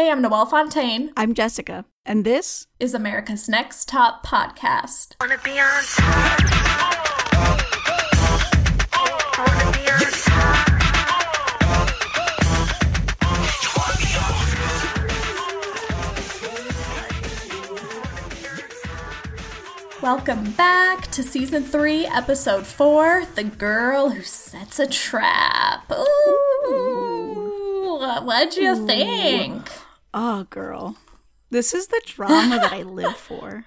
Hey, 0.00 0.10
I'm 0.10 0.22
Noelle 0.22 0.46
Fontaine. 0.46 1.12
I'm 1.14 1.34
Jessica, 1.34 1.84
and 2.06 2.24
this 2.24 2.66
is 2.78 2.94
America's 2.94 3.50
Next 3.50 3.86
Top 3.86 4.24
Podcast. 4.24 5.12
Wanna 5.20 5.36
be 5.44 5.60
on 5.60 5.84
Wanna 9.36 9.72
be 9.74 9.90
on 9.90 10.00
Welcome 20.00 20.52
back 20.52 21.10
to 21.10 21.22
season 21.22 21.62
three, 21.62 22.06
episode 22.06 22.66
four 22.66 23.26
The 23.34 23.44
Girl 23.44 24.08
Who 24.08 24.22
Sets 24.22 24.78
a 24.78 24.86
Trap. 24.86 25.92
Ooh. 25.92 27.50
What'd 28.22 28.56
you 28.56 28.70
Ooh. 28.70 28.86
think? 28.86 29.59
Oh, 30.12 30.44
girl. 30.50 30.96
This 31.50 31.74
is 31.74 31.88
the 31.88 32.00
drama 32.04 32.56
that 32.56 32.72
I 32.72 32.82
live 32.82 33.16
for. 33.28 33.66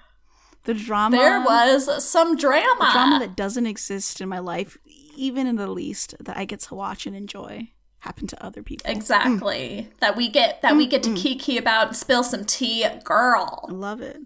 The 0.64 0.74
drama. 0.74 1.16
There 1.16 1.40
was 1.40 2.04
some 2.04 2.36
drama. 2.36 2.90
drama 2.92 3.18
that 3.20 3.36
doesn't 3.36 3.66
exist 3.66 4.20
in 4.20 4.28
my 4.28 4.38
life, 4.38 4.78
even 5.16 5.46
in 5.46 5.56
the 5.56 5.66
least, 5.66 6.14
that 6.20 6.36
I 6.36 6.46
get 6.46 6.60
to 6.60 6.74
watch 6.74 7.06
and 7.06 7.14
enjoy 7.14 7.70
happen 7.98 8.26
to 8.26 8.44
other 8.44 8.62
people. 8.62 8.90
Exactly. 8.90 9.88
Mm. 9.90 9.98
That 10.00 10.16
we 10.16 10.28
get 10.28 10.62
that 10.62 10.74
mm, 10.74 10.78
we 10.78 10.86
get 10.86 11.02
to 11.04 11.10
mm. 11.10 11.16
kiki 11.16 11.58
about 11.58 11.88
and 11.88 11.96
spill 11.96 12.22
some 12.22 12.44
tea, 12.44 12.86
girl. 13.02 13.66
I 13.68 13.72
love 13.72 14.00
it. 14.00 14.18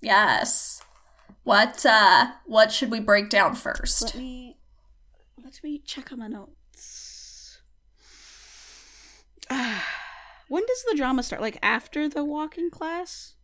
Yes. 0.00 0.82
What 1.44 1.84
uh 1.84 2.32
what 2.44 2.72
should 2.72 2.90
we 2.90 3.00
break 3.00 3.30
down 3.30 3.54
first? 3.54 4.02
Let 4.02 4.16
me 4.16 4.56
let 5.42 5.60
me 5.62 5.82
check 5.84 6.12
on 6.12 6.18
my 6.18 6.28
notes. 6.28 7.60
when 10.48 10.64
does 10.66 10.84
the 10.88 10.96
drama 10.96 11.22
start? 11.22 11.42
Like 11.42 11.58
after 11.62 12.08
the 12.08 12.24
walking 12.24 12.70
class? 12.70 13.34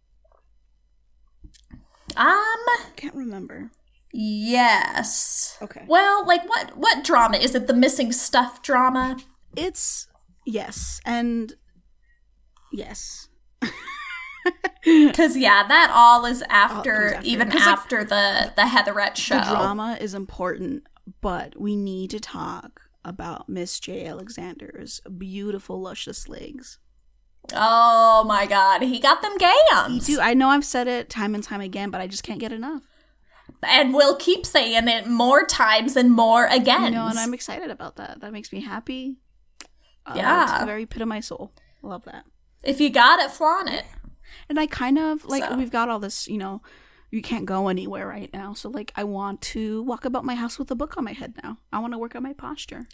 Um, 2.16 2.64
can't 2.96 3.14
remember. 3.14 3.70
Yes. 4.12 5.58
Okay. 5.60 5.84
Well, 5.88 6.26
like 6.26 6.48
what 6.48 6.76
what 6.76 7.04
drama 7.04 7.36
is 7.38 7.54
it? 7.54 7.66
The 7.66 7.74
missing 7.74 8.12
stuff 8.12 8.62
drama? 8.62 9.16
It's 9.56 10.06
yes, 10.46 11.00
and 11.04 11.54
yes. 12.72 13.28
Because 14.84 15.34
yeah, 15.34 15.66
that 15.66 15.90
all 15.94 16.26
is 16.26 16.42
after, 16.50 17.14
after. 17.14 17.26
even 17.26 17.50
after 17.52 18.00
like, 18.00 18.08
the 18.10 18.52
the 18.54 18.66
Heatherette 18.66 19.16
show. 19.16 19.36
The 19.36 19.44
drama 19.44 19.96
is 19.98 20.12
important, 20.12 20.82
but 21.22 21.58
we 21.58 21.74
need 21.74 22.10
to 22.10 22.20
talk 22.20 22.82
about 23.02 23.48
Miss 23.48 23.80
J. 23.80 24.06
Alexander's 24.06 25.00
beautiful, 25.16 25.80
luscious 25.80 26.28
legs. 26.28 26.78
Oh 27.52 28.24
my 28.26 28.46
god, 28.46 28.82
he 28.82 28.98
got 28.98 29.22
them 29.22 29.36
gams. 29.36 30.06
do. 30.06 30.20
I 30.20 30.34
know 30.34 30.48
I've 30.48 30.64
said 30.64 30.88
it 30.88 31.10
time 31.10 31.34
and 31.34 31.44
time 31.44 31.60
again, 31.60 31.90
but 31.90 32.00
I 32.00 32.06
just 32.06 32.22
can't 32.22 32.40
get 32.40 32.52
enough. 32.52 32.82
And 33.62 33.94
we'll 33.94 34.16
keep 34.16 34.46
saying 34.46 34.88
it 34.88 35.06
more 35.06 35.46
times 35.46 35.96
and 35.96 36.10
more 36.12 36.46
again. 36.46 36.84
You 36.84 36.98
know, 36.98 37.06
and 37.06 37.18
I'm 37.18 37.34
excited 37.34 37.70
about 37.70 37.96
that. 37.96 38.20
That 38.20 38.32
makes 38.32 38.52
me 38.52 38.60
happy. 38.60 39.16
Uh, 40.06 40.14
yeah. 40.16 40.44
It's 40.44 40.60
the 40.60 40.66
very 40.66 40.86
pit 40.86 41.02
of 41.02 41.08
my 41.08 41.20
soul. 41.20 41.52
Love 41.82 42.04
that. 42.04 42.24
If 42.62 42.80
you 42.80 42.90
got 42.90 43.20
it, 43.20 43.30
flaunt 43.30 43.70
it. 43.70 43.84
And 44.48 44.58
I 44.58 44.66
kind 44.66 44.98
of 44.98 45.24
like 45.24 45.44
so. 45.44 45.56
we've 45.56 45.70
got 45.70 45.88
all 45.88 45.98
this, 45.98 46.28
you 46.28 46.38
know, 46.38 46.62
you 47.10 47.22
can't 47.22 47.46
go 47.46 47.68
anywhere 47.68 48.06
right 48.08 48.30
now. 48.32 48.54
So 48.54 48.68
like 48.68 48.92
I 48.96 49.04
want 49.04 49.40
to 49.42 49.82
walk 49.82 50.04
about 50.04 50.24
my 50.24 50.34
house 50.34 50.58
with 50.58 50.70
a 50.70 50.74
book 50.74 50.96
on 50.96 51.04
my 51.04 51.12
head 51.12 51.34
now. 51.42 51.58
I 51.72 51.78
want 51.78 51.92
to 51.92 51.98
work 51.98 52.16
on 52.16 52.22
my 52.22 52.32
posture. 52.32 52.86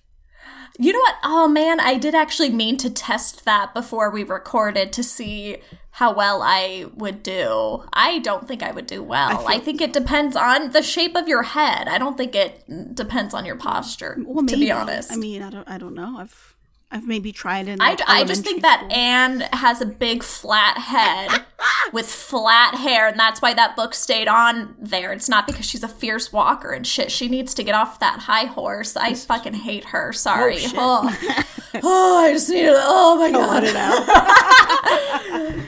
You 0.78 0.92
know 0.92 0.98
what? 1.00 1.16
Oh 1.22 1.48
man, 1.48 1.80
I 1.80 1.98
did 1.98 2.14
actually 2.14 2.50
mean 2.50 2.76
to 2.78 2.88
test 2.90 3.44
that 3.44 3.74
before 3.74 4.10
we 4.10 4.22
recorded 4.22 4.92
to 4.94 5.02
see 5.02 5.58
how 5.92 6.14
well 6.14 6.40
I 6.42 6.86
would 6.94 7.22
do. 7.22 7.84
I 7.92 8.20
don't 8.20 8.46
think 8.46 8.62
I 8.62 8.70
would 8.70 8.86
do 8.86 9.02
well. 9.02 9.46
I, 9.46 9.56
I 9.56 9.58
think 9.58 9.80
it 9.80 9.92
depends 9.92 10.36
on 10.36 10.70
the 10.70 10.82
shape 10.82 11.16
of 11.16 11.28
your 11.28 11.42
head. 11.42 11.88
I 11.88 11.98
don't 11.98 12.16
think 12.16 12.34
it 12.34 12.94
depends 12.94 13.34
on 13.34 13.44
your 13.44 13.56
posture. 13.56 14.16
Well, 14.24 14.42
maybe. 14.42 14.54
To 14.54 14.60
be 14.60 14.70
honest, 14.70 15.12
I 15.12 15.16
mean, 15.16 15.42
I 15.42 15.50
don't. 15.50 15.68
I 15.68 15.76
don't 15.76 15.94
know. 15.94 16.18
I've 16.18 16.49
I've 16.92 17.06
maybe 17.06 17.30
tried 17.30 17.68
it. 17.68 17.78
Like 17.78 18.00
I, 18.08 18.22
I 18.22 18.24
just 18.24 18.42
think 18.42 18.62
that 18.62 18.88
Ann 18.90 19.42
has 19.52 19.80
a 19.80 19.86
big 19.86 20.24
flat 20.24 20.76
head 20.76 21.44
with 21.92 22.06
flat 22.06 22.74
hair, 22.74 23.06
and 23.06 23.18
that's 23.18 23.40
why 23.40 23.54
that 23.54 23.76
book 23.76 23.94
stayed 23.94 24.26
on 24.26 24.74
there. 24.76 25.12
It's 25.12 25.28
not 25.28 25.46
because 25.46 25.64
she's 25.64 25.84
a 25.84 25.88
fierce 25.88 26.32
walker 26.32 26.72
and 26.72 26.84
shit. 26.84 27.12
She 27.12 27.28
needs 27.28 27.54
to 27.54 27.62
get 27.62 27.76
off 27.76 28.00
that 28.00 28.20
high 28.20 28.46
horse. 28.46 28.96
I 28.96 29.14
fucking 29.14 29.54
hate 29.54 29.86
her. 29.86 30.12
Sorry. 30.12 30.58
Oh, 30.74 31.08
oh. 31.28 31.44
oh 31.84 32.24
I 32.24 32.32
just 32.32 32.50
need 32.50 32.62
to. 32.62 32.74
Oh 32.76 33.16
my 33.18 33.30
god. 33.30 33.62
It 33.62 33.76
out. 33.76 34.04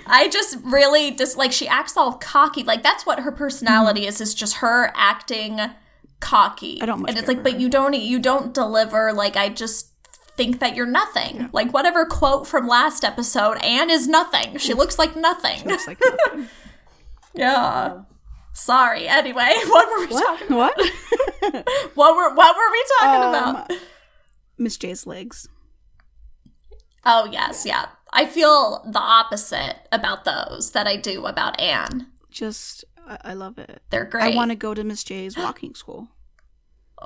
I 0.07 0.29
just 0.29 0.59
really 0.65 1.13
just 1.13 1.37
like 1.37 1.53
she 1.53 1.69
acts 1.69 1.97
all 1.97 2.15
cocky. 2.15 2.65
Like 2.65 2.83
that's 2.83 3.07
what 3.07 3.21
her 3.21 3.31
personality 3.31 4.03
mm. 4.03 4.09
is. 4.09 4.21
Is 4.21 4.35
just 4.35 4.57
her 4.57 4.91
acting 4.97 5.61
cocky. 6.19 6.83
I 6.83 6.87
don't. 6.87 7.09
and 7.09 7.17
it's 7.17 7.29
like, 7.29 7.45
but 7.45 7.61
you 7.61 7.69
don't. 7.69 7.95
You 7.95 8.19
don't 8.19 8.53
deliver. 8.53 9.13
Like 9.13 9.37
I 9.37 9.49
just 9.49 9.92
think 10.37 10.61
that 10.61 10.75
you're 10.75 10.87
nothing. 10.87 11.37
Yeah. 11.37 11.49
Like 11.53 11.73
whatever 11.73 12.05
quote 12.05 12.47
from 12.47 12.67
last 12.67 13.05
episode, 13.05 13.59
Ann 13.63 13.91
is 13.91 14.09
nothing. 14.09 14.59
She 14.59 14.75
looks 14.75 14.99
like 14.99 15.17
nothing. 15.17 15.59
She 15.59 15.69
looks 15.69 15.87
like 15.87 16.01
nothing. 16.01 16.49
yeah. 17.35 18.03
Sorry. 18.53 19.09
Anyway, 19.09 19.53
what 19.67 19.89
were 19.91 20.07
we 20.07 20.13
what? 20.13 20.27
talking 20.27 20.57
about? 20.57 20.77
What? 20.77 21.67
what 21.95 22.17
were 22.17 22.35
what 22.35 22.57
were 22.57 22.73
we 22.73 22.85
talking 22.99 23.23
um, 23.23 23.29
about? 23.29 23.73
Miss 24.59 24.77
J's 24.77 25.07
legs. 25.07 25.49
Oh 27.05 27.29
yes, 27.31 27.67
yeah. 27.67 27.87
I 28.13 28.27
feel 28.27 28.85
the 28.87 29.01
opposite 29.01 29.77
about 29.91 30.25
those 30.25 30.73
that 30.73 30.87
I 30.87 30.97
do 30.97 31.25
about 31.25 31.59
Ann. 31.61 32.09
Just 32.31 32.85
I 33.07 33.35
love 33.35 33.59
it. 33.59 33.83
They're 33.91 34.05
great. 34.05 34.35
I 34.35 34.37
want 34.37 34.51
to 34.51 34.55
go 34.55 34.75
to 34.75 34.85
Miss 34.85 35.03
J's 35.03 35.37
walking 35.37 35.75
school 35.75 36.09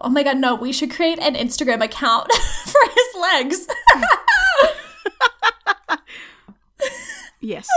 oh 0.01 0.09
my 0.09 0.23
god, 0.23 0.39
no, 0.39 0.55
we 0.55 0.73
should 0.73 0.91
create 0.91 1.19
an 1.19 1.35
Instagram 1.35 1.83
account 1.83 2.33
for 2.65 2.81
his 2.95 3.07
legs. 3.21 3.67
yes. 7.41 7.69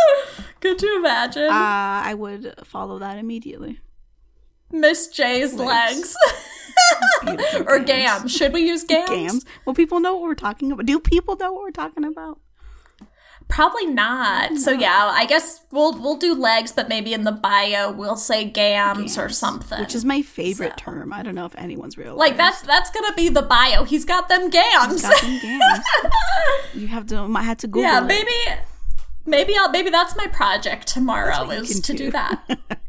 Could 0.61 0.81
you 0.81 0.99
imagine? 0.99 1.49
Uh, 1.49 2.01
I 2.05 2.13
would 2.13 2.53
follow 2.63 2.99
that 2.99 3.17
immediately. 3.17 3.79
Miss 4.71 5.07
J's 5.07 5.55
legs. 5.55 6.15
legs. 7.25 7.61
or 7.67 7.79
gams. 7.79 8.31
Should 8.31 8.53
we 8.53 8.61
use 8.61 8.83
gams? 8.83 9.09
Gams. 9.09 9.45
Well, 9.65 9.73
people 9.73 9.99
know 9.99 10.13
what 10.15 10.23
we're 10.23 10.35
talking 10.35 10.71
about. 10.71 10.85
Do 10.85 10.99
people 10.99 11.35
know 11.37 11.53
what 11.53 11.63
we're 11.63 11.71
talking 11.71 12.03
about? 12.03 12.39
Probably 13.49 13.87
not. 13.87 14.57
So 14.57 14.71
yeah, 14.71 15.11
I 15.11 15.25
guess 15.25 15.61
we'll 15.71 15.99
we'll 15.99 16.17
do 16.17 16.35
legs, 16.35 16.71
but 16.71 16.87
maybe 16.87 17.13
in 17.15 17.23
the 17.23 17.31
bio 17.31 17.91
we'll 17.91 18.15
say 18.15 18.45
gams, 18.45 18.99
gams 18.99 19.17
or 19.17 19.27
something. 19.27 19.79
Which 19.81 19.95
is 19.95 20.05
my 20.05 20.21
favorite 20.21 20.73
so. 20.77 20.85
term. 20.85 21.11
I 21.11 21.23
don't 21.23 21.33
know 21.33 21.45
if 21.45 21.55
anyone's 21.57 21.97
real. 21.97 22.15
Like 22.15 22.37
that's 22.37 22.61
that's 22.61 22.91
gonna 22.91 23.13
be 23.15 23.27
the 23.27 23.41
bio. 23.41 23.85
He's 23.85 24.05
got 24.05 24.29
them 24.29 24.51
gams. 24.51 25.01
Got 25.01 25.21
them 25.21 25.39
gams. 25.41 25.79
you 26.75 26.87
have 26.87 27.07
to. 27.07 27.17
I 27.35 27.41
had 27.41 27.57
to 27.59 27.67
Google. 27.67 27.89
Yeah, 27.89 28.01
maybe. 28.01 28.29
It. 28.29 28.59
Maybe 29.25 29.55
I'll. 29.57 29.71
Maybe 29.71 29.89
that's 29.89 30.15
my 30.15 30.27
project 30.27 30.87
tomorrow 30.87 31.49
is 31.49 31.81
to 31.81 31.93
do, 31.93 32.05
do 32.05 32.11
that. 32.11 32.43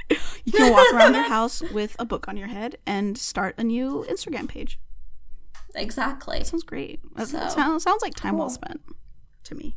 you 0.45 0.53
can 0.53 0.73
walk 0.73 0.93
around 0.93 1.15
your 1.15 1.23
house 1.29 1.63
with 1.63 1.97
a 1.99 2.05
book 2.05 2.29
on 2.29 2.37
your 2.37 2.49
head 2.49 2.77
and 2.87 3.17
start 3.17 3.55
a 3.57 3.65
new 3.65 4.05
Instagram 4.11 4.47
page. 4.47 4.79
Exactly. 5.75 6.39
That 6.39 6.47
sounds 6.49 6.65
great. 6.65 7.01
That 7.17 7.29
so, 7.29 7.49
sounds, 7.49 7.83
sounds 7.83 8.03
like 8.03 8.15
time 8.15 8.33
cool. 8.33 8.41
well 8.41 8.51
spent 8.51 8.83
to 9.45 9.55
me. 9.55 9.77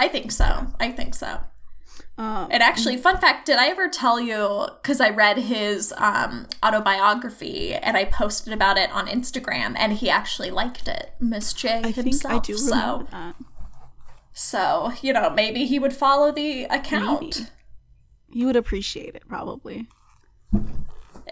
I 0.00 0.08
think 0.08 0.32
so. 0.32 0.66
I 0.80 0.90
think 0.90 1.14
so. 1.14 1.40
Um, 2.16 2.48
and 2.50 2.62
actually, 2.62 2.96
fun 2.96 3.18
fact: 3.18 3.44
Did 3.44 3.58
I 3.58 3.68
ever 3.68 3.86
tell 3.86 4.18
you? 4.18 4.66
Because 4.80 4.98
I 4.98 5.10
read 5.10 5.36
his 5.36 5.92
um, 5.98 6.46
autobiography 6.64 7.74
and 7.74 7.98
I 7.98 8.06
posted 8.06 8.54
about 8.54 8.78
it 8.78 8.90
on 8.92 9.06
Instagram, 9.08 9.74
and 9.76 9.92
he 9.92 10.08
actually 10.08 10.50
liked 10.50 10.88
it, 10.88 11.12
Miss 11.20 11.52
J 11.52 11.82
I 11.84 11.90
himself. 11.90 12.34
I 12.34 12.38
do 12.38 12.56
so, 12.56 13.06
that. 13.10 13.34
So 14.32 14.92
you 15.02 15.12
know, 15.12 15.28
maybe 15.28 15.66
he 15.66 15.78
would 15.78 15.92
follow 15.92 16.32
the 16.32 16.64
account. 16.64 17.36
Maybe. 17.36 17.50
He 18.32 18.44
would 18.46 18.56
appreciate 18.56 19.14
it, 19.14 19.22
probably. 19.28 19.86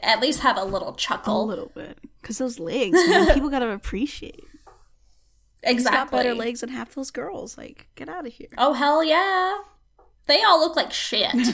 At 0.02 0.20
least 0.20 0.40
have 0.40 0.58
a 0.58 0.64
little 0.64 0.92
chuckle, 0.92 1.42
a 1.42 1.46
little 1.46 1.72
bit, 1.74 1.98
because 2.20 2.36
those 2.36 2.58
legs, 2.58 2.98
man, 3.08 3.26
people 3.34 3.48
gotta 3.48 3.70
appreciate. 3.70 4.44
Exactly. 5.62 5.74
He's 5.74 5.84
got 5.84 6.10
better 6.10 6.34
legs 6.34 6.60
than 6.60 6.70
half 6.70 6.94
those 6.94 7.10
girls. 7.10 7.58
Like, 7.58 7.88
get 7.96 8.08
out 8.08 8.26
of 8.26 8.32
here. 8.32 8.48
Oh 8.56 8.74
hell 8.74 9.02
yeah. 9.02 9.58
They 10.26 10.42
all 10.42 10.60
look 10.60 10.76
like 10.76 10.92
shit. 10.92 11.32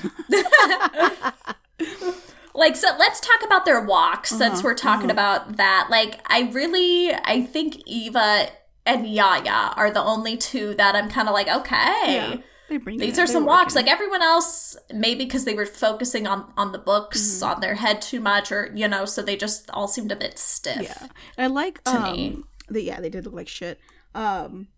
like 2.54 2.76
so 2.76 2.88
let's 2.98 3.20
talk 3.20 3.42
about 3.44 3.64
their 3.64 3.80
walks 3.80 4.32
uh-huh, 4.32 4.38
since 4.38 4.64
we're 4.64 4.74
talking 4.74 5.10
uh-huh. 5.10 5.44
about 5.44 5.56
that. 5.56 5.88
Like 5.90 6.20
I 6.26 6.50
really 6.52 7.14
I 7.14 7.42
think 7.42 7.82
Eva 7.86 8.48
and 8.86 9.06
Yaya 9.06 9.72
are 9.76 9.90
the 9.90 10.02
only 10.02 10.36
two 10.36 10.74
that 10.74 10.94
I'm 10.94 11.08
kind 11.08 11.28
of 11.28 11.34
like, 11.34 11.48
okay. 11.48 12.02
Yeah. 12.06 12.36
These 12.68 13.18
are 13.18 13.26
some 13.26 13.44
walks. 13.44 13.74
Like 13.74 13.88
everyone 13.88 14.22
else, 14.22 14.76
maybe 14.92 15.24
because 15.24 15.44
they 15.44 15.54
were 15.54 15.66
focusing 15.66 16.26
on 16.26 16.52
on 16.56 16.72
the 16.72 16.78
books 16.78 17.20
mm-hmm. 17.20 17.44
on 17.44 17.60
their 17.60 17.74
head 17.74 18.00
too 18.00 18.20
much, 18.20 18.50
or 18.50 18.72
you 18.74 18.88
know, 18.88 19.04
so 19.04 19.22
they 19.22 19.36
just 19.36 19.70
all 19.70 19.86
seemed 19.86 20.10
a 20.10 20.16
bit 20.16 20.38
stiff. 20.38 20.82
Yeah, 20.82 21.08
I 21.36 21.46
like 21.46 21.84
to 21.84 21.96
um, 21.96 22.12
me. 22.12 22.42
Yeah, 22.70 23.00
they 23.00 23.10
did 23.10 23.24
look 23.24 23.34
like 23.34 23.48
shit 23.48 23.78
um 24.14 24.68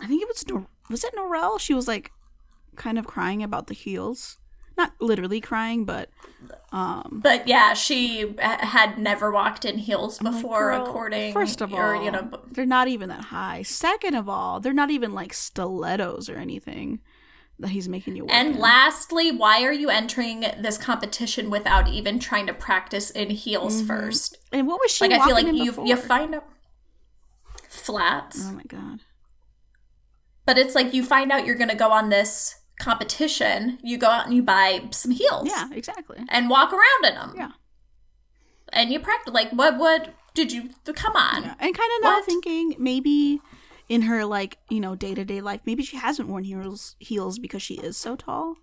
I 0.00 0.06
think 0.06 0.22
it 0.22 0.28
was 0.28 0.46
Nor- 0.48 0.66
was 0.90 1.04
it 1.04 1.14
Norelle? 1.16 1.58
She 1.60 1.74
was 1.74 1.88
like 1.88 2.10
kind 2.76 2.98
of 2.98 3.06
crying 3.06 3.42
about 3.42 3.66
the 3.68 3.74
heels. 3.74 4.38
Not 4.76 4.92
literally 5.00 5.40
crying, 5.40 5.84
but 5.84 6.10
um 6.72 7.20
But 7.22 7.46
yeah, 7.46 7.74
she 7.74 8.34
had 8.38 8.98
never 8.98 9.30
walked 9.30 9.64
in 9.64 9.78
heels 9.78 10.18
I'm 10.20 10.26
like, 10.26 10.34
before, 10.34 10.72
according. 10.72 11.32
First 11.32 11.60
of 11.60 11.72
all, 11.72 11.78
or, 11.80 11.94
you 12.02 12.10
know, 12.10 12.28
they're 12.50 12.66
not 12.66 12.88
even 12.88 13.08
that 13.08 13.26
high. 13.26 13.62
Second 13.62 14.14
of 14.16 14.28
all, 14.28 14.58
they're 14.60 14.72
not 14.72 14.90
even 14.90 15.12
like 15.14 15.32
stilettos 15.32 16.28
or 16.28 16.36
anything 16.36 17.00
that 17.60 17.68
he's 17.68 17.88
making 17.88 18.16
you 18.16 18.24
wear. 18.24 18.34
and 18.34 18.56
lastly, 18.58 19.30
why 19.30 19.62
are 19.62 19.72
you 19.72 19.88
entering 19.88 20.40
this 20.58 20.76
competition 20.76 21.50
without 21.50 21.86
even 21.88 22.18
trying 22.18 22.48
to 22.48 22.52
practice 22.52 23.10
in 23.10 23.30
heels 23.30 23.80
Mhm. 23.82 23.86
first? 23.86 24.38
and 24.50 24.66
what 24.66 24.80
was 24.80 24.90
she? 24.90 25.04
Like, 25.06 25.20
I 25.20 25.24
feel 25.24 25.34
like 25.36 25.46
you 25.46 25.66
before? 25.66 25.86
you 25.86 25.94
find 25.96 26.34
out 26.34 26.48
flats, 27.84 28.44
Oh 28.48 28.52
my 28.52 28.62
god. 28.64 29.00
but 30.46 30.58
it's 30.58 30.74
like 30.74 30.92
you 30.94 31.04
find 31.04 31.30
out 31.32 31.44
you're 31.46 31.54
going 31.56 31.70
to 31.70 31.76
go 31.76 31.90
on 31.92 32.08
this 32.10 32.56
competition. 32.80 33.78
You 33.82 33.98
go 33.98 34.08
out 34.08 34.26
and 34.26 34.34
you 34.34 34.42
buy 34.42 34.88
some 34.90 35.12
heels, 35.12 35.48
Yeah, 35.48 35.68
exactly. 35.72 36.18
and 36.28 36.50
walk 36.50 36.72
around 36.72 37.04
in 37.08 37.14
them. 37.14 37.34
Yeah. 37.36 37.50
and 38.72 38.90
you 38.90 38.98
practice. 39.00 39.32
Like, 39.34 39.50
what? 39.52 39.78
What 39.78 40.14
did 40.34 40.52
you? 40.52 40.70
Come 40.94 41.14
on. 41.16 41.42
Yeah. 41.44 41.54
And 41.60 41.74
kind 41.76 41.90
of 41.98 42.02
now 42.02 42.14
What? 42.16 42.24
thinking 42.24 42.74
maybe 42.78 43.40
in 43.88 44.02
her 44.02 44.24
like 44.24 44.58
you 44.70 44.80
know 44.80 44.94
day 44.96 45.14
to 45.14 45.24
day 45.24 45.40
life, 45.40 45.60
maybe 45.66 45.84
she 45.84 45.96
hasn't 45.96 46.28
worn 46.28 46.44
heels 46.44 46.96
heels 46.98 47.38
because 47.38 47.62
she 47.62 47.74
is 47.74 47.96
so 47.96 48.16
tall. 48.16 48.56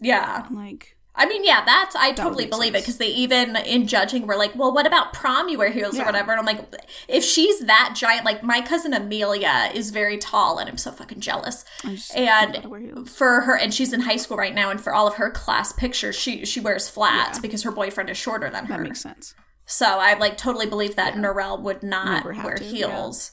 Yeah. 0.00 0.46
Like 0.50 0.96
I 1.22 1.26
mean, 1.26 1.44
yeah, 1.44 1.62
that's 1.66 1.94
I 1.94 2.08
would 2.08 2.16
totally 2.16 2.46
believe 2.46 2.74
it 2.74 2.78
because 2.82 2.96
they 2.96 3.08
even 3.08 3.54
in 3.56 3.86
judging 3.86 4.26
were 4.26 4.36
like, 4.36 4.56
well, 4.56 4.72
what 4.72 4.86
about 4.86 5.12
prom? 5.12 5.50
You 5.50 5.58
wear 5.58 5.70
heels 5.70 5.94
Yeah. 5.96 6.02
or 6.02 6.06
whatever. 6.06 6.30
And 6.32 6.40
I'm 6.40 6.46
like, 6.46 6.64
if 7.08 7.22
she's 7.22 7.60
that 7.66 7.92
giant, 7.94 8.24
like 8.24 8.42
my 8.42 8.62
cousin 8.62 8.94
Amelia 8.94 9.70
is 9.74 9.90
very 9.90 10.16
tall, 10.16 10.58
and 10.58 10.68
I'm 10.68 10.78
so 10.78 10.90
fucking 10.90 11.20
jealous. 11.20 11.64
And- 11.84 12.54
gotta 12.54 12.68
wear 12.70 12.80
heels. 12.80 13.10
For 13.14 13.42
her, 13.42 13.54
and 13.56 13.72
she's 13.74 13.92
in 13.92 14.00
high 14.00 14.16
school 14.16 14.38
right 14.38 14.54
now, 14.54 14.70
and 14.70 14.80
for 14.80 14.94
all 14.94 15.06
of 15.06 15.14
her 15.14 15.30
class 15.30 15.72
pictures, 15.74 16.16
she 16.16 16.46
she 16.46 16.58
wears 16.58 16.88
flats 16.88 17.36
Yeah. 17.38 17.42
because 17.42 17.62
her 17.64 17.70
boyfriend 17.70 18.08
is 18.08 18.16
shorter 18.16 18.48
than 18.48 18.64
her. 18.66 18.78
that 18.78 18.82
makes 18.82 19.00
sense. 19.02 19.34
So 19.66 19.84
I 20.00 20.14
like 20.14 20.36
totally 20.38 20.66
believe 20.66 20.96
that 20.96 21.14
Yeah. 21.16 21.20
Norelle 21.20 21.60
would 21.60 21.82
not 21.82 22.24
wear 22.24 22.54
to, 22.56 22.64
yeah. 22.64 22.70
heels, 22.70 23.32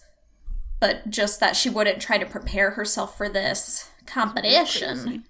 but 0.81 1.10
just 1.10 1.40
that 1.40 1.56
she 1.56 1.69
wouldn't 1.69 2.01
try 2.01 2.18
to 2.18 2.25
prepare 2.25 2.72
herself 2.72 3.18
for 3.18 3.30
this 3.30 3.90
competition. 4.06 5.24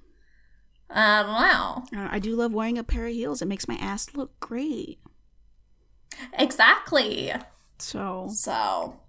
Crazy. 0.90 1.00
Uh, 1.02 1.24
wow. 1.28 1.84
Uh, 1.96 2.08
I 2.12 2.20
do 2.20 2.36
love 2.36 2.54
wearing 2.54 2.78
a 2.78 2.84
pair 2.84 3.06
of 3.08 3.14
heels. 3.14 3.42
It 3.42 3.48
makes 3.48 3.68
my 3.68 3.76
ass 3.76 4.08
look 4.16 4.40
great. 4.40 5.00
Exactly. 6.34 7.32
So 7.80 8.28
So, 8.32 9.00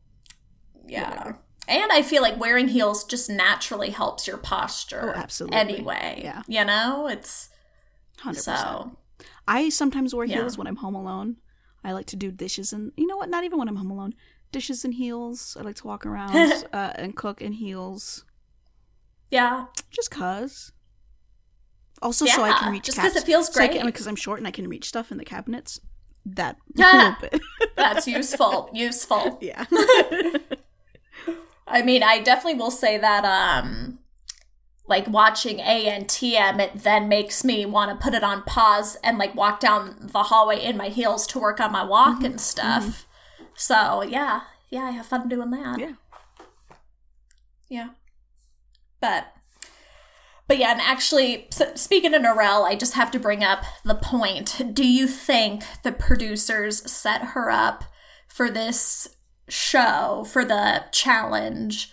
yeah. 0.86 1.10
Whatever. 1.10 1.38
And 1.66 1.92
I 1.92 2.00
feel 2.02 2.22
like 2.22 2.38
wearing 2.40 2.68
heels 2.68 3.04
just 3.04 3.28
naturally 3.28 3.90
helps 3.90 4.26
your 4.26 4.38
posture. 4.38 5.12
Oh, 5.14 5.18
absolutely. 5.18 5.58
Anyway. 5.58 6.20
Yeah. 6.24 6.42
You 6.48 6.64
know, 6.64 7.08
it's 7.08 7.50
hundred 8.18 8.36
percent. 8.38 8.58
so. 8.58 8.96
I 9.46 9.68
sometimes 9.68 10.14
wear 10.14 10.26
Yeah. 10.26 10.36
heels 10.36 10.56
when 10.56 10.66
I'm 10.66 10.76
home 10.76 10.94
alone. 10.94 11.36
I 11.84 11.92
like 11.92 12.06
to 12.06 12.16
do 12.16 12.30
dishes 12.30 12.72
and 12.72 12.92
you 12.96 13.06
know 13.06 13.16
what? 13.16 13.28
Not 13.28 13.44
even 13.44 13.58
when 13.58 13.68
I'm 13.68 13.76
home 13.76 13.90
alone. 13.90 14.14
Dishes 14.50 14.84
and 14.84 14.94
heels. 14.94 15.56
I 15.60 15.62
like 15.62 15.76
to 15.76 15.86
walk 15.86 16.06
around 16.06 16.64
uh, 16.72 16.92
and 16.96 17.14
cook 17.14 17.42
in 17.42 17.52
heels, 17.52 18.24
Yeah. 19.30 19.66
just 19.90 20.10
cause. 20.10 20.72
Also, 22.02 22.26
so 22.26 22.42
I 22.42 22.52
can 22.52 22.72
reach 22.72 22.84
just 22.84 22.98
'cause 22.98 23.10
because 23.12 23.22
it 23.22 23.26
feels 23.26 23.46
so 23.46 23.52
great. 23.54 23.82
because 23.84 24.06
I'm 24.06 24.16
short 24.16 24.38
and 24.38 24.46
I 24.46 24.50
can 24.50 24.68
reach 24.68 24.86
stuff 24.88 25.10
in 25.10 25.18
the 25.18 25.24
cabinets. 25.24 25.80
That 26.26 26.56
Yeah. 26.74 27.14
bit. 27.20 27.40
That's 27.76 28.06
useful. 28.06 28.70
useful. 28.72 29.38
yeah. 29.42 29.64
I 31.66 31.82
mean, 31.82 32.02
I 32.02 32.20
definitely 32.20 32.58
will 32.58 32.70
say 32.70 32.98
that 32.98 33.24
um 33.24 33.98
like 34.86 35.06
watching 35.08 35.58
ANTM 35.58 36.60
it 36.60 36.82
then 36.82 37.08
makes 37.08 37.44
me 37.44 37.66
want 37.66 37.90
to 37.90 38.02
put 38.02 38.14
it 38.14 38.22
on 38.24 38.42
pause 38.44 38.96
and 39.04 39.18
like 39.18 39.34
walk 39.34 39.60
down 39.60 39.96
the 40.00 40.22
hallway 40.24 40.64
in 40.64 40.76
my 40.78 40.88
heels 40.88 41.26
to 41.28 41.38
work 41.38 41.60
on 41.60 41.72
my 41.72 41.84
walk 41.84 42.16
Mm-hmm. 42.16 42.24
and 42.24 42.40
stuff. 42.40 43.06
So, 43.54 44.02
yeah. 44.02 44.42
Yeah, 44.70 44.84
I 44.84 44.90
have 44.92 45.06
fun 45.06 45.28
doing 45.28 45.50
that. 45.50 45.78
Yeah. 45.78 45.92
Yeah. 47.68 47.88
But 49.00 49.32
but 50.48 50.58
yeah, 50.58 50.72
and 50.72 50.80
actually, 50.80 51.46
speaking 51.74 52.14
of 52.14 52.22
Norelle, 52.22 52.64
I 52.66 52.74
just 52.74 52.94
have 52.94 53.10
to 53.12 53.20
bring 53.20 53.44
up 53.44 53.62
the 53.84 53.94
point. 53.94 54.74
Do 54.74 54.86
you 54.86 55.06
think 55.06 55.62
the 55.84 55.92
producers 55.92 56.90
set 56.90 57.22
her 57.22 57.50
up 57.50 57.84
for 58.26 58.50
this 58.50 59.08
show, 59.48 60.24
for 60.28 60.44
the 60.44 60.84
challenge, 60.90 61.92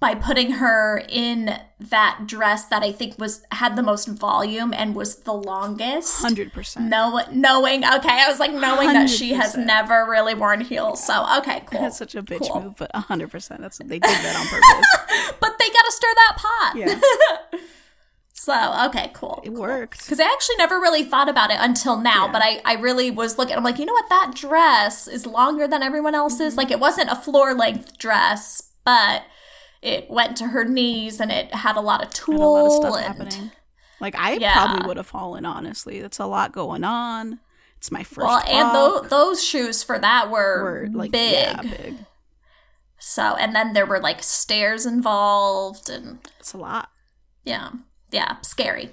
by 0.00 0.14
putting 0.14 0.52
her 0.52 1.02
in 1.08 1.58
that 1.80 2.20
dress 2.26 2.64
that 2.66 2.84
I 2.84 2.92
think 2.92 3.18
was 3.18 3.42
had 3.50 3.74
the 3.74 3.82
most 3.82 4.06
volume 4.06 4.72
and 4.72 4.94
was 4.94 5.16
the 5.22 5.32
longest? 5.32 6.20
Hundred 6.20 6.52
percent. 6.52 6.86
No, 6.88 7.20
knowing, 7.32 7.84
okay, 7.84 8.08
I 8.24 8.28
was 8.28 8.38
like 8.38 8.52
knowing 8.52 8.92
that 8.92 9.10
she 9.10 9.32
has 9.32 9.56
never 9.56 10.06
really 10.08 10.34
worn 10.34 10.60
heels. 10.60 11.04
So, 11.04 11.26
okay, 11.38 11.64
cool. 11.66 11.80
That's 11.80 11.98
such 11.98 12.14
a 12.14 12.22
bitch 12.22 12.48
Cool. 12.48 12.60
move, 12.62 12.74
but 12.76 12.94
hundred 12.94 13.32
percent. 13.32 13.60
That's 13.60 13.80
what 13.80 13.88
they 13.88 13.98
did 13.98 14.08
that 14.10 14.36
on 14.36 14.46
purpose. 14.46 15.34
but 15.40 15.58
they 15.58 15.66
got 15.68 15.82
to 15.84 15.92
stir 15.92 16.14
that 16.14 16.36
pot. 16.36 16.72
yeah, 16.76 16.86
So, 18.48 18.86
okay, 18.86 19.10
cool. 19.14 19.40
it 19.44 19.52
worked. 19.52 19.98
Because 20.04 20.18
I 20.20 20.24
actually 20.24 20.56
never 20.56 20.76
really 20.80 21.04
thought 21.04 21.28
about 21.28 21.50
it 21.50 21.58
until 21.60 22.00
now, 22.00 22.24
Yeah. 22.26 22.32
but 22.32 22.42
I, 22.42 22.60
I 22.64 22.74
really 22.80 23.10
was 23.10 23.36
looking. 23.36 23.54
I'm 23.56 23.62
like, 23.62 23.78
you 23.78 23.84
know 23.84 23.92
what? 23.92 24.08
That 24.08 24.32
dress 24.34 25.06
is 25.06 25.26
longer 25.26 25.68
than 25.68 25.82
everyone 25.82 26.14
else's. 26.14 26.52
Mm-hmm. 26.54 26.58
Like, 26.58 26.70
it 26.70 26.80
wasn't 26.80 27.10
a 27.10 27.16
floor 27.16 27.52
length 27.52 27.98
dress, 27.98 28.70
but 28.84 29.24
it 29.82 30.08
went 30.08 30.36
to 30.38 30.46
her 30.48 30.64
knees 30.64 31.20
and 31.20 31.30
it 31.30 31.54
had 31.54 31.76
a 31.76 31.80
lot 31.82 32.02
of 32.02 32.10
tulle. 32.10 32.54
Lot 32.54 32.66
of 32.66 32.72
stuff 32.72 32.96
and, 32.96 33.04
happening. 33.32 33.50
Like 34.00 34.14
I 34.16 34.32
Yeah. 34.34 34.54
probably 34.54 34.86
would 34.88 34.96
have 34.96 35.06
fallen. 35.06 35.44
Honestly, 35.44 36.00
that's 36.00 36.18
a 36.18 36.26
lot 36.26 36.52
going 36.52 36.84
on. 36.84 37.40
It's 37.76 37.90
my 37.92 38.02
first. 38.02 38.26
Well, 38.26 38.42
and 38.48 38.74
tho- 38.74 39.02
those 39.08 39.44
shoes 39.44 39.82
for 39.82 39.98
that 39.98 40.30
were, 40.30 40.88
were 40.90 40.98
like 40.98 41.10
big. 41.12 41.32
yeah, 41.34 41.60
big. 41.62 41.96
So, 42.98 43.36
and 43.36 43.54
then 43.54 43.72
there 43.74 43.86
were 43.86 44.00
like 44.00 44.22
stairs 44.22 44.86
involved 44.86 45.88
and 45.90 46.18
It's 46.40 46.54
a 46.54 46.58
lot. 46.58 46.88
Yeah. 47.44 47.70
Yeah. 48.10 48.36
Scary. 48.42 48.90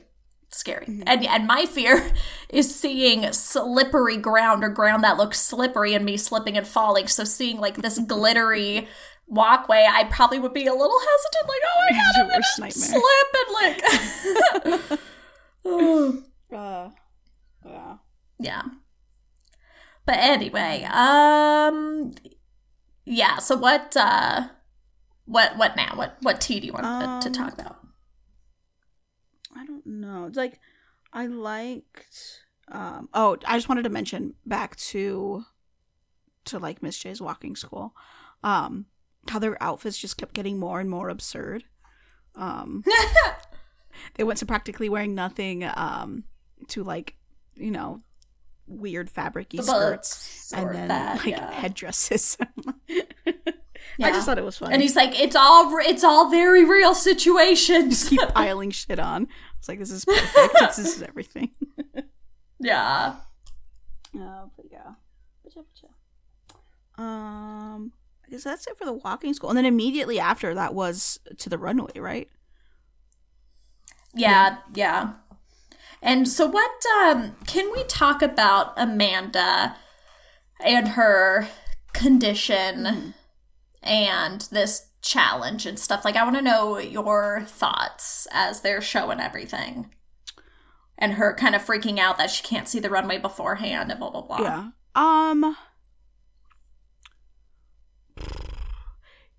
Scary. 0.50 0.86
Mm-hmm. 0.86 1.04
And 1.08 1.26
and 1.26 1.48
my 1.48 1.66
fear 1.66 2.12
is 2.50 2.74
seeing 2.74 3.32
slippery 3.34 4.18
ground 4.18 4.64
or 4.64 4.70
ground 4.70 5.04
that 5.04 5.18
looks 5.18 5.40
slippery 5.40 5.94
and 5.94 6.06
me 6.06 6.18
slipping 6.18 6.58
and 6.58 6.68
falling. 6.68 7.08
So 7.08 7.24
seeing 7.24 7.58
like 7.60 7.78
this 7.78 8.00
glittery 8.08 8.88
walkway, 9.28 9.86
I 9.90 10.04
probably 10.06 10.40
would 10.40 10.54
be 10.54 10.68
a 10.68 10.74
little 10.74 11.00
hesitant, 11.00 11.48
like, 11.48 11.62
oh 11.66 11.82
my 11.90 11.92
god, 11.98 12.16
I'm 12.22 12.30
gonna 12.30 12.72
slip 12.72 13.36
and 14.80 14.89
like 14.92 15.00
Oh. 15.66 16.24
Uh, 16.54 16.89
yeah. 17.66 17.98
Yeah. 18.39 18.62
But 20.06 20.18
anyway, 20.20 20.84
um 20.84 22.13
yeah, 23.04 23.38
so 23.39 23.56
what 23.58 23.98
uh 23.98 24.50
what 25.25 25.58
what 25.58 25.75
now? 25.75 25.94
What 25.96 26.18
what 26.22 26.39
tea 26.39 26.60
do 26.60 26.68
you 26.68 26.74
want 26.74 26.84
to 27.24 27.28
Um, 27.30 27.34
talk 27.34 27.54
about? 27.54 27.80
Don't 29.86 30.01
know. 30.01 30.25
It's 30.25 30.38
like 30.38 30.60
I 31.13 31.27
liked. 31.27 32.42
Um, 32.72 33.10
oh, 33.13 33.38
I 33.46 33.58
just 33.58 33.70
wanted 33.70 33.84
to 33.84 33.89
mention 33.89 34.34
back 34.46 34.75
to 34.77 35.46
to 36.46 36.60
like 36.60 36.84
Miss 36.84 36.98
J's 36.98 37.22
walking 37.22 37.56
school. 37.56 37.94
Um, 38.44 38.86
how 39.30 39.39
their 39.39 39.62
outfits 39.62 39.98
just 39.98 40.18
kept 40.18 40.34
getting 40.34 40.60
more 40.60 40.80
and 40.80 40.89
more 40.89 41.10
absurd. 41.10 41.63
Um, 42.36 42.84
they 44.15 44.24
went 44.24 44.39
to 44.39 44.46
practically 44.46 44.89
wearing 44.89 45.15
nothing. 45.15 45.63
Um, 45.63 46.25
to 46.70 46.84
like 46.84 47.15
you 47.56 47.72
know 47.72 48.01
weird 48.68 49.12
fabricy 49.12 49.62
skirts 49.62 50.51
and 50.54 50.74
then 50.74 50.88
that, 50.88 51.18
like 51.18 51.27
yeah. 51.27 51.51
headdresses. 51.51 52.38
I 54.01 54.12
just 54.12 54.25
thought 54.25 54.38
it 54.38 54.44
was 54.44 54.58
funny. 54.58 54.74
And 54.74 54.82
he's 54.82 54.96
like, 54.96 55.18
it's 55.20 55.36
all 55.36 55.72
it's 55.80 56.04
all 56.04 56.30
very 56.30 56.65
real 56.65 56.96
situations. 56.96 58.00
Just 58.00 58.10
keep 58.10 58.22
piling 58.34 58.72
shit 58.72 59.00
on. 59.00 59.27
It's 59.65 59.69
like 59.69 59.79
this 59.79 59.89
is 59.89 60.05
perfect. 60.05 60.75
this 60.77 60.95
is 60.95 61.01
everything. 61.07 61.50
yeah. 62.60 63.15
Oh, 64.17 64.50
but 64.55 64.67
yeah. 64.72 64.93
Um, 66.98 67.91
I 68.25 68.31
guess 68.31 68.45
that's 68.45 68.65
it 68.65 68.77
for 68.77 68.86
the 68.86 68.93
walking 68.93 69.34
school, 69.34 69.50
and 69.50 69.57
then 69.57 69.65
immediately 69.65 70.22
after 70.22 70.53
that 70.53 70.74
was 70.74 71.19
to 71.39 71.50
the 71.50 71.57
runway, 71.57 71.91
right? 71.98 72.29
Yeah, 74.13 74.60
yeah. 74.74 75.15
And 76.01 76.29
so 76.29 76.45
what 76.45 76.72
um 77.03 77.36
can 77.45 77.74
we 77.74 77.84
talk 77.84 78.22
about 78.22 78.74
Amanda 78.77 79.75
and 80.63 80.89
her 80.89 81.50
condition 81.91 83.15
and 83.84 84.41
this 84.50 84.88
challenge 85.06 85.66
and 85.66 85.80
stuff? 85.80 86.04
Like 86.04 86.16
I 86.16 86.24
want 86.24 86.36
to 86.36 86.42
know 86.42 86.78
your 86.80 87.44
thoughts 87.48 88.28
as 88.32 88.62
they're 88.62 88.82
showing 88.82 89.20
everything. 89.20 89.94
And 90.98 91.14
her 91.14 91.34
kind 91.34 91.56
of 91.56 91.62
freaking 91.66 92.00
out 92.00 92.18
that 92.18 92.30
she 92.32 92.42
can't 92.44 92.68
see 92.70 92.80
the 92.80 92.90
runway 92.90 93.18
beforehand 93.18 93.92
and 93.92 94.00
blah 94.00 94.10
blah 94.10 94.22
blah. 94.22 94.40
Yeah. 94.42 94.70
Um. 94.96 95.58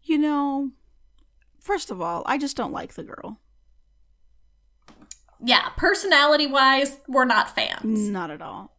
You 0.03 0.19
know, 0.19 0.71
first 1.61 1.91
of 1.91 2.01
all, 2.01 2.23
I 2.27 2.39
just 2.39 2.57
don't 2.57 2.73
like 2.73 2.95
the 2.95 3.03
girl. 3.03 3.41
yeah, 5.43 5.71
personality 5.77 6.47
wise, 6.47 6.99
we're 7.09 7.25
not 7.25 7.55
fans. 7.55 8.09
Not 8.09 8.31
at 8.31 8.41
all. 8.41 8.77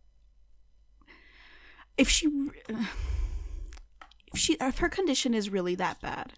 If 1.97 2.09
she, 2.09 2.27
if 2.69 4.39
she, 4.39 4.53
if 4.61 4.77
her 4.77 4.87
condition 4.89 5.33
is 5.33 5.49
really 5.49 5.75
that 5.75 5.99
bad, 6.01 6.33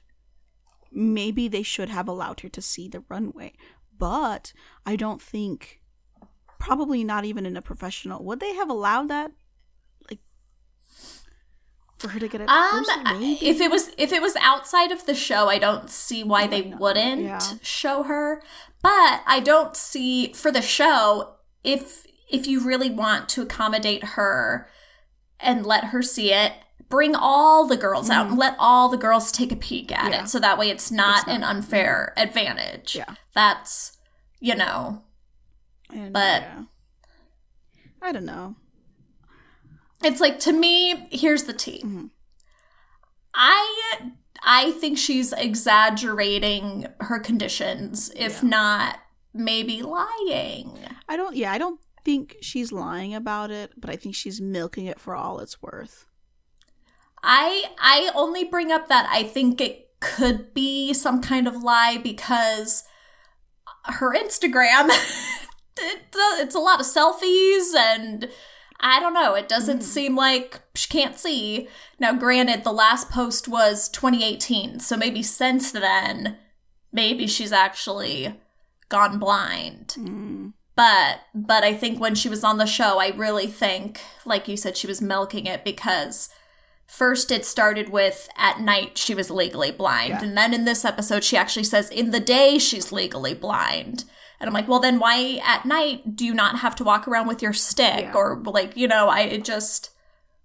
maybe 0.92 1.48
they 1.48 1.64
should 1.64 1.90
have 1.90 2.08
allowed 2.08 2.40
her 2.42 2.50
to 2.50 2.62
see 2.62 2.88
the 2.88 3.04
runway. 3.10 3.54
But 3.98 4.54
I 4.86 4.96
don't 4.96 5.22
think, 5.22 5.82
probably 6.60 7.04
not 7.04 7.26
even 7.26 7.46
in 7.46 7.58
a 7.58 7.62
professional, 7.62 8.24
would 8.24 8.40
they 8.40 8.54
have 8.56 8.70
allowed 8.70 9.10
that? 9.10 9.32
Like, 10.10 10.20
for 11.98 12.10
her 12.10 12.20
to 12.20 12.28
get 12.28 12.42
it 12.42 12.50
Um, 12.50 12.86
if 13.42 13.60
it 13.60 13.70
was 13.70 13.92
if 13.98 14.14
it 14.14 14.22
was 14.22 14.36
outside 14.38 14.92
of 14.92 15.06
the 15.06 15.16
show, 15.16 15.50
I 15.50 15.58
don't 15.60 15.90
see 15.90 16.24
why 16.24 16.48
they 16.48 16.64
know. 16.64 16.78
wouldn't 16.78 17.22
Yeah. 17.22 17.40
show 17.62 18.04
her. 18.04 18.42
But 18.82 19.22
I 19.26 19.42
don't 19.44 19.76
see 19.76 20.32
for 20.34 20.52
the 20.52 20.62
show 20.62 21.36
if 21.64 22.08
if 22.30 22.48
you 22.48 22.62
really 22.62 22.90
want 22.90 23.28
to 23.30 23.42
accommodate 23.42 24.04
her 24.16 24.70
and 25.42 25.66
let 25.66 25.86
her 25.86 26.02
see 26.02 26.32
it, 26.32 26.54
bring 26.90 27.16
all 27.16 27.68
the 27.68 27.78
girls 27.78 28.10
out 28.10 28.28
and 28.28 28.38
let 28.38 28.56
all 28.60 28.90
the 28.90 28.98
girls 28.98 29.32
take 29.32 29.52
a 29.52 29.56
peek 29.56 29.92
at 29.92 30.00
Mm-hmm. 30.00 30.12
Yeah. 30.12 30.24
it, 30.24 30.30
so 30.30 30.40
that 30.40 30.58
way 30.58 30.70
it's 30.70 30.92
not, 30.92 31.20
It's 31.20 31.28
not- 31.28 31.36
an 31.36 31.44
unfair 31.44 32.14
advantage. 32.18 32.96
Yeah. 32.96 33.16
That's 33.34 33.98
you 34.40 34.56
know 34.56 35.04
And, 35.94 36.12
but- 36.14 36.42
yeah. 36.42 36.64
I 38.02 38.12
don't 38.12 38.26
know. 38.26 38.56
it's 40.04 40.22
like 40.22 40.40
to 40.40 40.52
me 40.54 41.08
here's 41.12 41.44
the 41.44 41.54
tea 41.54 41.82
Mhm. 41.86 42.10
i 43.34 44.12
i 44.42 44.72
think 44.72 44.98
she's 44.98 45.34
exaggerating 45.34 46.88
her 47.02 47.20
conditions 47.20 48.10
if 48.16 48.42
Yeah. 48.42 48.50
not 48.50 49.00
maybe 49.34 49.82
lying 49.84 50.80
I 51.12 51.18
don't. 51.18 51.36
Yeah, 51.36 51.52
I 51.52 51.58
don't 51.58 51.80
think 52.06 52.36
she's 52.42 52.72
lying 52.72 53.16
about 53.16 53.50
it, 53.50 53.72
but 53.76 53.90
I 53.90 53.96
think 53.96 54.14
she's 54.14 54.40
milking 54.40 54.86
it 54.86 55.00
for 55.00 55.16
all 55.16 55.40
it's 55.40 55.60
worth. 55.60 56.06
I 57.24 57.66
i 57.80 58.12
only 58.16 58.44
bring 58.44 58.72
up 58.72 58.88
that 58.88 59.08
i 59.12 59.24
think 59.24 59.60
it 59.62 59.88
could 60.00 60.54
be 60.54 60.94
some 60.94 61.22
kind 61.22 61.48
of 61.48 61.62
lie 61.64 61.98
because 62.02 62.84
her 63.86 64.14
instagram 64.16 64.90
it, 65.78 66.02
it's 66.40 66.56
a 66.56 66.60
lot 66.60 66.80
of 66.80 66.86
selfies 66.86 67.74
and 67.76 68.30
I 68.82 69.02
don't 69.02 69.14
know. 69.14 69.34
It 69.36 69.50
doesn't 69.50 69.80
Mhm. 69.80 69.84
seem 69.84 70.16
like 70.16 70.62
she 70.74 70.88
can't 70.88 71.20
see. 71.20 71.68
Now, 72.00 72.14
granted, 72.14 72.64
the 72.64 72.72
last 72.72 73.10
post 73.10 73.50
was 73.50 73.90
2018, 73.90 74.80
so 74.80 74.96
maybe 74.96 75.22
since 75.22 75.74
then, 75.74 76.38
maybe 76.94 77.28
she's 77.28 77.52
actually 77.52 78.40
gone 78.88 79.20
blind. 79.20 79.96
Mm. 80.00 80.54
But 80.78 81.20
but 81.36 81.66
I 81.66 81.74
think 81.74 82.00
when 82.00 82.16
she 82.16 82.30
was 82.30 82.46
on 82.46 82.58
the 82.58 82.66
show, 82.66 83.00
I 83.00 83.10
really 83.10 83.48
think, 83.48 84.00
like 84.24 84.48
you 84.48 84.56
said, 84.56 84.78
she 84.78 84.88
was 84.88 85.02
milking 85.02 85.46
it 85.46 85.66
because 85.66 86.30
first 86.90 87.32
it 87.32 87.46
started 87.46 87.90
with 87.90 88.28
at 88.36 88.60
night 88.60 88.98
she 88.98 89.14
was 89.16 89.30
legally 89.30 89.72
blind, 89.72 90.10
Yeah. 90.10 90.24
and 90.24 90.38
then 90.38 90.54
in 90.54 90.66
this 90.66 90.84
episode 90.84 91.24
she 91.24 91.38
actually 91.38 91.64
says 91.64 91.90
in 91.90 92.12
the 92.12 92.20
day 92.20 92.58
she's 92.58 92.92
legally 92.92 93.34
blind. 93.34 94.06
And 94.42 94.48
I'm 94.48 94.54
like, 94.54 94.68
well, 94.70 94.80
then 94.80 95.00
why 95.00 95.42
at 95.46 95.66
night 95.66 96.16
do 96.16 96.26
you 96.26 96.34
not 96.34 96.60
have 96.60 96.74
to 96.78 96.84
walk 96.86 97.08
around 97.08 97.28
with 97.28 97.42
your 97.42 97.52
stick 97.54 98.06
Yeah. 98.06 98.14
or 98.16 98.42
like 98.46 98.76
you 98.78 98.88
know? 98.88 99.10
I 99.10 99.38
just 99.38 99.92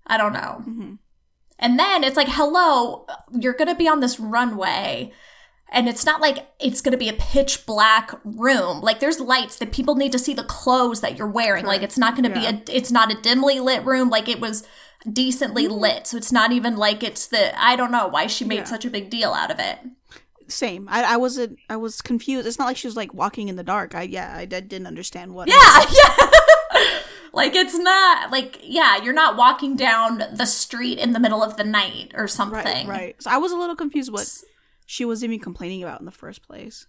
I 0.07 0.17
don't 0.17 0.33
know. 0.33 0.63
Mhm. 0.69 0.99
And 1.59 1.79
then 1.79 2.03
it's 2.05 2.17
like, 2.17 2.29
hello, 2.29 3.07
you're 3.33 3.53
going 3.55 3.69
to 3.69 3.77
be 3.77 3.87
on 3.89 4.01
this 4.01 4.19
runway. 4.19 5.13
And 5.71 5.89
it's 5.89 6.05
not 6.05 6.21
like 6.21 6.49
it's 6.61 6.81
going 6.81 6.93
to 6.93 6.99
be 6.99 7.09
a 7.09 7.13
pitch 7.15 7.65
black 7.67 8.11
room. 8.25 8.81
Like 8.81 8.99
there's 9.01 9.21
lights 9.21 9.57
that 9.59 9.73
people 9.73 9.95
need 9.95 10.13
to 10.13 10.19
see 10.19 10.35
the 10.35 10.45
clothes 10.45 11.01
that 11.01 11.17
you're 11.17 11.29
wearing. 11.29 11.65
Like 11.65 11.83
it's 11.83 11.97
not 11.97 12.17
going 12.17 12.31
to 12.31 12.41
Yeah. 12.41 12.53
be 12.53 12.59
a 12.73 12.77
it's 12.77 12.91
not 12.91 13.13
a 13.13 13.21
dimly 13.21 13.61
lit 13.61 13.85
room 13.85 14.11
like 14.11 14.29
it 14.29 14.41
was 14.41 14.67
decently 15.11 15.67
mm. 15.69 15.79
lit. 15.79 16.07
So 16.07 16.17
it's 16.17 16.33
not 16.33 16.53
even 16.53 16.77
like 16.77 17.03
it's 17.03 17.27
the 17.27 17.59
I 17.61 17.77
don't 17.77 17.93
know 17.93 18.07
why 18.09 18.27
she 18.27 18.45
made 18.45 18.57
Yeah. 18.57 18.65
such 18.65 18.85
a 18.85 18.91
big 18.91 19.11
deal 19.11 19.33
out 19.33 19.51
of 19.51 19.59
it. 19.59 19.79
Same. 20.49 20.89
I, 20.91 21.15
I 21.15 21.17
wasn't. 21.17 21.59
I 21.71 21.77
was 21.77 22.03
confused. 22.03 22.47
It's 22.47 22.59
not 22.59 22.67
like 22.67 22.77
she 22.77 22.87
was 22.87 22.97
like 22.97 23.15
walking 23.15 23.49
in 23.49 23.57
the 23.57 23.63
dark. 23.63 23.95
I 23.95 24.03
yeah. 24.03 24.35
I, 24.37 24.45
did- 24.45 24.69
didn't 24.69 24.87
understand 24.87 25.35
what. 25.35 25.49
Yeah, 25.49 25.55
yeah. 25.91 27.01
like 27.33 27.55
it's 27.55 27.75
not 27.79 28.31
like 28.31 28.61
yeah, 28.63 29.03
you're 29.03 29.15
not 29.15 29.37
walking 29.37 29.75
down 29.75 30.23
the 30.33 30.45
street 30.45 30.99
in 30.99 31.13
the 31.13 31.21
middle 31.21 31.43
of 31.43 31.57
the 31.57 31.65
night 31.65 32.13
or 32.15 32.29
something. 32.29 32.87
Right. 32.87 32.87
Right. 32.87 33.23
So 33.23 33.31
I 33.31 33.39
was 33.39 33.53
a 33.53 33.57
little 33.57 33.77
confused 33.77 34.13
what 34.13 34.31
she 34.87 35.05
was 35.07 35.25
even 35.25 35.39
complaining 35.41 35.83
about 35.83 36.01
in 36.01 36.07
the 36.07 36.13
first 36.13 36.43
place. 36.43 36.87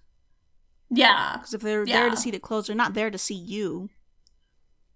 Yeah, 0.90 1.38
Because 1.38 1.54
if 1.54 1.62
they're 1.62 1.86
Yeah. 1.86 2.02
there 2.02 2.10
to 2.12 2.18
see 2.18 2.30
the 2.32 2.40
clothes, 2.40 2.68
they're 2.68 2.76
not 2.76 2.94
there 2.94 3.10
to 3.10 3.18
see 3.18 3.34
you. 3.36 3.90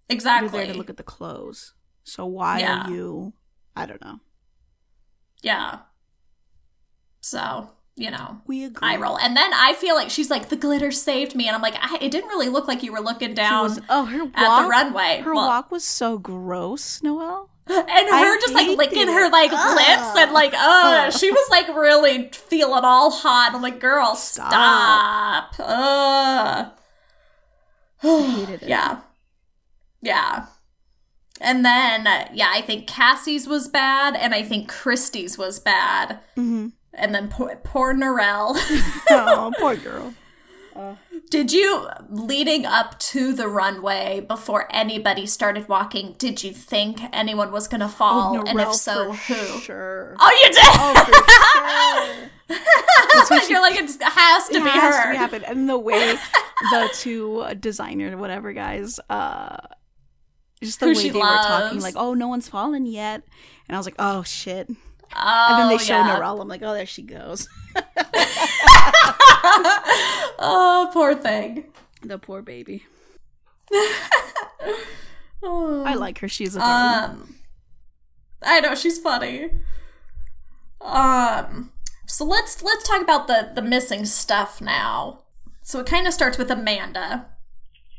exactly. 0.08 0.50
They're 0.50 0.66
there 0.66 0.74
to 0.74 0.78
look 0.78 0.90
at 0.90 0.98
the 0.98 1.04
clothes. 1.04 1.74
So 2.10 2.26
why 2.26 2.60
Yeah. 2.60 2.86
are 2.88 2.92
you? 2.92 3.34
I 3.76 3.86
don't 3.86 4.02
know. 4.04 4.20
Yeah. 5.42 5.80
So, 7.22 7.70
you 7.96 8.12
know, 8.12 8.42
We 8.48 8.64
agree. 8.64 8.88
eye 8.88 8.98
roll. 8.98 9.18
And 9.18 9.36
then 9.38 9.52
I 9.54 9.74
feel 9.74 9.96
like 9.96 10.10
she's 10.10 10.30
like, 10.30 10.50
the 10.50 10.56
glitter 10.56 10.92
saved 10.92 11.36
me. 11.36 11.48
And 11.48 11.56
I'm 11.56 11.62
like, 11.62 11.76
I, 11.80 11.98
it 12.02 12.12
didn't 12.12 12.30
really 12.30 12.50
look 12.50 12.68
like 12.68 12.82
you 12.84 12.92
were 12.92 13.00
looking 13.02 13.34
down 13.34 13.64
was, 13.64 13.80
oh, 13.90 14.06
her 14.06 14.24
walk. 14.26 14.38
at 14.38 14.64
the 14.64 14.68
runway. 14.70 15.22
Her 15.24 15.34
Well, 15.36 15.48
walk 15.48 15.72
was 15.72 15.84
so 15.84 16.18
gross, 16.18 17.02
Noelle. 17.04 17.50
And 17.70 17.88
I 17.88 18.22
her 18.26 18.40
just 18.42 18.56
like 18.56 18.76
licking 18.78 19.04
it. 19.04 19.14
her 19.14 19.30
like 19.30 19.52
lips 19.52 20.18
and 20.18 20.32
like, 20.32 20.54
oh, 20.56 21.12
she 21.12 21.30
was 21.30 21.48
like 21.52 21.68
really 21.68 22.30
feeling 22.32 22.84
all 22.84 23.12
hot. 23.12 23.52
I'm 23.54 23.62
like, 23.62 23.80
girl, 23.80 24.16
Stop. 24.16 25.54
stop. 25.54 25.56
Ugh. 25.60 26.72
I 28.04 28.22
hated 28.32 28.64
it. 28.64 28.70
Yeah. 28.70 29.02
Yeah. 30.02 30.48
And 31.42 31.64
then, 31.64 32.06
yeah, 32.34 32.50
I 32.54 32.62
think 32.62 32.88
Cassie's 32.88 33.48
was 33.48 33.68
bad, 33.68 34.16
and 34.16 34.34
I 34.34 34.44
think 34.44 34.70
Kristi's 34.70 35.38
was 35.38 35.60
bad. 35.60 36.20
hmm 36.36 36.68
And 36.94 37.16
then 37.16 37.30
poor, 37.30 37.56
poor 37.64 37.94
Norelle. 37.94 38.56
Oh, 39.12 39.52
poor 39.60 39.76
girl. 39.76 40.14
Did 41.30 41.52
you, 41.52 41.88
leading 42.10 42.66
up 42.66 42.98
to 43.00 43.34
the 43.34 43.48
runway, 43.48 44.20
before 44.22 44.68
anybody 44.72 45.26
started 45.28 45.68
walking, 45.70 46.16
did 46.18 46.44
you 46.44 46.52
think 46.52 47.02
anyone 47.14 47.52
was 47.52 47.68
going 47.68 47.82
to 47.82 47.88
fall? 47.90 48.38
Oh, 48.38 48.44
and 48.48 48.60
if 48.60 48.74
so, 48.74 49.12
who? 49.12 49.60
Sure. 49.60 50.16
Oh, 50.20 50.40
you 50.42 50.48
did? 50.50 50.66
Oh, 50.66 52.30
for 52.48 53.40
sure. 53.40 53.50
You're 53.50 53.62
like, 53.62 53.78
it 53.80 53.92
has 54.02 54.48
to 54.50 54.58
it 54.58 54.64
be 54.64 54.70
has 54.70 54.96
her. 54.96 55.04
to 55.04 55.12
be 55.12 55.18
happen. 55.18 55.44
And 55.44 55.70
the 55.70 55.78
way 55.78 56.16
the 56.72 56.90
two 56.94 57.46
designer, 57.60 58.18
whatever 58.18 58.52
guys, 58.54 59.00
uh, 59.10 59.58
just 60.62 60.80
the 60.80 60.88
Who 60.88 60.94
way 60.94 61.10
they 61.10 61.20
were 61.20 61.22
talking, 61.22 61.80
like, 61.80 61.96
"Oh, 61.98 62.14
no 62.14 62.28
one's 62.28 62.50
fallen 62.50 62.86
yet," 62.86 63.24
and 63.68 63.76
I 63.76 63.80
was 63.80 63.88
like, 63.88 63.96
"Oh 64.00 64.24
shit!" 64.24 64.68
And 64.68 64.78
oh, 65.16 65.58
then 65.58 65.70
they 65.70 65.78
show 65.78 65.98
yeah. 65.98 66.20
Norelle. 66.20 66.42
I'm 66.42 66.48
like, 66.48 66.62
"Oh, 66.64 66.74
there 66.74 66.86
she 66.86 67.02
goes." 67.02 67.48
oh, 70.40 70.90
poor 70.94 71.16
thing. 71.16 71.66
the 72.02 72.18
poor 72.18 72.42
baby. 72.42 72.86
Oh. 75.42 75.84
I 75.88 75.96
like 75.96 76.20
her. 76.20 76.28
She's 76.28 76.56
a. 76.56 76.62
Um, 76.62 77.36
I 78.42 78.60
know 78.60 78.76
she's 78.76 79.00
funny. 79.00 79.50
Um, 80.82 81.72
so 82.06 82.26
let's 82.26 82.62
let's 82.64 82.88
talk 82.88 83.02
about 83.02 83.28
the 83.28 83.52
the 83.56 83.62
missing 83.62 84.06
stuff 84.06 84.60
now. 84.60 85.24
So 85.62 85.80
it 85.80 85.86
kind 85.86 86.08
of 86.08 86.14
starts 86.14 86.38
with 86.38 86.50
Amanda 86.52 87.28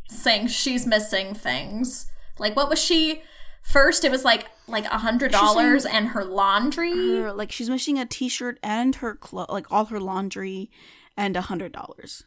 saying 0.09 0.49
she's 0.49 0.87
missing 0.87 1.35
things. 1.35 2.11
Like, 2.40 2.56
what 2.56 2.68
was 2.68 2.78
she? 2.78 3.23
First, 3.62 4.04
it 4.04 4.11
was 4.11 4.25
like 4.25 4.47
like 4.66 4.87
a 4.87 4.99
hundred 4.99 5.32
dollars 5.32 5.85
and 5.85 6.09
her 6.09 6.25
laundry. 6.25 7.18
her 7.18 7.32
like 7.32 7.52
she's 7.52 7.68
missing 7.68 7.99
a 7.99 8.06
T-shirt 8.06 8.59
and 8.62 8.97
her 8.97 9.14
clo- 9.14 9.47
like 9.50 9.70
all 9.70 9.85
her 9.87 10.00
laundry, 10.00 10.70
and 11.16 11.37
a 11.37 11.42
hundred 11.42 11.70
dollars. 11.73 12.25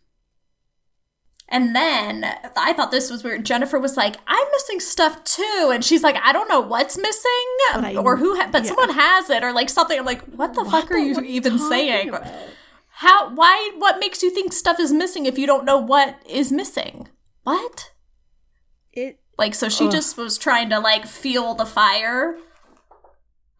And 1.49 1.75
then 1.75 2.23
I 2.55 2.73
thought 2.73 2.91
this 2.91 3.11
was 3.11 3.23
weird. 3.23 3.45
Jennipher 3.45 3.81
was 3.81 3.97
like, 3.97 4.15
"I'm 4.27 4.47
missing 4.51 4.79
stuff 4.79 5.23
too," 5.23 5.71
and 5.73 5.83
she's 5.83 6.03
like, 6.03 6.15
"I 6.23 6.31
don't 6.31 6.47
know 6.47 6.61
what's 6.61 6.97
missing, 6.97 7.31
I- 7.73 7.95
or 7.95 8.17
who, 8.17 8.35
ha- 8.35 8.49
but 8.51 8.63
yeah. 8.63 8.69
someone 8.69 8.91
has 8.91 9.29
it, 9.29 9.43
or 9.43 9.51
like 9.51 9.69
something." 9.69 9.97
I'm 9.99 10.05
like, 10.05 10.21
"What 10.25 10.53
the 10.53 10.65
fuck 10.65 10.89
are 10.91 10.97
you 10.97 11.19
even 11.21 11.59
saying? 11.59 12.09
about? 12.09 12.27
How? 12.97 13.33
Why? 13.33 13.71
What 13.77 13.99
makes 13.99 14.23
you 14.23 14.29
think 14.29 14.53
stuff 14.53 14.79
is 14.79 14.93
missing 14.93 15.25
if 15.25 15.37
you 15.37 15.45
don't 15.47 15.65
know 15.65 15.77
what 15.79 16.15
is 16.27 16.51
missing? 16.51 17.09
What? 17.43 17.91
Like, 19.37 19.55
so 19.55 19.69
she 19.69 19.85
Ugh. 19.85 19.91
just 19.91 20.17
was 20.17 20.37
trying 20.37 20.69
to 20.69 20.79
like 20.79 21.05
fuel 21.05 21.55
the 21.55 21.65
fire." 21.65 22.37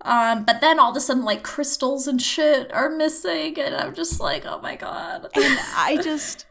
Um, 0.02 0.44
but 0.44 0.60
then 0.60 0.80
all 0.80 0.92
of 0.92 0.98
a 0.98 1.00
sudden, 1.00 1.24
like 1.24 1.44
crystals 1.44 2.08
and 2.08 2.22
shit 2.22 2.74
are 2.74 2.90
missing, 2.90 3.58
and 3.60 3.74
I'm 3.76 3.94
just 3.96 4.20
like, 4.20 4.46
oh 4.46 4.60
my 4.62 4.76
god. 4.76 5.28
and 5.34 5.60
I 5.76 5.98
just 6.04 6.46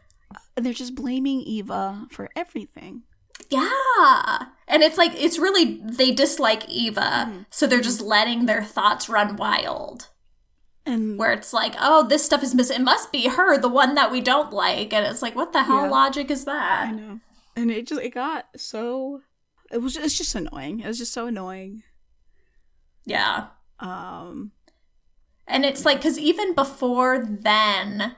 they're 0.55 0.73
just 0.73 0.95
blaming 0.95 1.41
Eva 1.41 2.07
for 2.11 2.29
everything. 2.35 3.03
Yeah. 3.49 4.45
And 4.67 4.81
it's 4.83 4.97
like, 4.97 5.11
it's 5.15 5.37
really, 5.39 5.81
they 5.83 6.11
dislike 6.11 6.67
Eva. 6.69 7.45
So 7.49 7.67
they're 7.67 7.81
just 7.81 8.01
letting 8.01 8.45
their 8.45 8.63
thoughts 8.63 9.09
run 9.09 9.35
wild. 9.35 10.09
And 10.85 11.17
Where 11.17 11.31
it's 11.31 11.53
like, 11.53 11.75
oh, 11.79 12.07
this 12.07 12.25
stuff 12.25 12.43
is 12.43 12.53
missing. 12.55 12.81
It 12.81 12.83
must 12.83 13.11
be 13.11 13.27
her, 13.29 13.57
the 13.57 13.69
one 13.69 13.95
that 13.95 14.11
we 14.11 14.21
don't 14.21 14.51
like. 14.51 14.93
And 14.93 15.05
it's 15.05 15.21
like, 15.21 15.35
what 15.35 15.53
the 15.53 15.63
hell 15.63 15.83
Yeah. 15.85 15.89
logic 15.89 16.29
is 16.31 16.45
that? 16.45 16.87
I 16.87 16.91
know. 16.91 17.19
And 17.55 17.71
it 17.71 17.87
just 17.87 18.01
it 18.01 18.13
got 18.13 18.45
so 18.55 19.21
it 19.71 19.79
was 19.79 19.97
it's 19.97 20.17
just 20.17 20.35
annoying. 20.35 20.79
It 20.81 20.87
was 20.87 20.97
just 20.97 21.13
so 21.13 21.27
annoying. 21.27 21.83
Yeah. 23.05 23.47
Um 23.79 24.51
And 25.47 25.65
it's 25.65 25.83
like, 25.85 25.97
because 25.97 26.17
even 26.17 26.55
before 26.55 27.19
then, 27.25 28.15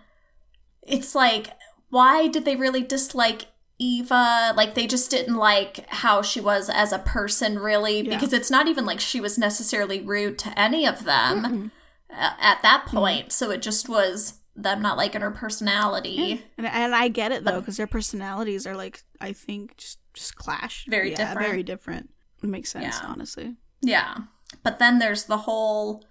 it's 0.83 1.15
like, 1.15 1.47
why 1.89 2.27
did 2.27 2.45
they 2.45 2.55
really 2.55 2.83
dislike 2.83 3.47
Eva? 3.79 4.53
Like, 4.55 4.75
they 4.75 4.85
just 4.85 5.09
didn't 5.09 5.35
like 5.35 5.89
how 5.89 6.21
she 6.21 6.39
was 6.39 6.69
as 6.69 6.91
a 6.91 6.99
person, 6.99 7.57
really, 7.57 8.01
Yeah. 8.01 8.13
because 8.13 8.31
it's 8.31 8.51
not 8.51 8.67
even 8.67 8.85
like 8.85 8.99
she 8.99 9.19
was 9.19 9.37
necessarily 9.39 10.01
rude 10.01 10.37
to 10.39 10.59
any 10.59 10.85
of 10.87 11.03
them 11.03 11.43
mm-mm. 11.43 11.71
uh, 12.11 12.33
at 12.39 12.61
that 12.61 12.85
point. 12.85 13.31
So 13.31 13.49
it 13.49 13.63
just 13.63 13.89
was 13.89 14.35
them 14.55 14.81
not 14.81 14.97
liking 14.97 15.21
her 15.21 15.31
personality. 15.31 16.45
and 16.57 16.65
and 16.67 16.95
I 16.95 17.07
get 17.09 17.31
it 17.31 17.43
though 17.45 17.59
because 17.59 17.77
their 17.77 17.87
personalities 17.87 18.65
are 18.65 18.75
like 18.75 19.03
I 19.19 19.33
think 19.33 19.75
just 19.77 19.99
just 20.13 20.35
clash 20.35 20.85
Very 20.87 21.11
Yeah, 21.11 21.17
different. 21.17 21.47
Very 21.49 21.63
different. 21.63 22.09
It 22.43 22.47
makes 22.49 22.71
sense, 22.71 22.99
Yeah. 23.01 23.07
honestly. 23.07 23.55
Yeah. 23.81 24.15
But 24.63 24.79
then 24.79 24.99
there's 24.99 25.25
the 25.25 25.39
whole 25.39 26.05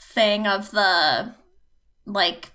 thing 0.00 0.46
of 0.46 0.70
the, 0.70 1.34
like, 2.06 2.52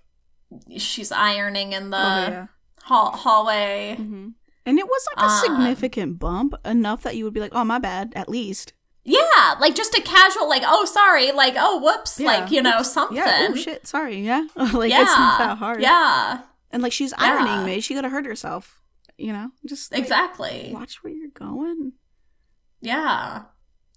she's 0.77 1.11
ironing 1.11 1.73
in 1.73 1.89
the 1.91 1.97
oh 1.97 2.27
yeah. 2.31 2.47
hall- 2.83 3.11
hallway. 3.15 3.95
hmm 3.97 4.29
And 4.65 4.79
it 4.79 4.85
was 4.87 5.07
like 5.15 5.25
a 5.25 5.29
Um, 5.29 5.39
significant 5.41 6.17
bump 6.19 6.53
enough 6.65 7.03
that 7.03 7.15
you 7.15 7.23
would 7.25 7.33
be 7.33 7.39
like, 7.39 7.53
"Oh, 7.53 7.63
my 7.63 7.77
bad." 7.79 8.13
At 8.15 8.29
least, 8.29 8.73
Yeah, 9.03 9.55
like 9.59 9.73
just 9.75 9.95
a 9.95 10.01
casual, 10.01 10.47
like, 10.47 10.63
oh, 10.65 10.85
sorry, 10.85 11.31
like, 11.31 11.55
oh, 11.57 11.79
whoops, 11.81 12.19
Yeah. 12.19 12.27
like, 12.27 12.51
you 12.51 12.61
know, 12.61 12.83
something. 12.83 13.17
yeah. 13.17 13.47
Oh 13.49 13.55
shit, 13.55 13.87
sorry. 13.87 14.17
Yeah, 14.21 14.45
like 14.55 14.91
yeah, 14.91 15.01
it's 15.01 15.11
not 15.17 15.37
that 15.39 15.57
hard. 15.57 15.81
Yeah, 15.81 16.41
and 16.71 16.83
like 16.83 16.91
she's 16.93 17.11
Yeah. 17.17 17.25
ironing. 17.35 17.65
Maybe 17.65 17.81
she 17.81 17.95
could 17.95 18.03
have 18.03 18.13
hurt 18.13 18.25
herself. 18.25 18.79
You 19.17 19.33
know, 19.33 19.51
just 19.65 19.91
like, 19.91 20.01
exactly. 20.01 20.71
Watch 20.73 21.03
where 21.03 21.13
you're 21.13 21.29
going. 21.29 21.93
Yeah. 22.81 23.43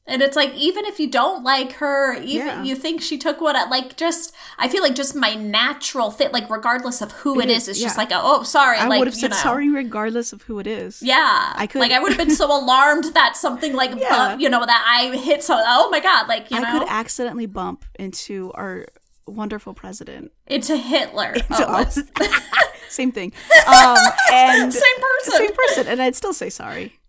And 0.07 0.21
it's 0.21 0.37
like, 0.37 0.53
even 0.55 0.85
if 0.85 1.01
you 1.01 1.09
don't 1.11 1.43
like 1.43 1.73
her, 1.75 2.15
even 2.21 2.47
Yeah. 2.47 2.63
you 2.63 2.77
think 2.77 3.01
she 3.01 3.17
took 3.17 3.41
what, 3.41 3.57
I, 3.57 3.67
like, 3.71 3.97
just, 3.97 4.35
I 4.59 4.69
feel 4.69 4.83
like 4.83 4.95
just 4.95 5.15
my 5.15 5.35
natural 5.35 6.11
fit, 6.11 6.31
like, 6.31 6.51
regardless 6.51 7.01
of 7.01 7.13
who 7.13 7.41
It 7.41 7.45
it 7.49 7.57
is, 7.57 7.69
it's 7.69 7.81
just 7.81 7.97
like, 7.97 8.11
a, 8.11 8.21
oh, 8.23 8.43
sorry. 8.43 8.77
I 8.77 8.87
like, 8.87 8.99
would 8.99 9.09
have 9.09 9.15
said 9.15 9.31
know. 9.31 9.37
sorry 9.39 9.71
regardless 9.71 10.35
of 10.35 10.43
who 10.43 10.59
it 10.59 10.67
is. 10.67 11.03
Yeah. 11.03 11.55
I 11.57 11.67
could- 11.67 11.79
Like, 11.81 11.93
I 11.93 12.01
would 12.01 12.13
have 12.13 12.19
been 12.19 12.37
so 12.37 12.47
alarmed 12.63 13.05
that 13.15 13.35
something, 13.39 13.73
like, 13.73 13.93
Yeah. 13.97 14.35
bu- 14.37 14.43
you 14.43 14.51
know, 14.51 14.67
that 14.67 14.85
I 14.87 15.17
hit 15.17 15.43
so, 15.43 15.55
oh 15.59 15.89
my 15.89 16.01
God, 16.01 16.29
like, 16.29 16.51
you 16.51 16.59
I 16.59 16.61
know, 16.61 16.69
I 16.69 16.79
could 16.81 16.89
accidentally 16.89 17.47
bump 17.47 17.87
into 17.99 18.53
our 18.55 18.87
wonderful 19.27 19.73
president. 19.73 20.33
into 20.47 20.77
Hitler. 20.77 21.35
So- 21.57 21.65
Oh. 21.67 21.85
Same 22.91 23.11
thing. 23.11 23.33
Um, 23.67 23.97
and 24.33 24.73
Same 24.73 25.01
person. 25.01 25.33
same 25.39 25.53
person, 25.55 25.87
and 25.89 26.01
I'd 26.03 26.15
still 26.15 26.35
say 26.35 26.51
sorry. 26.51 27.01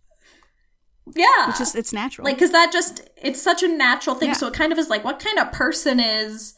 Yeah. 1.13 1.50
It's 1.50 1.59
just 1.59 1.75
it's 1.75 1.93
natural. 1.93 2.25
like 2.25 2.35
because 2.35 2.51
that 2.51 2.71
just 2.71 3.07
it's 3.21 3.41
such 3.41 3.62
a 3.63 3.67
natural 3.67 4.15
thing 4.15 4.29
Yeah. 4.29 4.33
so 4.33 4.47
it 4.47 4.53
kind 4.53 4.71
of 4.71 4.79
is 4.79 4.89
like 4.89 5.03
what 5.03 5.19
kind 5.19 5.38
of 5.38 5.51
person 5.51 6.00
is 6.00 6.55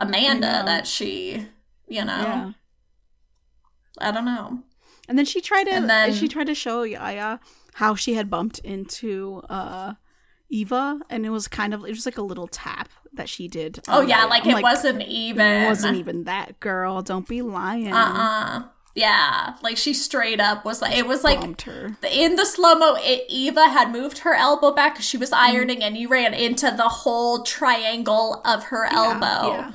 amanda 0.00 0.62
that 0.66 0.86
she 0.86 1.46
you 1.88 2.04
know 2.04 2.12
yeah. 2.12 2.50
i 4.00 4.10
don't 4.12 4.24
know 4.26 4.60
And 5.08 5.16
then 5.18 5.24
she 5.24 5.40
tried 5.40 5.64
to 5.64 5.72
And 5.72 5.88
then- 5.88 6.12
she 6.12 6.28
tried 6.28 6.48
to 6.48 6.54
show 6.54 6.82
Yaya 6.82 7.40
how 7.74 7.94
she 7.94 8.14
had 8.14 8.28
bumped 8.28 8.58
into 8.60 9.42
uh 9.48 9.94
Eva 10.50 11.00
and 11.10 11.24
it 11.26 11.30
was 11.30 11.46
kind 11.48 11.72
of 11.74 11.84
it 11.84 11.90
was 11.90 12.06
like 12.06 12.18
a 12.18 12.22
little 12.22 12.48
tap 12.48 12.88
that 13.14 13.28
she 13.28 13.48
did. 13.48 13.80
oh 13.88 14.02
yeah 14.02 14.24
like 14.26 14.44
I'm 14.46 14.58
it 14.58 14.62
wasn't 14.62 15.02
even 15.02 15.46
it 15.46 15.66
wasn't 15.66 15.96
even 15.96 16.24
that 16.24 16.60
girl. 16.60 17.02
Don't 17.02 17.26
be 17.28 17.40
lying. 17.42 17.92
uh-uh 17.92 18.62
yeah 18.94 19.54
like 19.62 19.76
she 19.76 19.92
straight 19.94 20.40
up 20.40 20.64
was 20.64 20.80
like 20.82 20.96
it 20.96 21.06
was 21.06 21.22
like 21.22 21.40
in 21.42 22.36
the 22.36 22.44
slow 22.44 22.74
mo, 22.74 22.96
Eva 23.28 23.68
had 23.68 23.90
moved 23.92 24.18
her 24.18 24.34
elbow 24.34 24.72
back 24.72 24.96
'cause 24.96 25.04
she 25.04 25.16
was 25.16 25.30
Mm-hmm. 25.30 25.56
ironing, 25.56 25.82
and 25.84 25.96
you 25.96 26.08
ran 26.08 26.34
into 26.34 26.70
the 26.70 26.88
whole 26.88 27.42
triangle 27.44 28.40
of 28.44 28.64
her 28.64 28.86
elbow. 28.86 29.50
Yeah. 29.52 29.72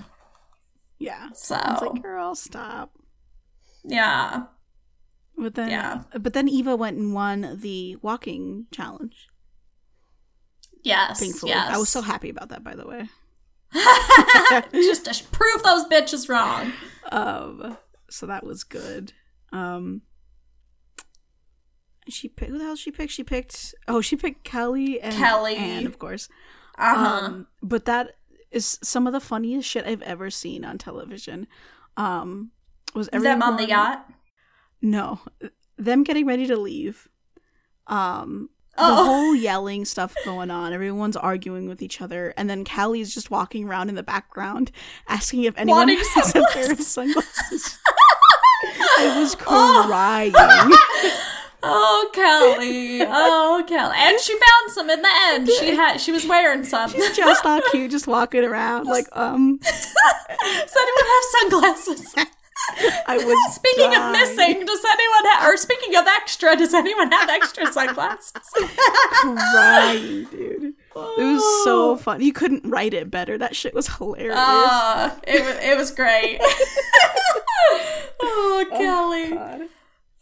Yeah. 0.99 1.30
So 1.34 1.56
I 1.56 1.71
was 1.73 1.82
like, 1.82 2.02
girl, 2.02 2.34
stop. 2.36 2.91
yeah, 3.84 4.43
But 5.38 5.56
then 5.56 5.69
Yeah. 5.69 6.04
but 6.19 6.34
then 6.34 6.47
Eva 6.49 6.76
went 6.76 6.97
and 6.97 7.13
won 7.13 7.60
the 7.62 7.97
walking 8.02 8.67
challenge. 8.71 9.28
yes, 10.84 11.19
Thankfully. 11.19 11.52
yes. 11.52 11.69
I 11.73 11.78
was 11.78 11.89
so 11.89 12.02
happy 12.02 12.30
about 12.30 12.49
that 12.49 12.63
by 12.63 12.76
the 12.76 12.86
way. 12.88 13.10
just 14.73 15.06
to 15.06 15.23
prove 15.32 15.63
those 15.63 15.86
bitches 15.86 16.28
wrong. 16.30 16.73
Um, 17.12 17.78
so 18.13 18.28
that 18.28 18.45
was 18.45 18.63
good. 18.63 19.13
Um, 19.52 20.02
she 22.10 22.28
picked 22.28 22.52
who 22.52 22.58
the 22.58 22.63
hell 22.65 22.76
she 22.76 22.91
picked? 22.91 23.12
She 23.12 23.23
picked 23.23 23.73
oh 23.88 24.02
she 24.02 24.15
picked 24.15 24.43
Kelle 24.43 24.76
and 24.76 25.13
Kelle. 25.15 25.45
and 25.47 25.86
of 25.88 25.99
course. 25.99 26.28
Uh 26.78 26.95
huh. 26.95 27.26
Um, 27.26 27.47
but 27.62 27.86
that 27.86 28.17
is 28.52 28.78
some 28.84 29.08
of 29.08 29.13
the 29.13 29.19
funniest 29.19 29.67
shit 29.67 29.86
I've 29.86 30.02
ever 30.02 30.30
seen 30.30 30.65
on 30.65 30.78
television. 30.78 31.47
Um, 31.97 32.52
was 32.93 33.10
everyone 33.13 33.39
Them 33.39 33.49
on 33.49 33.58
the 33.58 33.67
yacht. 33.67 34.08
No, 34.82 35.21
them 35.78 36.04
getting 36.04 36.26
ready 36.26 36.45
to 36.47 36.56
leave. 36.58 37.08
Um, 37.88 38.49
the 38.76 38.84
Oh. 38.86 39.06
whole 39.06 39.36
yelling 39.36 39.86
stuff 39.86 40.15
going 40.26 40.49
on. 40.49 40.73
Everyone's 40.73 41.15
arguing 41.15 41.67
with 41.69 41.82
each 41.84 42.02
other, 42.02 42.34
and 42.36 42.49
then 42.49 42.65
Callie's 42.65 43.13
just 43.13 43.30
walking 43.30 43.67
around 43.69 43.89
in 43.89 43.95
the 43.95 44.02
background, 44.04 44.71
asking 45.08 45.43
if 45.43 45.56
anyone 45.58 45.78
Wanting 45.82 45.99
has 46.15 46.36
a 46.36 46.43
pair 46.52 46.71
of 46.71 46.82
sunglasses. 46.82 47.78
I 48.97 49.19
was 49.19 49.36
Oh. 49.47 49.84
crying. 49.88 50.34
Oh, 51.65 52.10
Kelle. 52.13 52.58
Oh, 53.10 53.63
Kelle. 53.65 53.89
And 53.93 54.19
she 54.19 54.34
found 54.34 54.71
some 54.73 54.89
in 54.89 55.01
the 55.01 55.10
end. 55.29 55.47
She 55.49 55.73
had 55.73 55.95
she 56.01 56.12
was 56.12 56.27
wearing 56.27 56.65
some. 56.65 56.89
She's 56.91 57.15
just 57.15 57.45
all 57.45 57.62
cute, 57.71 57.89
just 57.89 58.06
walking 58.06 58.43
around 58.43 58.86
like 58.88 59.06
um. 59.13 59.60
Does 59.60 60.75
anyone 60.75 61.06
have 61.08 61.23
sunglasses? 61.39 62.15
I 63.08 63.15
was 63.17 63.56
Speaking 63.56 63.95
of 63.95 64.12
missing, 64.12 64.65
does 64.65 64.84
anyone 64.91 65.25
have 65.32 65.47
or 65.47 65.56
speaking 65.56 65.95
of 65.95 66.06
extra, 66.06 66.58
does 66.58 66.73
anyone 66.73 67.10
have 67.13 67.29
extra 67.29 67.71
sunglasses? 67.71 68.34
crying, 69.21 70.25
dude. 70.32 70.73
It 70.95 71.23
was 71.23 71.63
so 71.63 71.97
fun. 71.97 72.21
You 72.21 72.34
couldn't 72.34 72.69
write 72.69 72.93
it 72.93 73.10
better. 73.10 73.38
That 73.38 73.56
shit 73.56 73.73
was 73.73 73.88
hilarious. 73.88 74.36
Uh, 74.38 75.15
it 75.27 75.43
was 75.43 75.56
it 75.63 75.77
was 75.77 75.91
great. 75.91 76.39
oh, 78.21 78.65
Kelle. 78.71 79.29
God. 79.36 79.62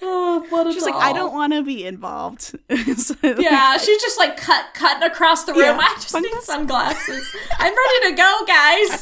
Oh, 0.03 0.45
what 0.49 0.65
a 0.65 0.73
She's 0.73 0.83
like. 0.83 0.95
I 0.95 1.13
don't 1.13 1.31
want 1.33 1.53
to 1.53 1.61
be 1.63 1.85
involved. 1.85 2.55
So, 2.97 3.15
Yeah, 3.23 3.77
she's 3.77 4.01
just 4.01 4.17
like 4.17 4.35
cut 4.37 4.65
cutting 4.73 5.03
across 5.03 5.43
the 5.45 5.53
room. 5.53 5.61
Yeah, 5.61 5.77
I 5.79 5.93
just 5.95 6.13
need 6.15 6.33
sunglasses. 6.41 7.35
I'm 7.59 7.73
ready 7.73 8.11
to 8.11 8.17
go, 8.17 8.39
guys. 8.47 9.01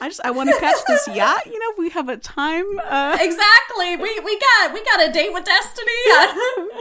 I 0.00 0.08
just 0.08 0.20
I 0.24 0.30
want 0.30 0.50
to 0.50 0.58
catch 0.58 0.76
this 0.86 1.08
yacht. 1.08 1.46
You 1.46 1.58
know, 1.58 1.74
we 1.78 1.90
have 1.90 2.08
a 2.08 2.16
time. 2.16 2.64
Uh, 2.78 3.16
exactly. 3.20 3.96
We 3.96 4.20
we 4.20 4.38
got 4.38 4.72
we 4.72 4.84
got 4.84 5.08
a 5.08 5.12
date 5.12 5.32
with 5.32 5.44
destiny. 5.44 5.92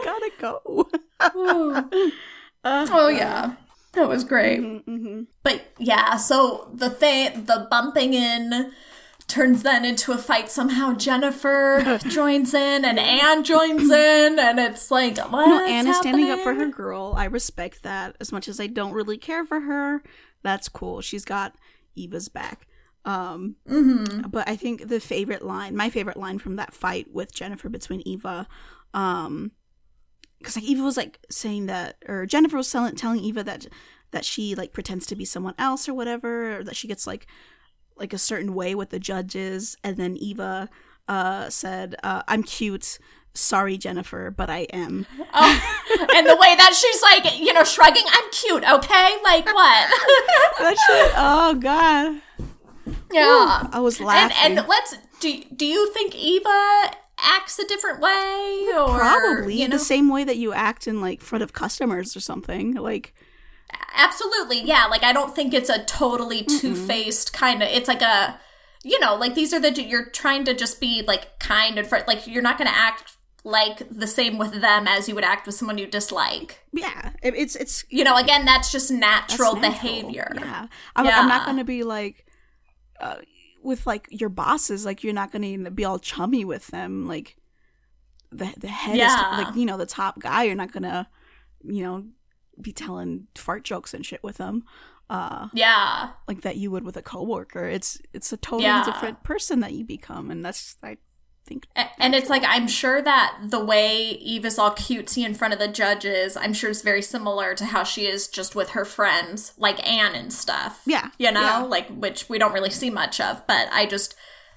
gotta 0.04 0.32
go. 0.40 0.90
oh 1.20 1.90
Uh, 2.64 3.10
yeah, 3.10 3.54
that 3.94 4.08
was 4.10 4.24
great. 4.24 4.60
hmm 4.60 5.24
But 5.44 5.62
yeah, 5.80 6.18
so 6.18 6.70
the 6.74 6.90
thing, 6.90 7.46
the 7.46 7.68
bumping 7.70 8.14
in 8.14 8.72
turns 9.28 9.64
then 9.64 9.86
into 9.86 10.12
a 10.12 10.18
fight. 10.18 10.50
Somehow 10.50 10.94
Jennipher 10.94 12.04
joins 12.12 12.54
in 12.54 12.84
and 12.86 13.00
Ann 13.00 13.44
joins 13.44 13.84
in, 13.90 14.38
and 14.40 14.60
it's 14.60 14.92
like, 14.92 15.18
what? 15.18 15.48
No, 15.48 15.66
Ann 15.66 15.88
is 15.88 15.98
standing 15.98 16.30
up 16.30 16.40
for 16.42 16.54
her 16.54 16.68
girl. 16.68 17.14
I 17.16 17.26
respect 17.26 17.84
that 17.84 18.16
as 18.20 18.32
much 18.32 18.48
as 18.48 18.60
I 18.60 18.68
don't 18.68 18.94
really 18.94 19.18
care 19.18 19.46
for 19.46 19.62
her. 19.62 20.04
That's 20.44 20.68
cool. 20.70 21.02
She's 21.02 21.24
got 21.26 21.56
Eva's 21.96 22.28
back. 22.30 22.68
Um, 23.06 23.56
Mm-hmm. 23.70 24.30
but 24.30 24.48
I 24.48 24.56
think 24.56 24.88
the 24.88 25.00
favorite 25.00 25.42
line, 25.44 25.76
my 25.76 25.90
favorite 25.90 26.18
line 26.18 26.40
from 26.40 26.56
that 26.58 26.74
fight 26.74 27.08
with 27.14 27.34
Jennipher 27.34 27.72
between 27.72 28.02
Eva, 28.06 28.48
um, 28.94 29.52
because 30.44 30.56
like 30.58 30.66
Eva 30.66 30.84
was 30.84 30.98
like 30.98 31.20
saying 31.30 31.66
that, 31.68 31.96
or 32.08 32.26
Jennipher 32.28 32.54
was 32.54 32.72
telling 32.72 32.96
telling 32.96 33.20
Eva 33.22 33.44
that 33.44 33.68
that 34.12 34.26
she 34.26 34.54
like 34.56 34.74
pretends 34.74 35.06
to 35.08 35.16
be 35.16 35.26
someone 35.26 35.56
else 35.58 35.88
or 35.90 35.94
whatever, 35.94 36.60
or 36.60 36.64
that 36.64 36.76
she 36.76 36.88
gets 36.88 37.08
like 37.08 37.26
like 37.96 38.14
a 38.14 38.18
certain 38.18 38.54
way 38.54 38.76
with 38.76 38.90
the 38.90 39.00
judges, 39.00 39.78
and 39.84 39.98
then 39.98 40.18
Eva 40.18 40.70
uh 41.08 41.50
said, 41.50 41.96
uh, 42.04 42.24
"I'm 42.28 42.44
cute." 42.44 43.00
Sorry, 43.36 43.80
Jennipher, 43.80 44.36
but 44.36 44.52
I 44.52 44.68
am. 44.74 45.08
Oh, 45.34 46.08
and 46.16 46.28
the 46.28 46.36
way 46.36 46.54
that 46.56 46.76
she's 46.76 47.02
like, 47.02 47.40
you 47.40 47.52
know, 47.52 47.64
shrugging. 47.64 48.04
I'm 48.08 48.30
cute, 48.30 48.64
okay? 48.64 49.16
Like 49.24 49.46
what? 49.48 49.90
That 50.60 50.78
shit. 50.78 51.14
Oh 51.18 51.56
god, 51.56 52.22
yeah. 53.12 53.68
I 53.72 53.80
was 53.80 53.98
And 53.98 54.08
laughing. 54.08 54.38
and 54.58 54.68
let's 54.68 54.98
do. 55.20 55.44
Do 55.56 55.66
you 55.66 55.92
think 55.94 56.14
Eva 56.16 56.92
acts 57.24 57.58
a 57.60 57.66
different 57.68 58.00
way, 58.00 58.68
or 58.78 58.98
Probably 58.98 59.62
you 59.62 59.68
know? 59.68 59.78
the 59.78 59.84
same 59.84 60.10
way 60.10 60.24
that 60.24 60.38
you 60.38 60.54
act 60.54 60.88
in 60.88 61.02
like 61.02 61.22
front 61.22 61.44
of 61.44 61.54
customers 61.54 62.16
or 62.16 62.20
something. 62.20 62.74
Like 62.74 63.14
Absolutely, 63.96 64.62
yeah. 64.62 64.86
Like 64.86 65.04
I 65.04 65.14
don't 65.14 65.36
think 65.36 65.54
it's 65.54 65.70
a 65.70 65.84
totally 65.86 66.44
two 66.44 66.76
faced 66.76 67.34
kind 67.34 67.64
of. 67.64 67.70
It's 67.70 67.88
like 67.88 68.02
a, 68.02 68.40
you 68.84 69.00
know, 69.00 69.16
like 69.16 69.36
these 69.36 69.54
are 69.54 69.60
the 69.60 69.72
you're 69.82 70.10
trying 70.10 70.44
to 70.46 70.54
just 70.54 70.80
be 70.80 71.02
like 71.08 71.40
kind 71.40 71.78
and 71.78 71.88
fr- 71.88 71.98
like 72.08 72.28
you're 72.28 72.42
not 72.44 72.58
going 72.58 72.70
to 72.70 72.78
act 72.78 73.18
like 73.44 73.82
the 73.90 74.08
same 74.08 74.38
with 74.38 74.62
them 74.62 74.88
as 74.88 75.10
you 75.10 75.16
would 75.16 75.24
act 75.24 75.46
with 75.46 75.56
someone 75.56 75.78
you 75.78 75.88
dislike. 75.88 76.60
Yeah, 76.72 77.12
it's 77.22 77.56
it's 77.56 77.84
You 77.90 78.04
know, 78.04 78.16
again, 78.18 78.46
that's 78.46 78.72
just 78.72 78.90
that's 78.90 79.00
natural, 79.00 79.56
natural. 79.56 79.72
behavior. 79.72 80.32
Yeah, 80.36 80.68
I'm, 80.96 81.08
I'm 81.08 81.28
not 81.28 81.46
going 81.46 81.58
to 81.58 81.64
be 81.64 81.84
like 81.84 82.26
uh, 83.00 83.18
with 83.64 83.86
like 83.88 84.08
your 84.12 84.30
bosses. 84.30 84.86
Like 84.86 85.04
you're 85.04 85.14
not 85.14 85.32
going 85.32 85.64
to 85.64 85.72
be 85.72 85.86
all 85.86 86.00
chummy 86.00 86.46
with 86.46 86.68
them. 86.68 87.08
Like 87.08 87.38
the 88.32 88.54
the 88.58 88.68
head, 88.68 88.98
Yeah. 88.98 89.40
is, 89.40 89.46
like 89.46 89.56
you 89.56 89.66
know, 89.66 89.78
the 89.78 89.86
top 89.86 90.20
guy. 90.20 90.44
You're 90.44 90.56
not 90.56 90.72
going 90.72 90.84
to, 90.84 91.08
you 91.64 91.84
know, 91.84 92.06
be 92.62 92.72
telling 92.74 93.28
fart 93.36 93.64
jokes 93.64 93.94
and 93.94 94.06
shit 94.06 94.24
with 94.24 94.38
them. 94.38 94.64
Uh, 95.10 95.48
Yeah. 95.54 96.12
like 96.28 96.42
that 96.42 96.56
you 96.58 96.72
would 96.72 96.84
with 96.84 96.98
a 96.98 97.02
coworker. 97.02 97.66
It's 97.66 98.00
it's 98.14 98.32
a 98.34 98.38
totally 98.38 98.64
Yeah. 98.64 98.84
different 98.84 99.24
person 99.24 99.60
that 99.60 99.74
you 99.74 99.84
become, 99.86 100.32
and 100.32 100.44
that's 100.46 100.78
I 100.84 100.98
think 101.46 101.68
And 102.00 102.16
it's 102.16 102.30
like 102.30 102.44
I'm 102.46 102.68
sure 102.68 103.02
that 103.02 103.38
the 103.44 103.64
way 103.64 103.98
Eve 104.02 104.46
is 104.46 104.58
all 104.58 104.72
cutesy 104.72 105.26
in 105.26 105.34
front 105.34 105.54
of 105.54 105.60
the 105.60 105.68
judges, 105.68 106.38
I'm 106.38 106.54
sure 106.54 106.70
is 106.70 106.82
very 106.82 107.02
similar 107.02 107.54
to 107.56 107.66
how 107.66 107.84
she 107.84 108.06
is 108.08 108.28
just 108.28 108.56
with 108.56 108.70
her 108.72 108.86
friends, 108.86 109.54
like 109.58 109.86
Ann 109.88 110.16
and 110.16 110.32
stuff. 110.32 110.82
yeah, 110.86 111.10
You 111.18 111.32
know, 111.32 111.42
yeah. 111.42 111.58
like 111.60 111.88
which 111.90 112.30
we 112.30 112.38
don't 112.40 112.54
really 112.54 112.70
see 112.70 112.90
much 112.90 113.20
of, 113.20 113.46
but 113.48 113.68
I 113.72 113.86
just 113.86 114.16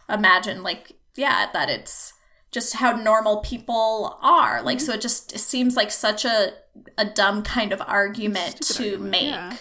imagine 0.09 0.62
like 0.62 0.92
yeah, 1.16 1.51
that 1.53 1.68
it's 1.70 2.12
just 2.53 2.75
how 2.75 2.92
normal 2.92 3.38
people 3.40 4.18
are. 4.22 4.62
Like 4.62 4.79
Mm-hmm. 4.79 4.87
so 4.87 4.92
it 4.92 5.01
just 5.01 5.35
it 5.35 5.38
seems 5.40 5.77
like 5.77 5.90
such 5.90 6.25
a 6.25 6.53
a 6.99 7.05
dumb 7.05 7.42
kind 7.42 7.72
of 7.72 7.83
argument 7.87 8.62
Stupid 8.64 8.77
to 8.85 8.90
argument, 8.92 9.11
make. 9.11 9.22
yeah. 9.33 9.57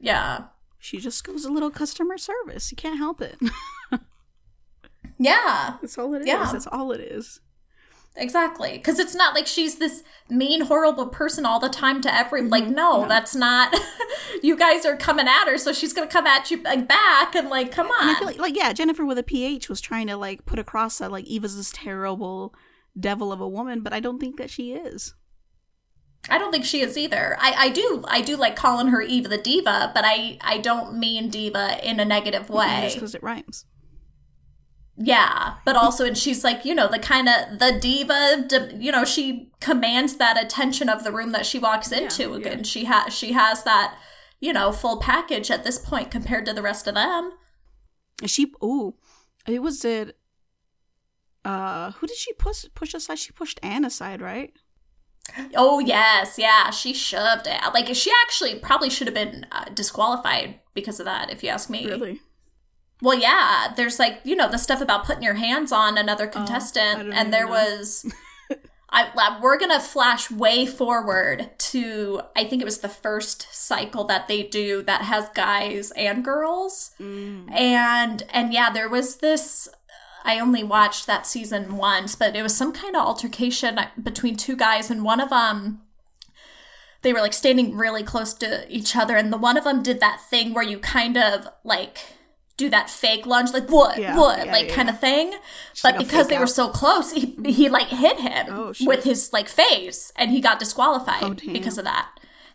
yeah. 0.00 0.40
She 0.78 0.98
just 0.98 1.22
goes 1.24 1.44
a 1.44 1.50
little 1.50 1.70
customer 1.70 2.16
service. 2.16 2.70
You 2.70 2.76
can't 2.76 2.98
help 2.98 3.20
it. 3.20 3.38
Yeah. 5.18 5.76
That's 5.80 5.96
all 5.98 6.14
it 6.14 6.20
is. 6.22 6.26
Yeah. 6.26 6.48
That's 6.52 6.66
all 6.66 6.92
it 6.92 7.00
is. 7.00 7.40
Exactly. 8.18 8.72
Because 8.72 8.98
it's 8.98 9.14
not 9.14 9.34
like 9.34 9.46
she's 9.46 9.76
this 9.76 10.02
mean, 10.30 10.62
horrible 10.62 11.06
person 11.08 11.44
all 11.44 11.60
the 11.60 11.68
time 11.68 12.00
to 12.02 12.14
every. 12.14 12.40
Mm-hmm. 12.40 12.50
Like, 12.50 12.64
no, 12.64 13.02
No. 13.02 13.08
that's 13.08 13.34
not. 13.34 13.76
you 14.42 14.56
guys 14.56 14.86
are 14.86 14.96
coming 14.96 15.28
at 15.28 15.46
her, 15.46 15.58
so 15.58 15.72
she's 15.72 15.92
going 15.92 16.08
to 16.08 16.12
come 16.12 16.26
at 16.26 16.50
you 16.50 16.62
like, 16.62 16.88
back 16.88 17.34
and, 17.34 17.50
like, 17.50 17.72
come 17.72 17.88
on. 17.88 18.16
feel 18.16 18.26
like, 18.26 18.38
like, 18.38 18.56
yeah, 18.56 18.72
Jennipher 18.72 19.06
with 19.06 19.18
a 19.18 19.22
PH 19.22 19.68
was 19.68 19.80
trying 19.82 20.06
to 20.06 20.16
like 20.16 20.46
put 20.46 20.58
across 20.58 20.98
that 20.98 21.12
like 21.12 21.26
Eva's 21.26 21.56
this 21.56 21.70
terrible 21.74 22.54
devil 22.98 23.32
of 23.32 23.40
a 23.40 23.48
woman, 23.48 23.80
but 23.82 23.92
I 23.92 24.00
don't 24.00 24.18
think 24.18 24.38
that 24.38 24.48
she 24.50 24.72
is. 24.72 25.14
I 26.28 26.38
don't 26.38 26.50
think 26.50 26.64
she 26.64 26.80
is 26.80 26.96
either. 26.98 27.36
I, 27.38 27.52
I 27.52 27.68
do 27.68 28.02
I 28.08 28.20
do 28.20 28.36
like 28.36 28.56
calling 28.56 28.88
her 28.88 29.00
Eva 29.00 29.28
the 29.28 29.38
diva, 29.38 29.92
but 29.94 30.04
I 30.04 30.38
I 30.40 30.58
don't 30.58 30.98
mean 30.98 31.28
diva 31.28 31.78
in 31.88 32.00
a 32.00 32.04
negative 32.04 32.50
way. 32.50 32.80
Just 32.84 32.96
because 32.96 33.14
it 33.14 33.22
rhymes. 33.22 33.64
Yeah, 34.98 35.56
but 35.64 35.76
also, 35.76 36.06
and 36.06 36.16
she's 36.16 36.42
like, 36.42 36.64
you 36.64 36.74
know, 36.74 36.88
the 36.88 36.98
kind 36.98 37.28
of 37.28 37.58
the 37.58 37.78
diva. 37.78 38.46
You 38.78 38.92
know, 38.92 39.04
she 39.04 39.50
commands 39.60 40.16
that 40.16 40.42
attention 40.42 40.88
of 40.88 41.04
the 41.04 41.12
room 41.12 41.32
that 41.32 41.44
she 41.44 41.58
walks 41.58 41.92
into. 41.92 42.30
yeah. 42.30 42.36
Again, 42.36 42.64
she 42.64 42.84
has 42.86 43.12
she 43.14 43.32
has 43.32 43.62
that, 43.64 43.98
you 44.40 44.52
know, 44.52 44.72
full 44.72 44.98
package 44.98 45.50
at 45.50 45.64
this 45.64 45.78
point 45.78 46.10
compared 46.10 46.46
to 46.46 46.54
the 46.54 46.62
rest 46.62 46.86
of 46.86 46.94
them. 46.94 47.32
She, 48.24 48.52
ooh, 48.64 48.94
it 49.46 49.60
was 49.60 49.84
it. 49.84 50.16
Uh, 51.44 51.92
who 51.92 52.06
did 52.06 52.16
she 52.16 52.32
push 52.32 52.64
push 52.74 52.94
aside? 52.94 53.18
She 53.18 53.32
pushed 53.32 53.60
Ann 53.62 53.84
aside, 53.84 54.22
right? 54.22 54.54
Oh 55.54 55.78
yes, 55.78 56.38
yeah, 56.38 56.70
she 56.70 56.94
shoved 56.94 57.46
it. 57.46 57.60
Like 57.74 57.94
she 57.94 58.10
actually 58.24 58.58
probably 58.58 58.88
should 58.88 59.06
have 59.06 59.14
been 59.14 59.46
uh, 59.52 59.66
disqualified 59.74 60.60
because 60.74 61.00
of 61.00 61.06
that, 61.06 61.30
if 61.30 61.42
you 61.42 61.50
ask 61.50 61.68
me. 61.68 61.86
Really? 61.86 62.20
Well, 63.02 63.18
yeah, 63.18 63.72
there's 63.76 63.98
like 63.98 64.20
you 64.24 64.36
know 64.36 64.48
the 64.50 64.58
stuff 64.58 64.80
about 64.80 65.04
putting 65.04 65.22
your 65.22 65.34
hands 65.34 65.72
on 65.72 65.98
another 65.98 66.26
Oh, 66.26 66.30
contestant, 66.30 66.98
don't 67.00 67.12
and 67.12 67.32
there 67.32 67.44
know. 67.46 67.50
was. 67.52 68.12
I, 68.90 69.38
we're 69.42 69.58
gonna 69.58 69.80
flash 69.80 70.30
way 70.30 70.64
forward 70.64 71.50
to 71.58 72.22
I 72.34 72.44
think 72.44 72.62
it 72.62 72.64
was 72.64 72.78
the 72.78 72.88
first 72.88 73.46
cycle 73.52 74.04
that 74.04 74.28
they 74.28 74.44
do 74.44 74.80
that 74.84 75.02
has 75.02 75.28
guys 75.30 75.90
and 75.96 76.24
girls, 76.24 76.92
Mm. 77.00 77.50
and 77.52 78.22
and 78.30 78.52
yeah, 78.54 78.70
there 78.70 78.88
was 78.88 79.16
this. 79.16 79.68
I 80.24 80.38
only 80.40 80.64
watched 80.64 81.06
that 81.06 81.26
season 81.26 81.76
once, 81.76 82.16
but 82.16 82.34
it 82.34 82.42
was 82.42 82.56
some 82.56 82.72
kind 82.72 82.96
of 82.96 83.02
altercation 83.06 83.78
between 84.02 84.36
two 84.36 84.56
guys, 84.56 84.90
and 84.90 85.04
one 85.04 85.20
of 85.20 85.30
them 85.30 85.82
they 87.02 87.12
were 87.12 87.20
like 87.20 87.34
standing 87.34 87.76
really 87.76 88.02
close 88.02 88.32
to 88.34 88.66
each 88.74 88.96
other 88.96 89.16
and 89.16 89.32
the 89.32 89.36
one 89.36 89.56
of 89.56 89.62
them 89.64 89.80
did 89.82 90.00
that 90.00 90.20
thing 90.28 90.52
where 90.52 90.64
you 90.64 90.76
kind 90.78 91.16
of 91.16 91.46
like 91.62 91.98
do 92.56 92.68
that 92.70 92.88
fake 92.88 93.26
lunge 93.26 93.52
like 93.52 93.68
what? 93.68 93.98
Yeah, 93.98 94.16
what? 94.16 94.44
yeah, 94.46 94.52
like 94.52 94.68
yeah, 94.68 94.74
kind 94.74 94.88
of 94.88 94.98
thing. 94.98 95.32
Just 95.72 95.82
but 95.82 95.96
like 95.96 95.98
because 96.06 96.28
they 96.28 96.38
were 96.38 96.46
so 96.46 96.68
close 96.68 97.12
he, 97.12 97.36
he 97.44 97.68
like 97.68 97.88
hit 97.88 98.18
him 98.20 98.46
Oh, 98.50 98.72
with 98.82 99.04
his 99.04 99.32
like 99.32 99.48
face 99.48 100.12
and 100.16 100.30
he 100.30 100.40
got 100.40 100.58
disqualified 100.58 101.22
Oh, 101.22 101.34
because 101.52 101.78
of 101.78 101.84
that. 101.84 102.08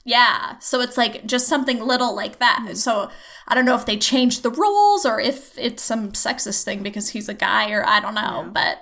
Yeah. 0.04 0.58
So 0.60 0.82
it's 0.82 0.98
like 0.98 1.26
just 1.28 1.48
something 1.48 1.80
little 1.80 2.16
like 2.16 2.40
that. 2.40 2.64
Hmm. 2.68 2.74
so 2.74 3.10
i 3.48 3.56
don't 3.56 3.66
know 3.66 3.76
if 3.76 3.86
they 3.86 3.98
changed 3.98 4.44
the 4.44 4.50
rules 4.50 5.06
or 5.06 5.20
if 5.20 5.58
it's 5.58 5.84
some 5.84 6.12
sexist 6.14 6.64
thing 6.64 6.82
because 6.84 7.10
he's 7.10 7.28
a 7.28 7.34
guy 7.34 7.70
or 7.72 7.86
i 7.86 8.00
don't 8.00 8.14
know 8.16 8.50
but 8.54 8.80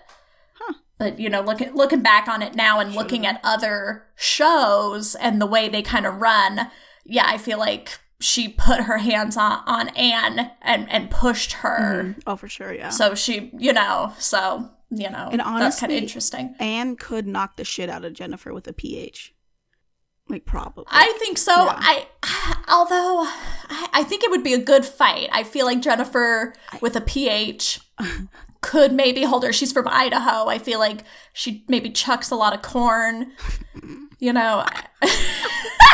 but 0.99 1.17
you 1.17 1.29
know, 1.29 1.41
looking 1.41 1.73
looking 1.73 2.01
back 2.01 2.27
on 2.27 2.41
it 2.41 2.55
now 2.55 2.79
and 2.81 2.93
looking 2.93 3.25
at 3.25 3.39
other 3.41 4.03
shows 4.17 5.15
and 5.15 5.41
the 5.41 5.45
way 5.45 5.69
they 5.69 5.81
kind 5.81 6.05
of 6.05 6.15
run, 6.15 6.69
yeah, 7.05 7.23
I 7.25 7.37
feel 7.37 7.57
like 7.57 7.99
she 8.19 8.49
put 8.49 8.81
her 8.81 8.97
hands 8.97 9.37
on 9.37 9.61
on 9.65 9.89
Ann 9.89 10.51
and 10.61 10.89
and 10.89 11.09
pushed 11.09 11.53
her. 11.53 12.03
Mm-hmm. 12.03 12.19
Oh, 12.27 12.35
for 12.35 12.49
sure, 12.49 12.73
yeah. 12.73 12.89
So 12.89 13.15
she, 13.15 13.51
you 13.57 13.73
know, 13.73 14.13
so 14.19 14.69
you 14.91 15.09
know, 15.09 15.29
And 15.31 15.39
that's 15.39 15.79
kind 15.79 15.91
of 15.91 15.97
interesting. 15.97 16.55
Ann 16.59 16.95
could 16.95 17.27
knock 17.27 17.57
the 17.57 17.63
shit 17.63 17.89
out 17.89 18.03
of 18.03 18.13
Jennipher 18.13 18.53
with 18.53 18.67
a 18.67 18.73
PH. 18.73 19.35
Like 20.27 20.45
probably. 20.45 20.85
I 20.89 21.15
think 21.19 21.37
so. 21.37 21.51
Yeah. 21.51 21.77
I, 21.79 22.07
although 22.67 23.23
I, 23.69 23.89
I 23.93 24.03
think 24.03 24.23
it 24.23 24.31
would 24.31 24.43
be 24.43 24.53
a 24.53 24.59
good 24.59 24.85
fight. 24.85 25.29
I 25.31 25.43
feel 25.43 25.65
like 25.65 25.81
Jennipher 25.81 26.53
with 26.81 26.95
a 26.95 27.01
PH 27.01 27.79
could 28.61 28.91
maybe 28.93 29.23
hold 29.23 29.43
her. 29.43 29.53
She's 29.53 29.71
from 29.71 29.87
Idaho. 29.87 30.47
I 30.47 30.57
feel 30.57 30.79
like 30.79 31.03
she 31.33 31.63
maybe 31.67 31.89
chucks 31.89 32.31
a 32.31 32.35
lot 32.35 32.53
of 32.53 32.61
corn. 32.61 33.31
You 34.19 34.33
know, 34.33 34.65
oh, 35.01 35.09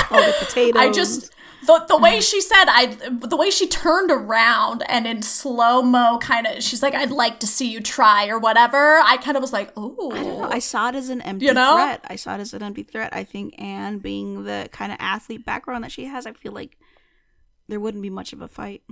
the 0.09 0.35
potatoes. 0.45 0.81
I 0.81 0.91
just 0.91 1.35
the 1.65 1.86
the 1.88 1.97
way 1.97 2.13
mm-hmm. 2.13 2.19
she 2.21 2.41
said 2.41 2.65
I 2.67 2.86
the 3.10 3.38
way 3.38 3.49
she 3.49 3.67
turned 3.67 4.12
around 4.12 4.84
and 4.88 5.06
in 5.06 5.21
slow 5.21 5.82
mo 5.82 6.17
kind 6.19 6.47
of 6.47 6.63
she's 6.63 6.82
like 6.82 6.93
I'd 6.93 7.12
like 7.12 7.39
to 7.41 7.47
see 7.47 7.69
you 7.69 7.82
try 7.82 8.28
or 8.28 8.39
whatever. 8.39 8.99
I 9.04 9.17
kind 9.17 9.38
of 9.38 9.41
was 9.41 9.54
like, 9.54 9.71
oh, 9.75 10.12
I 10.12 10.23
don't 10.23 10.39
know. 10.39 10.49
I 10.49 10.60
saw 10.60 10.89
it 10.89 10.95
as 10.95 11.10
an 11.10 11.21
empty 11.21 11.45
You 11.45 11.54
know? 11.54 11.75
threat. 11.75 12.06
I 12.08 12.15
saw 12.15 12.36
it 12.36 12.39
as 12.39 12.54
an 12.54 12.63
empty 12.63 12.84
threat. 12.84 13.10
I 13.13 13.23
think 13.23 13.60
Ann, 13.60 13.99
being 13.99 14.43
the 14.43 14.69
kind 14.71 14.91
of 14.91 14.97
athlete 14.99 15.45
background 15.45 15.84
that 15.84 15.91
she 15.91 16.06
has, 16.06 16.25
I 16.25 16.34
feel 16.34 16.51
like 16.51 16.78
there 17.67 17.80
wouldn't 17.80 18.04
be 18.04 18.10
much 18.10 18.34
of 18.34 18.41
a 18.41 18.47
fight. 18.47 18.84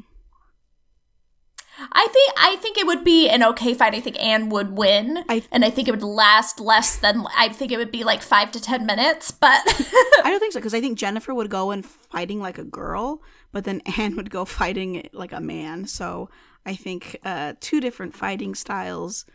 I 1.92 2.08
think 2.08 2.34
I 2.38 2.56
think 2.58 2.78
it 2.78 2.86
would 2.86 3.04
be 3.04 3.30
an 3.30 3.44
okay 3.44 3.74
fight. 3.74 3.96
I 3.96 4.00
think 4.00 4.22
Ann 4.24 4.50
would 4.50 4.78
win, 4.78 5.24
I- 5.28 5.44
and 5.52 5.66
I 5.66 5.70
think 5.70 5.88
it 5.88 5.92
would 5.92 6.04
last 6.04 6.60
less 6.60 6.96
than 6.98 7.26
I 7.36 7.50
think 7.50 7.72
it 7.72 7.78
would 7.78 7.92
be 7.92 8.04
like 8.04 8.22
five 8.22 8.52
to 8.52 8.62
ten 8.62 8.86
minutes. 8.86 9.32
But 9.32 9.62
I 9.66 10.22
don't 10.26 10.40
think 10.40 10.54
so 10.54 10.60
because 10.60 10.74
I 10.74 10.82
think 10.82 11.00
Jennipher 11.00 11.34
would 11.36 11.50
go 11.50 11.72
in 11.72 11.82
fighting 11.82 12.40
like 12.40 12.58
a 12.60 12.64
girl, 12.64 13.22
but 13.52 13.64
then 13.64 13.82
Ann 13.98 14.16
would 14.18 14.30
go 14.30 14.46
fighting 14.46 15.10
like 15.14 15.32
a 15.34 15.42
man. 15.42 15.86
So 15.88 16.30
I 16.66 16.76
think 16.76 17.18
uh, 17.26 17.54
two 17.60 17.82
different 17.82 18.16
fighting 18.16 18.54
styles. 18.56 19.26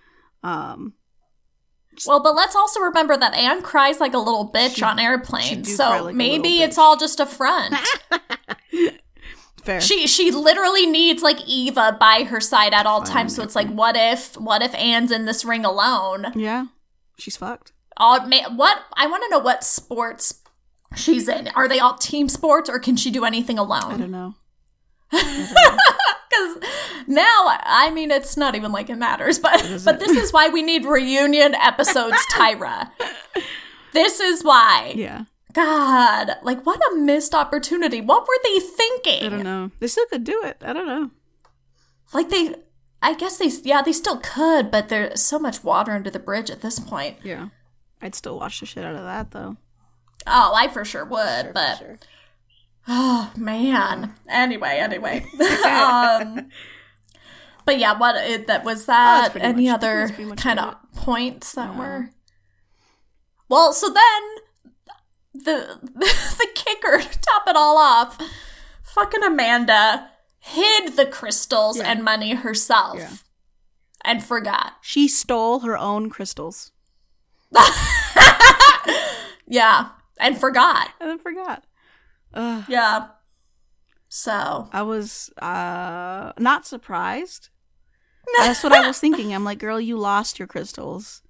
Um, 0.44 0.94
well, 2.06 2.22
but 2.22 2.36
let's 2.36 2.54
also 2.54 2.78
remember 2.80 3.16
that 3.16 3.34
Ann 3.34 3.62
cries 3.62 3.98
like 3.98 4.14
a 4.14 4.18
little 4.18 4.52
bitch 4.52 4.76
She- 4.76 4.82
on 4.84 5.00
airplanes, 5.00 5.74
so 5.76 6.04
like 6.04 6.14
maybe 6.14 6.62
it's 6.62 6.78
all 6.78 6.96
just 6.96 7.18
a 7.18 7.26
front. 7.26 7.74
fair. 9.68 9.80
she 9.80 10.06
she 10.06 10.30
literally 10.30 10.86
needs 10.86 11.22
like 11.22 11.38
Eva 11.46 11.96
by 12.00 12.24
her 12.24 12.40
side 12.40 12.72
at 12.74 12.86
all 12.86 13.02
times. 13.02 13.34
So 13.36 13.42
it's 13.42 13.54
like, 13.54 13.68
what 13.68 13.96
if 13.96 14.36
what 14.36 14.62
if 14.62 14.74
Ann's 14.74 15.12
in 15.12 15.24
this 15.26 15.44
ring 15.44 15.64
alone? 15.64 16.26
yeah, 16.34 16.66
she's 17.18 17.36
fucked. 17.36 17.72
All 17.96 18.26
ma- 18.26 18.48
what 18.54 18.78
I 18.94 19.06
want 19.06 19.22
to 19.24 19.30
know 19.30 19.38
what 19.40 19.62
sports 19.64 20.42
she's 20.96 21.28
in. 21.28 21.48
Are 21.54 21.68
they 21.68 21.78
all 21.80 21.94
team 21.96 22.28
sports 22.28 22.70
or 22.70 22.78
can 22.78 22.96
she 22.96 23.10
do 23.10 23.24
anything 23.24 23.58
alone? 23.58 23.92
I 23.92 23.96
don't 23.96 24.10
know. 24.10 24.34
Because 26.30 26.58
now, 27.06 27.58
I 27.64 27.90
mean, 27.90 28.10
it's 28.10 28.36
not 28.36 28.54
even 28.54 28.70
like 28.70 28.90
it 28.90 28.96
matters, 28.96 29.38
but 29.38 29.62
but 29.84 29.98
this 29.98 30.14
is 30.14 30.30
why 30.30 30.48
we 30.48 30.60
need 30.62 30.84
reunion 30.84 31.54
episodes, 31.54 32.18
Tyra. 32.34 32.90
This 33.94 34.20
is 34.20 34.44
why. 34.44 34.92
Yeah, 34.94 35.24
God, 35.54 36.30
like 36.42 36.64
what 36.66 36.80
a 36.92 36.96
missed 36.96 37.34
opportunity. 37.34 38.00
What 38.00 38.22
were 38.22 38.38
they 38.44 38.60
thinking? 38.60 39.26
I 39.26 39.28
don't 39.30 39.44
know. 39.44 39.70
They 39.80 39.86
still 39.86 40.06
could 40.06 40.24
do 40.24 40.42
it. 40.44 40.58
I 40.64 40.72
don't 40.72 40.86
know. 40.86 41.10
Like 42.12 42.28
they, 42.28 42.54
I 43.02 43.14
guess 43.14 43.38
they, 43.38 43.48
yeah, 43.64 43.82
they 43.82 43.92
still 43.92 44.18
could, 44.18 44.70
but 44.70 44.88
there's 44.88 45.22
so 45.22 45.38
much 45.38 45.64
water 45.64 45.92
under 45.92 46.10
the 46.10 46.18
bridge 46.18 46.50
at 46.50 46.60
this 46.60 46.78
point. 46.78 47.16
Yeah, 47.24 47.48
I'd 48.02 48.14
still 48.14 48.38
watch 48.38 48.60
the 48.60 48.66
shit 48.66 48.84
out 48.84 48.94
of 48.94 49.02
that 49.02 49.30
though. 49.30 49.56
Oh, 50.26 50.52
I 50.54 50.68
for 50.68 50.84
sure 50.84 51.04
would, 51.04 51.52
but 51.54 52.06
oh 52.88 53.32
man. 53.36 54.14
Anyway, 54.28 54.76
anyway. 54.78 55.24
um, 55.66 56.48
but 57.64 57.78
yeah, 57.78 57.98
what 57.98 58.16
it, 58.16 58.46
that 58.48 58.64
was 58.64 58.82
Oh, 58.84 58.92
that? 58.92 59.32
pretty 59.32 59.46
Any 59.46 59.66
much- 59.66 59.74
other 59.76 60.00
that's 60.00 60.12
pretty 60.12 60.28
much 60.30 60.38
kind 60.42 60.58
of 60.60 60.74
points 60.94 61.52
that 61.54 61.72
Yeah. 61.74 61.78
were? 61.78 62.10
Well, 63.48 63.72
so 63.72 63.88
then 63.88 64.22
the 65.44 65.78
the 65.94 66.48
kicker 66.54 66.98
to 67.00 67.18
top 67.20 67.42
it 67.46 67.56
all 67.56 67.76
off, 67.78 68.18
fucking 68.82 69.22
Amanda 69.22 70.10
hid 70.40 70.96
the 70.96 71.06
crystals 71.06 71.78
Yeah. 71.78 71.90
and 71.90 72.04
money 72.04 72.34
herself 72.34 72.98
Yeah. 72.98 73.10
and 74.04 74.22
forgot. 74.24 74.74
She 74.82 75.08
stole 75.08 75.60
her 75.60 75.76
own 75.76 76.10
crystals 76.10 76.72
Yeah, 79.46 79.88
and 80.18 80.38
forgot. 80.38 80.90
and 81.00 81.10
then 81.10 81.18
forgot. 81.18 81.64
Ugh. 82.34 82.64
Yeah. 82.68 83.08
So, 84.10 84.68
I 84.72 84.82
was 84.82 85.30
uh 85.40 86.32
not 86.38 86.66
surprised. 86.66 87.48
That's 88.38 88.62
what 88.62 88.72
I 88.74 88.86
was 88.86 88.98
thinking. 88.98 89.32
I'm 89.34 89.44
like, 89.44 89.58
girl, 89.58 89.80
you 89.80 89.96
lost 89.96 90.38
your 90.38 90.48
crystals. 90.48 91.22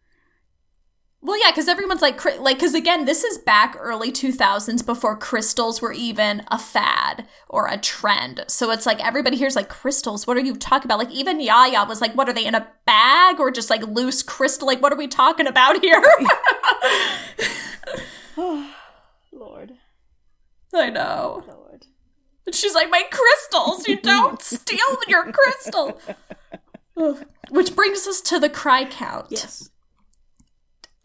Well, 1.21 1.39
yeah, 1.43 1.51
because 1.51 1.69
everyone's 1.69 2.03
like, 2.03 2.25
like, 2.41 2.57
because 2.59 2.75
again, 2.75 3.05
this 3.05 3.25
is 3.25 3.39
back 3.39 3.77
early 3.79 4.13
2000s 4.13 4.87
before 4.87 5.17
crystals 5.17 5.83
were 5.83 5.93
even 5.93 6.43
a 6.49 6.59
fad 6.59 7.27
or 7.49 7.67
a 7.67 7.77
trend. 7.77 8.45
So 8.47 8.71
it's 8.71 8.87
like 8.87 9.05
everybody 9.05 9.37
here's 9.37 9.57
like, 9.57 9.69
crystals, 9.69 10.27
what 10.27 10.37
are 10.37 10.41
you 10.41 10.55
talking 10.55 10.87
about? 10.87 10.99
Like, 10.99 11.11
even 11.11 11.41
Yaya 11.41 11.85
was 11.87 12.01
like, 12.01 12.15
what 12.15 12.29
are 12.29 12.33
they 12.33 12.47
in 12.47 12.55
a 12.55 12.69
bag 12.87 13.41
or 13.41 13.51
just 13.51 13.69
like 13.71 13.83
loose 13.83 14.23
crystal? 14.23 14.69
Like, 14.69 14.81
what 14.81 14.93
are 14.93 14.97
we 14.97 15.09
talking 15.09 15.47
about 15.49 15.81
here? 15.83 16.03
Lord, 19.33 19.73
I 20.73 20.91
know. 20.91 21.43
Lord. 21.49 21.87
And 22.47 22.55
she's 22.55 22.75
like, 22.75 22.91
my 22.91 23.03
crystals, 23.11 23.89
you 23.89 24.01
don't 24.01 24.41
steal 24.43 24.97
your 25.09 25.33
crystal. 25.33 26.01
Which 27.51 27.75
brings 27.75 28.07
us 28.07 28.21
to 28.23 28.39
the 28.39 28.49
cry 28.49 28.85
count. 28.85 29.27
Yes, 29.31 29.71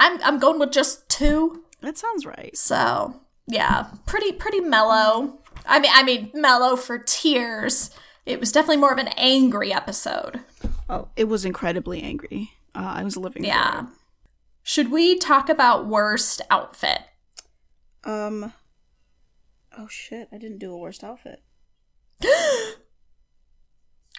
I'm, 0.04 0.22
I'm 0.22 0.38
going 0.38 0.60
with 0.60 0.72
just 0.72 1.08
two. 1.08 1.64
that 1.82 1.98
sounds 1.98 2.26
right. 2.26 2.56
So 2.58 3.22
yeah, 3.48 3.88
pretty 4.06 4.34
pretty 4.34 4.60
mellow. 4.60 5.40
I 5.66 5.80
mean, 5.80 5.92
I 5.94 6.04
mean 6.04 6.32
mellow 6.34 6.76
for 6.76 6.98
tears. 6.98 7.90
It 8.26 8.40
was 8.40 8.52
definitely 8.52 8.78
more 8.78 8.92
of 8.92 8.98
an 8.98 9.10
angry 9.16 9.74
episode. 9.74 10.42
Oh, 10.90 11.08
it 11.16 11.26
was 11.26 11.46
incredibly 11.46 12.02
angry. 12.02 12.52
Uh, 12.76 12.94
I 12.96 13.04
was 13.04 13.16
living. 13.16 13.46
Yeah. 13.46 13.88
Should 14.62 14.92
we 14.92 15.18
talk 15.18 15.48
about 15.48 15.88
worst 15.88 16.42
outfit? 16.50 17.00
Um. 18.04 18.54
Oh 19.78 19.88
shit! 19.88 20.28
I 20.34 20.38
didn't 20.38 20.60
do 20.60 20.74
a 20.74 20.78
worst 20.78 21.04
outfit. 21.04 21.42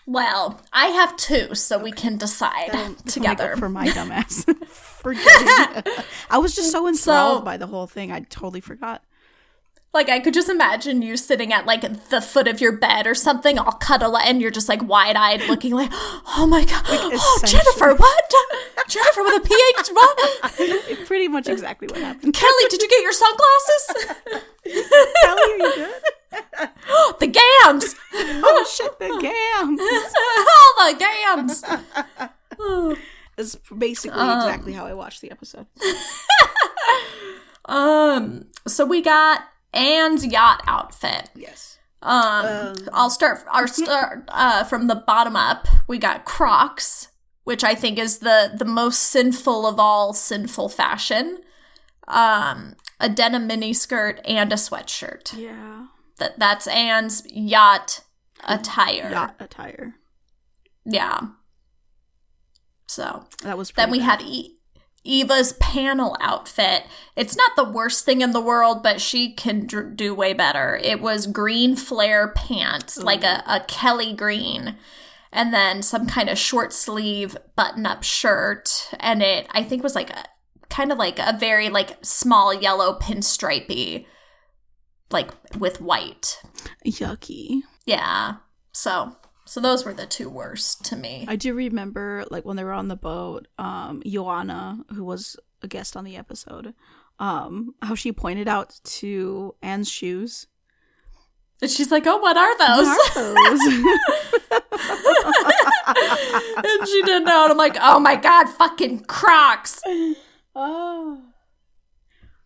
Well, 0.06 0.60
I 0.72 0.86
have 0.88 1.16
two, 1.16 1.54
so 1.54 1.78
we 1.78 1.90
can 1.90 2.16
decide 2.18 2.70
That'll- 2.72 2.94
together. 3.06 3.56
for 3.56 3.68
my 3.68 3.88
dumbass. 3.88 4.44
Forgetting. 4.68 5.92
I 6.30 6.38
was 6.38 6.54
just 6.54 6.70
so 6.72 6.86
enthralled 6.88 7.38
So- 7.40 7.44
by 7.44 7.56
the 7.56 7.66
whole 7.66 7.86
thing. 7.86 8.12
I 8.12 8.20
totally 8.20 8.60
forgot. 8.60 9.02
Like 9.94 10.08
I 10.08 10.18
could 10.18 10.34
just 10.34 10.48
imagine 10.48 11.02
you 11.02 11.16
sitting 11.16 11.52
at 11.52 11.66
like 11.66 12.08
the 12.08 12.20
foot 12.20 12.48
of 12.48 12.60
your 12.60 12.72
bed 12.72 13.06
or 13.06 13.14
something, 13.14 13.60
all 13.60 13.70
cuddle, 13.72 14.18
and 14.18 14.42
you're 14.42 14.50
just 14.50 14.68
like 14.68 14.82
wide 14.82 15.14
eyed, 15.14 15.42
looking 15.48 15.72
like, 15.72 15.90
"Oh 15.92 16.46
my 16.50 16.64
god, 16.64 16.82
oh. 16.88 17.40
Jennipher, 17.44 17.96
what? 17.96 18.34
Jennipher 18.88 19.22
with 19.24 19.44
a 19.44 19.48
PH? 19.48 19.88
What? 19.92 21.06
Pretty 21.06 21.28
much 21.28 21.48
exactly 21.48 21.86
what 21.86 21.98
happened. 21.98 22.34
Kelle, 22.34 22.50
did 22.68 22.82
you 22.82 22.88
get 22.88 23.02
your 23.02 23.12
sunglasses? 23.12 24.42
Kelle, 25.22 25.38
are 25.38 25.56
you 25.56 25.74
good? 25.76 25.94
the 27.20 27.26
gams, 27.28 27.94
Oh 28.12 28.66
shit! 28.68 28.98
The 28.98 29.06
gams. 29.22 29.80
all 30.66 30.92
the 30.92 30.98
gams. 32.58 32.98
It's 33.36 33.56
basically 33.76 34.22
exactly 34.22 34.72
how 34.72 34.86
I 34.86 34.94
watched 34.94 35.20
the 35.20 35.32
episode. 35.32 35.66
Um, 37.64 38.46
so 38.66 38.84
we 38.86 39.00
got 39.02 39.42
Ann's 39.74 40.24
yacht 40.26 40.62
outfit. 40.66 41.30
Yes. 41.34 41.78
Um, 42.02 42.74
I'll 42.92 43.10
start. 43.10 43.44
I'll 43.50 43.66
start 43.68 44.24
uh, 44.28 44.64
from 44.64 44.86
the 44.88 44.94
bottom 44.94 45.36
up. 45.36 45.66
We 45.88 45.98
got 45.98 46.24
Crocs, 46.24 47.08
which 47.44 47.64
I 47.64 47.74
think 47.74 47.98
is 47.98 48.18
the 48.18 48.52
the 48.56 48.64
most 48.66 48.98
sinful 49.00 49.66
of 49.66 49.78
all 49.80 50.12
sinful 50.12 50.68
fashion. 50.68 51.38
Um, 52.06 52.76
a 53.00 53.08
denim 53.08 53.48
miniskirt 53.48 54.20
and 54.26 54.52
a 54.52 54.56
sweatshirt. 54.56 55.34
Yeah. 55.36 55.86
That 56.18 56.38
that's 56.38 56.66
Ann's 56.66 57.22
yacht 57.30 58.02
attire. 58.44 59.10
Yacht 59.10 59.36
attire. 59.40 59.94
Yeah. 60.84 61.20
So 62.86 63.24
That 63.42 63.56
was. 63.58 63.70
then 63.72 63.90
we 63.90 63.98
bad. 63.98 64.20
had 64.20 64.22
e- 64.22 64.58
Eva's 65.04 65.52
panel 65.54 66.16
outfit. 66.20 66.84
It's 67.14 67.36
not 67.36 67.56
the 67.56 67.68
worst 67.68 68.04
thing 68.04 68.22
in 68.22 68.32
the 68.32 68.40
world, 68.40 68.82
but 68.82 69.00
she 69.00 69.32
can 69.32 69.66
dr- 69.66 69.96
do 69.96 70.14
way 70.14 70.32
better. 70.32 70.80
It 70.82 71.00
was 71.00 71.26
green 71.26 71.76
flare 71.76 72.28
pants, 72.28 72.98
like 72.98 73.22
a, 73.22 73.42
a 73.46 73.60
Kelly 73.68 74.14
green, 74.14 74.76
and 75.30 75.52
then 75.52 75.82
some 75.82 76.06
kind 76.06 76.30
of 76.30 76.38
short 76.38 76.72
sleeve 76.72 77.36
button 77.54 77.84
up 77.84 78.02
shirt. 78.02 78.88
And 78.98 79.22
it, 79.22 79.46
I 79.50 79.62
think, 79.62 79.82
was 79.82 79.94
like 79.94 80.10
a 80.10 80.24
kind 80.70 80.90
of 80.90 80.98
like 80.98 81.18
a 81.18 81.36
very 81.38 81.68
like 81.68 81.98
small 82.02 82.54
yellow 82.54 82.98
pinstripey, 82.98 84.06
like 85.10 85.30
with 85.58 85.82
white. 85.82 86.40
yucky. 86.86 87.60
Yeah. 87.84 88.36
So, 88.72 89.16
so 89.54 89.60
those 89.60 89.84
were 89.84 89.94
the 89.94 90.04
two 90.04 90.28
worst 90.28 90.84
to 90.86 90.96
me. 90.96 91.26
I 91.28 91.36
do 91.36 91.54
remember, 91.54 92.24
like 92.28 92.44
when 92.44 92.56
they 92.56 92.64
were 92.64 92.72
on 92.72 92.88
the 92.88 92.96
boat, 92.96 93.46
um, 93.56 94.02
Joanna, 94.04 94.84
who 94.92 95.04
was 95.04 95.36
a 95.62 95.68
guest 95.68 95.96
on 95.96 96.02
the 96.02 96.16
episode, 96.16 96.74
um, 97.20 97.76
how 97.80 97.94
she 97.94 98.10
pointed 98.10 98.48
out 98.48 98.80
to 98.82 99.54
Ann's 99.62 99.88
shoes. 99.88 100.48
And 101.62 101.70
she's 101.70 101.92
like, 101.92 102.04
"Oh, 102.04 102.16
what 102.16 102.36
are 102.36 102.58
those?" 102.58 102.88
What 102.88 103.16
are 103.16 103.32
those? 103.32 103.60
and 106.80 106.88
she 106.88 107.02
didn't 107.02 107.26
know. 107.26 107.44
And 107.44 107.52
I'm 107.52 107.56
like, 107.56 107.76
oh 107.80 108.00
my 108.00 108.16
god, 108.16 108.48
fucking 108.48 109.04
Crocs. 109.04 109.80
oh. 110.56 111.22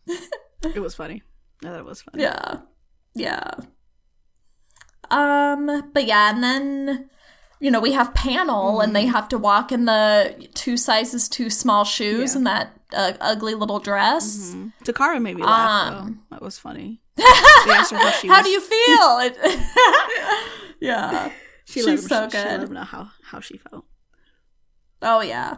It 0.62 0.81
was 0.81 0.94
funny. 0.94 1.23
I 1.64 1.68
thought 1.68 1.79
it 1.79 1.87
was 1.87 2.03
funny. 2.03 2.25
Yeah. 2.25 2.57
Yeah. 3.14 3.53
Um, 5.11 5.90
but 5.92 6.05
yeah, 6.07 6.31
and 6.31 6.42
then 6.42 7.09
you 7.61 7.71
know, 7.73 7.81
we 7.81 7.92
have 7.92 8.14
panel 8.14 8.81
and 8.81 8.94
they 8.94 9.07
have 9.07 9.29
to 9.31 9.37
walk 9.38 9.73
in 9.73 9.85
the 9.85 10.49
two 10.55 10.77
sizes 10.77 11.29
too 11.29 11.51
small 11.51 11.83
shoes 11.85 12.33
Yeah. 12.35 12.38
and 12.38 12.47
that 12.47 12.81
uh, 12.92 13.12
ugly 13.21 13.55
little 13.55 13.81
dress. 13.81 14.53
Mhm. 14.55 14.73
Toccara 14.85 15.18
made 15.21 15.37
me 15.37 15.42
laugh, 15.42 15.92
Um, 15.92 16.25
though. 16.31 16.37
That 16.37 16.42
was 16.42 16.59
funny. 16.59 17.03
They 17.16 17.25
asked 17.73 17.90
her 17.90 17.99
how 17.99 18.05
was. 18.05 18.42
do 18.44 18.49
you 18.51 18.61
feel? 18.61 19.31
Yeah. 20.81 21.31
she 21.64 21.83
she's 21.83 22.07
so 22.07 22.29
she, 22.29 22.31
she 22.31 22.38
let 22.38 22.61
good. 22.61 22.68
him 22.68 22.75
know 22.75 22.85
how, 22.85 23.09
how 23.25 23.40
she 23.40 23.59
felt. 23.59 23.85
Oh 25.03 25.21
yeah. 25.21 25.57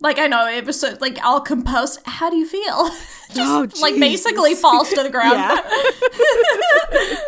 Like 0.00 0.18
I 0.18 0.26
know 0.28 0.46
it 0.48 0.64
was 0.64 0.80
so, 0.80 0.96
like 1.00 1.18
all 1.24 1.40
composed. 1.40 2.00
How 2.06 2.30
do 2.30 2.36
you 2.36 2.46
feel? 2.46 2.88
Just 3.34 3.38
Oh, 3.40 3.68
like 3.82 3.98
basically 3.98 4.54
falls 4.54 4.88
to 4.90 5.02
the 5.02 5.10
ground. 5.16 5.38
Yeah. 5.38 5.60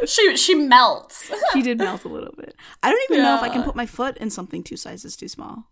she 0.06 0.36
she 0.36 0.54
melts. 0.54 1.30
She 1.52 1.62
did 1.62 1.78
melt 1.78 2.04
a 2.04 2.08
little 2.08 2.34
bit. 2.36 2.54
I 2.82 2.90
don't 2.90 3.02
even 3.10 3.22
know 3.24 3.34
if 3.36 3.42
I 3.42 3.48
can 3.48 3.62
put 3.64 3.74
my 3.76 3.86
foot 3.86 4.16
in 4.18 4.30
something 4.30 4.62
two 4.62 4.76
sizes 4.76 5.16
too 5.16 5.28
small. 5.28 5.64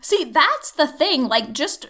See, 0.00 0.24
that's 0.24 0.70
the 0.72 0.86
thing. 0.86 1.28
Like 1.28 1.52
just 1.52 1.88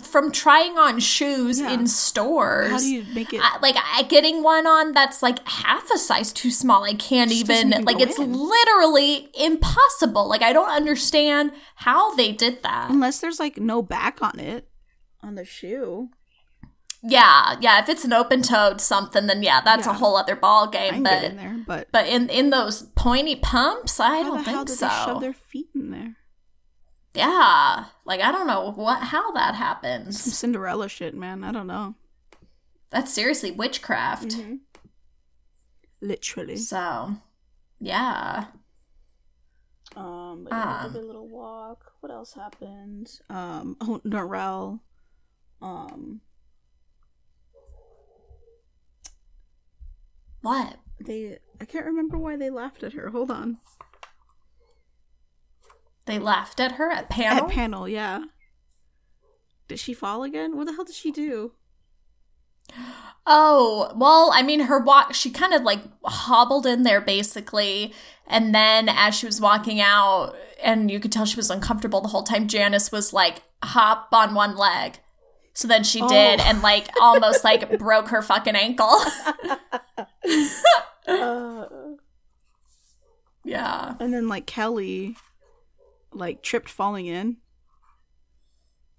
from 0.00 0.30
trying 0.32 0.78
on 0.78 1.00
shoes 1.00 1.60
Yeah. 1.60 1.72
in 1.72 1.86
stores. 1.86 2.70
How 2.70 2.78
do 2.78 2.86
you 2.86 3.04
make 3.14 3.32
it? 3.32 3.40
I, 3.42 3.58
like 3.60 3.76
I, 3.76 4.02
getting 4.04 4.42
one 4.42 4.66
on 4.66 4.92
that's 4.92 5.22
like 5.22 5.46
half 5.48 5.90
a 5.90 5.98
size 5.98 6.32
too 6.32 6.50
small. 6.50 6.84
I 6.84 6.94
can't 6.94 7.32
even, 7.32 7.68
even 7.72 7.84
like 7.84 8.00
it's 8.00 8.18
in. 8.18 8.32
literally 8.32 9.30
impossible. 9.38 10.28
Like 10.28 10.42
I 10.42 10.52
don't 10.52 10.70
understand 10.70 11.52
how 11.76 12.14
they 12.14 12.32
did 12.32 12.62
that. 12.62 12.90
Unless 12.90 13.20
there's 13.20 13.40
like 13.40 13.58
no 13.58 13.82
back 13.82 14.22
on 14.22 14.38
it 14.38 14.68
on 15.22 15.34
the 15.34 15.44
shoe. 15.44 16.10
Yeah, 17.06 17.56
yeah. 17.60 17.82
If 17.82 17.88
it's 17.90 18.04
an 18.04 18.14
open 18.14 18.40
toed 18.40 18.80
something, 18.80 19.26
then 19.26 19.42
yeah, 19.42 19.60
that's 19.60 19.86
a 19.86 19.92
whole 19.92 20.16
other 20.16 20.34
ball 20.34 20.68
game. 20.68 21.02
But 21.02 21.24
in 21.24 21.36
there, 21.36 21.56
but 21.66 21.88
but 21.92 22.06
in 22.08 22.30
in 22.30 22.48
those 22.48 22.82
pointy 22.94 23.36
pumps, 23.36 24.00
I 24.00 24.22
don't 24.22 24.42
think 24.42 24.68
so. 24.70 24.86
they 24.86 24.92
shove 24.92 25.20
their 25.20 25.34
feet 25.34 25.68
in 25.74 25.90
there? 25.90 26.16
Yeah, 27.14 27.84
like 28.04 28.20
I 28.20 28.32
don't 28.32 28.46
know 28.48 28.72
what 28.72 29.00
how 29.00 29.30
that 29.32 29.50
Some 29.54 29.56
happens. 29.62 30.20
Cinderella 30.36 30.88
shit, 30.88 31.14
man. 31.14 31.44
I 31.44 31.52
don't 31.52 31.68
know. 31.68 31.94
That's 32.90 33.12
seriously 33.12 33.50
witchcraft. 33.50 34.28
Mm-hmm. 34.28 34.54
Literally. 36.00 36.56
So, 36.56 37.16
yeah. 37.80 38.46
Um, 39.96 40.46
but 40.50 40.52
Um. 40.52 40.94
a 40.96 40.98
little 40.98 41.28
walk. 41.28 41.92
What 42.00 42.10
else 42.12 42.34
happened? 42.34 43.20
Um, 43.30 43.76
oh, 43.80 44.00
Norelle. 44.04 44.80
Um, 45.62 46.20
What? 50.42 50.76
they. 51.00 51.38
I 51.60 51.64
can't 51.64 51.86
remember 51.86 52.18
why 52.18 52.36
they 52.36 52.50
laughed 52.50 52.82
at 52.82 52.92
her. 52.92 53.10
Hold 53.10 53.30
on. 53.30 53.58
They 56.06 56.18
laughed 56.18 56.60
at 56.60 56.72
her 56.72 56.90
at 56.90 57.08
panel. 57.08 57.44
At 57.46 57.50
panel, 57.50 57.88
yeah. 57.88 58.24
did 59.68 59.78
she 59.78 59.94
fall 59.94 60.22
again? 60.22 60.56
What 60.56 60.66
the 60.66 60.74
hell 60.74 60.84
did 60.84 60.94
she 60.94 61.10
do? 61.10 61.52
Oh, 63.26 63.92
well, 63.96 64.30
I 64.34 64.42
mean, 64.42 64.60
her 64.60 64.78
walk, 64.78 65.14
she 65.14 65.30
kind 65.30 65.54
of 65.54 65.62
like 65.62 65.80
hobbled 66.04 66.66
in 66.66 66.82
there 66.82 67.00
basically. 67.00 67.94
And 68.26 68.54
then 68.54 68.88
as 68.88 69.14
she 69.14 69.26
was 69.26 69.40
walking 69.40 69.80
out, 69.80 70.34
and 70.62 70.90
you 70.90 71.00
could 71.00 71.12
tell 71.12 71.24
she 71.24 71.36
was 71.36 71.50
uncomfortable 71.50 72.00
the 72.00 72.08
whole 72.08 72.22
time, 72.22 72.48
Janice 72.48 72.90
was 72.92 73.12
like, 73.12 73.42
hop 73.62 74.08
on 74.12 74.34
one 74.34 74.56
leg. 74.56 74.98
So 75.54 75.68
then 75.68 75.84
she 75.84 76.00
did, 76.00 76.40
Oh. 76.40 76.44
and 76.46 76.62
like 76.62 76.88
almost 77.00 77.44
like 77.44 77.78
broke 77.78 78.08
her 78.08 78.22
fucking 78.22 78.56
ankle. 78.56 78.94
Uh, 81.06 81.66
yeah. 83.44 83.94
and 84.00 84.12
then 84.14 84.26
like 84.26 84.46
Kelle, 84.46 84.80
like 86.14 86.42
tripped 86.42 86.68
falling 86.68 87.06
in. 87.06 87.38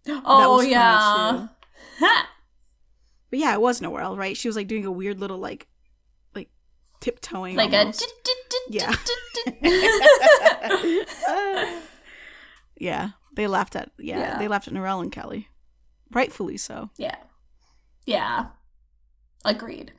Oh, 0.07 0.57
was 0.57 0.67
yeah. 0.67 1.47
But 3.31 3.39
yeah, 3.39 3.53
it 3.53 3.61
was 3.61 3.81
Norelle, 3.81 4.15
right? 4.17 4.37
She 4.37 4.47
was 4.47 4.55
like 4.55 4.67
doing 4.67 4.85
a 4.85 4.91
weird 4.91 5.19
little 5.19 5.39
like, 5.39 5.67
like 6.35 6.49
tiptoeing, 7.01 7.55
like 7.55 7.73
almost. 7.73 8.03
a. 8.03 8.07
Yeah. 8.69 8.93
yeah, 12.77 13.09
they 13.35 13.47
laughed 13.47 13.75
at 13.75 13.91
yeah, 13.97 14.19
Yeah. 14.19 14.37
they 14.39 14.47
laughed 14.47 14.67
at 14.67 14.73
Norelle 14.73 15.01
and 15.01 15.11
Kelle, 15.11 15.43
rightfully 16.11 16.57
so. 16.57 16.89
Yeah. 16.97 17.15
Yeah. 18.05 18.47
Agreed. 19.43 19.93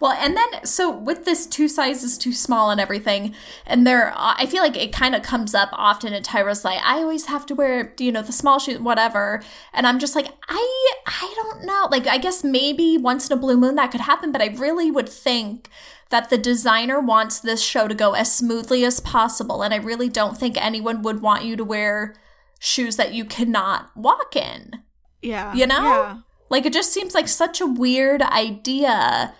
Well, 0.00 0.12
and 0.12 0.36
then 0.36 0.64
so 0.64 0.90
with 0.90 1.24
this 1.24 1.46
two 1.46 1.68
sizes 1.68 2.18
too 2.18 2.32
small 2.32 2.70
and 2.70 2.80
everything, 2.80 3.34
and 3.66 3.86
there, 3.86 4.12
I 4.16 4.46
feel 4.46 4.62
like 4.62 4.76
it 4.76 4.92
kind 4.92 5.14
of 5.14 5.22
comes 5.22 5.54
up 5.54 5.70
often. 5.72 6.12
And 6.12 6.24
Tyra's 6.24 6.64
like, 6.64 6.80
I 6.84 6.98
always 6.98 7.26
have 7.26 7.46
to 7.46 7.54
wear, 7.54 7.94
you 7.98 8.12
know, 8.12 8.22
the 8.22 8.32
small 8.32 8.58
shoes, 8.58 8.78
whatever. 8.80 9.42
And 9.72 9.86
I'm 9.86 9.98
just 9.98 10.14
like, 10.14 10.28
I, 10.48 10.92
I 11.06 11.32
don't 11.36 11.64
know. 11.64 11.88
Like, 11.90 12.06
I 12.06 12.18
guess 12.18 12.44
maybe 12.44 12.98
once 12.98 13.28
in 13.28 13.36
a 13.36 13.40
blue 13.40 13.56
moon 13.56 13.74
that 13.76 13.90
could 13.90 14.02
happen, 14.02 14.32
but 14.32 14.42
I 14.42 14.48
really 14.48 14.90
would 14.90 15.08
think 15.08 15.68
that 16.10 16.30
the 16.30 16.38
designer 16.38 17.00
wants 17.00 17.40
this 17.40 17.62
show 17.62 17.88
to 17.88 17.94
go 17.94 18.12
as 18.12 18.32
smoothly 18.32 18.84
as 18.84 19.00
possible, 19.00 19.62
and 19.62 19.74
I 19.74 19.78
really 19.78 20.08
don't 20.08 20.38
think 20.38 20.56
anyone 20.56 21.02
would 21.02 21.20
want 21.20 21.44
you 21.44 21.56
to 21.56 21.64
wear 21.64 22.14
shoes 22.60 22.96
that 22.96 23.12
you 23.12 23.24
cannot 23.24 23.90
walk 23.96 24.36
in. 24.36 24.82
Yeah, 25.20 25.54
You 25.54 25.66
know? 25.66 25.82
Yeah. 25.82 26.18
Like 26.48 26.64
it 26.64 26.72
just 26.72 26.92
seems 26.92 27.14
like 27.14 27.28
such 27.28 27.60
a 27.60 27.66
weird 27.66 28.22
idea 28.22 29.34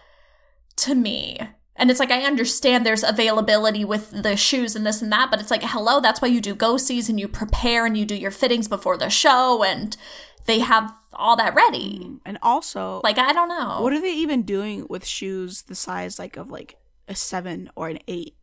to 0.87 0.94
me. 0.94 1.38
And 1.79 1.90
it's 1.90 2.01
like 2.01 2.11
I 2.11 2.22
understand 2.22 2.87
there's 2.87 3.05
availability 3.05 3.85
with 3.85 4.11
the 4.22 4.35
shoes 4.37 4.75
and 4.75 4.87
this 4.87 5.03
and 5.03 5.12
that, 5.12 5.31
but 5.31 5.40
it's 5.40 5.51
like 5.51 5.62
hello, 5.62 6.01
that's 6.01 6.22
why 6.22 6.29
you 6.29 6.40
do 6.40 6.55
go 6.55 6.79
sees 6.79 7.09
and 7.11 7.20
you 7.20 7.29
prepare 7.29 7.85
and 7.85 7.96
you 7.96 8.07
do 8.07 8.14
your 8.14 8.31
fittings 8.31 8.66
before 8.66 8.96
the 8.96 9.11
show 9.11 9.62
and 9.62 9.96
they 10.46 10.61
have 10.61 10.90
all 11.12 11.37
that 11.37 11.55
ready. 11.55 11.99
Mm, 12.03 12.20
and 12.25 12.38
also, 12.42 13.01
Like 13.05 13.18
I 13.18 13.33
don't 13.35 13.49
know. 13.49 13.83
what 13.83 13.92
are 13.92 14.01
they 14.01 14.14
even 14.14 14.42
doing 14.42 14.87
with 14.88 15.05
shoes 15.07 15.62
the 15.62 15.75
size 15.75 16.18
like 16.18 16.37
of 16.38 16.51
like 16.51 16.77
a 17.09 17.14
seven 17.14 17.68
or 17.77 17.88
an 17.88 17.99
eight? 18.09 18.37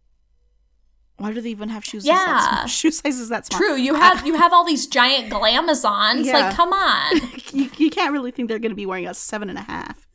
Why 1.17 1.32
do 1.32 1.41
they 1.41 1.49
even 1.49 1.69
have 1.69 1.86
shoes? 1.86 2.03
that 2.03 2.10
Yeah. 2.12 2.49
small? 2.49 2.67
shoe 2.77 2.91
sizes 2.91 3.29
that 3.29 3.45
small. 3.47 3.60
True, 3.60 3.75
you 3.75 3.95
have 3.95 4.25
you 4.27 4.36
have 4.38 4.53
all 4.53 4.63
these 4.65 4.86
giant 4.88 5.32
glamazons. 5.32 6.25
Yeah. 6.25 6.34
Like, 6.34 6.56
come 6.56 6.73
on. 6.73 7.15
you, 7.51 7.69
you 7.77 7.89
can't 7.89 8.12
really 8.13 8.32
think 8.32 8.47
they're 8.49 8.60
going 8.60 8.71
to 8.71 8.75
be 8.75 8.86
wearing 8.86 9.08
a 9.08 9.13
seven 9.13 9.49
and 9.49 9.58
a 9.58 9.62
half. 9.63 10.06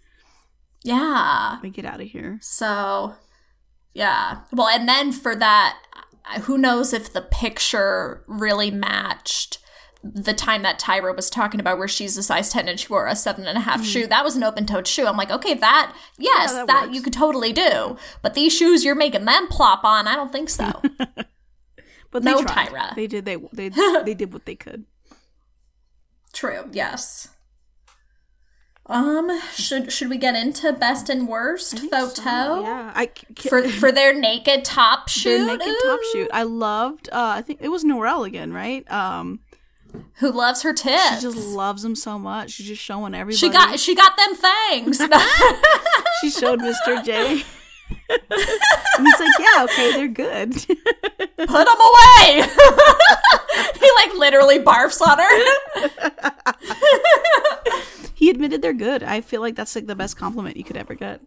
Yeah. 0.88 1.50
Let 1.52 1.62
me 1.62 1.70
get 1.70 1.84
out 1.84 2.00
of 2.00 2.08
here. 2.08 2.38
So, 2.40 3.14
yeah. 3.94 4.40
Well, 4.52 4.68
and 4.68 4.88
then 4.88 5.12
for 5.12 5.36
that, 5.36 5.78
who 6.42 6.56
knows 6.56 6.92
if 6.92 7.12
the 7.12 7.22
picture 7.22 8.24
really 8.26 8.70
matched 8.70 9.58
the 10.02 10.32
time 10.32 10.62
that 10.62 10.78
Tyra 10.78 11.14
was 11.14 11.28
talking 11.28 11.60
about 11.60 11.76
where 11.76 11.88
she's 11.88 12.16
a 12.16 12.22
size 12.22 12.50
10 12.50 12.68
and 12.68 12.78
she 12.78 12.88
wore 12.88 13.06
a 13.06 13.16
seven 13.16 13.46
and 13.46 13.58
a 13.58 13.62
half 13.62 13.84
shoe. 13.84 14.06
That 14.06 14.24
was 14.24 14.36
an 14.36 14.44
open 14.44 14.64
toed 14.64 14.86
shoe. 14.86 15.06
I'm 15.06 15.16
like, 15.16 15.30
okay, 15.30 15.54
that, 15.54 15.94
yes, 16.18 16.52
Mm. 16.52 16.54
Yeah, 16.54 16.64
that 16.66 16.66
that, 16.66 16.94
you 16.94 17.02
could 17.02 17.12
totally 17.12 17.52
do. 17.52 17.96
But 18.22 18.34
these 18.34 18.56
shoes 18.56 18.84
you're 18.84 18.94
making 18.94 19.24
them 19.24 19.48
plop 19.48 19.84
on, 19.84 20.06
I 20.06 20.14
don't 20.14 20.32
think 20.32 20.48
so. 20.48 20.82
But 22.10 22.24
they 22.24 22.32
No. 22.32 22.42
Tyra. 22.42 22.94
They 22.94 23.06
did. 23.06 23.26
They 23.26 23.36
they 23.52 23.68
they 24.04 24.14
did 24.14 24.32
what 24.32 24.46
they 24.46 24.54
could. 24.54 24.86
True, 26.32 26.68
yes. 26.72 27.28
Um, 28.90 29.30
should 29.52 29.92
should 29.92 30.08
we 30.08 30.16
get 30.16 30.34
into 30.34 30.72
best 30.72 31.10
and 31.10 31.28
worst 31.28 31.78
photo? 31.90 32.62
Yeah, 32.62 32.92
I 32.94 33.10
c- 33.38 33.48
For 33.48 33.68
for 33.80 33.92
their 33.92 34.14
naked 34.18 34.64
top 34.64 35.06
their 35.12 35.12
shoot? 35.38 35.46
naked 35.46 35.74
top 35.84 36.00
shoot. 36.12 36.28
I 36.32 36.44
loved. 36.44 37.08
Uh, 37.12 37.34
I 37.36 37.42
think 37.42 37.60
it 37.62 37.68
was 37.68 37.84
Norelle 37.84 38.26
again, 38.26 38.50
right? 38.52 38.90
Um, 38.90 39.40
Who 40.20 40.30
loves 40.32 40.62
her 40.62 40.72
tits? 40.72 41.16
she 41.16 41.20
just 41.20 41.36
loves 41.36 41.82
them 41.82 41.94
so 41.94 42.18
much. 42.18 42.52
She's 42.52 42.66
just 42.68 42.82
showing 42.82 43.14
everybody. 43.14 43.36
She 43.36 43.50
got 43.50 43.78
she 43.78 43.94
got 43.94 44.16
them 44.16 44.34
things. 44.34 45.00
She 46.20 46.30
showed 46.30 46.60
Mr. 46.60 47.04
J. 47.04 47.42
and 48.10 49.06
he's 49.06 49.20
like, 49.20 49.38
"Yeah, 49.38 49.64
okay, 49.64 49.92
they're 49.92 50.08
good." 50.08 50.52
Put 50.52 50.66
them 51.36 51.80
away. 51.80 52.42
he 53.80 53.90
like 53.96 54.14
literally 54.16 54.58
barfs 54.58 55.00
on 55.00 55.18
her. 55.18 55.38
He 58.18 58.28
admitted 58.30 58.60
they're 58.62 58.72
good. 58.72 59.02
I 59.04 59.20
feel 59.20 59.40
like 59.40 59.54
that's 59.54 59.74
like 59.76 59.86
the 59.86 59.94
best 59.94 60.16
compliment 60.16 60.56
you 60.56 60.64
could 60.64 60.76
ever 60.76 60.94
get. 60.94 61.20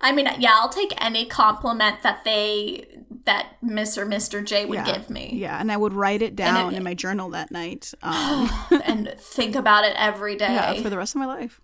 I 0.00 0.12
mean, 0.12 0.28
yeah, 0.38 0.52
I'll 0.54 0.68
take 0.68 0.94
any 1.04 1.26
compliment 1.26 2.02
that 2.02 2.22
they 2.24 2.86
that 3.24 3.56
Miss 3.60 3.98
or 3.98 4.06
Mr. 4.06 4.44
J 4.44 4.64
would 4.64 4.76
Yeah. 4.76 4.84
give 4.94 5.10
me. 5.10 5.30
Yeah, 5.34 5.58
and 5.60 5.72
I 5.72 5.76
would 5.76 5.92
write 5.92 6.22
it 6.22 6.36
down 6.36 6.72
it- 6.72 6.76
in 6.76 6.84
my 6.84 6.94
journal 6.94 7.28
that 7.30 7.50
night. 7.50 7.92
Um, 8.02 8.48
and 8.84 9.14
think 9.18 9.56
about 9.56 9.84
it 9.84 9.94
every 9.96 10.36
day. 10.44 10.54
yeah, 10.54 10.80
for 10.80 10.88
the 10.90 10.96
rest 10.96 11.14
of 11.16 11.18
my 11.18 11.26
life. 11.26 11.60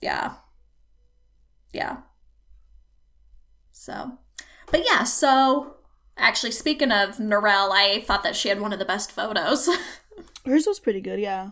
Yeah. 0.00 0.36
Yeah. 1.74 1.98
So, 3.70 4.18
but 4.70 4.82
yeah, 4.86 5.04
so 5.04 5.76
actually, 6.16 6.52
speaking 6.52 6.90
of 6.90 7.18
Norelle, 7.18 7.70
I 7.70 8.00
thought 8.06 8.22
that 8.22 8.34
she 8.34 8.48
had 8.48 8.60
one 8.60 8.72
of 8.72 8.78
the 8.78 8.84
best 8.86 9.12
photos. 9.12 9.68
Hers 10.46 10.66
was 10.66 10.80
pretty 10.80 11.00
good. 11.02 11.20
Yeah. 11.20 11.50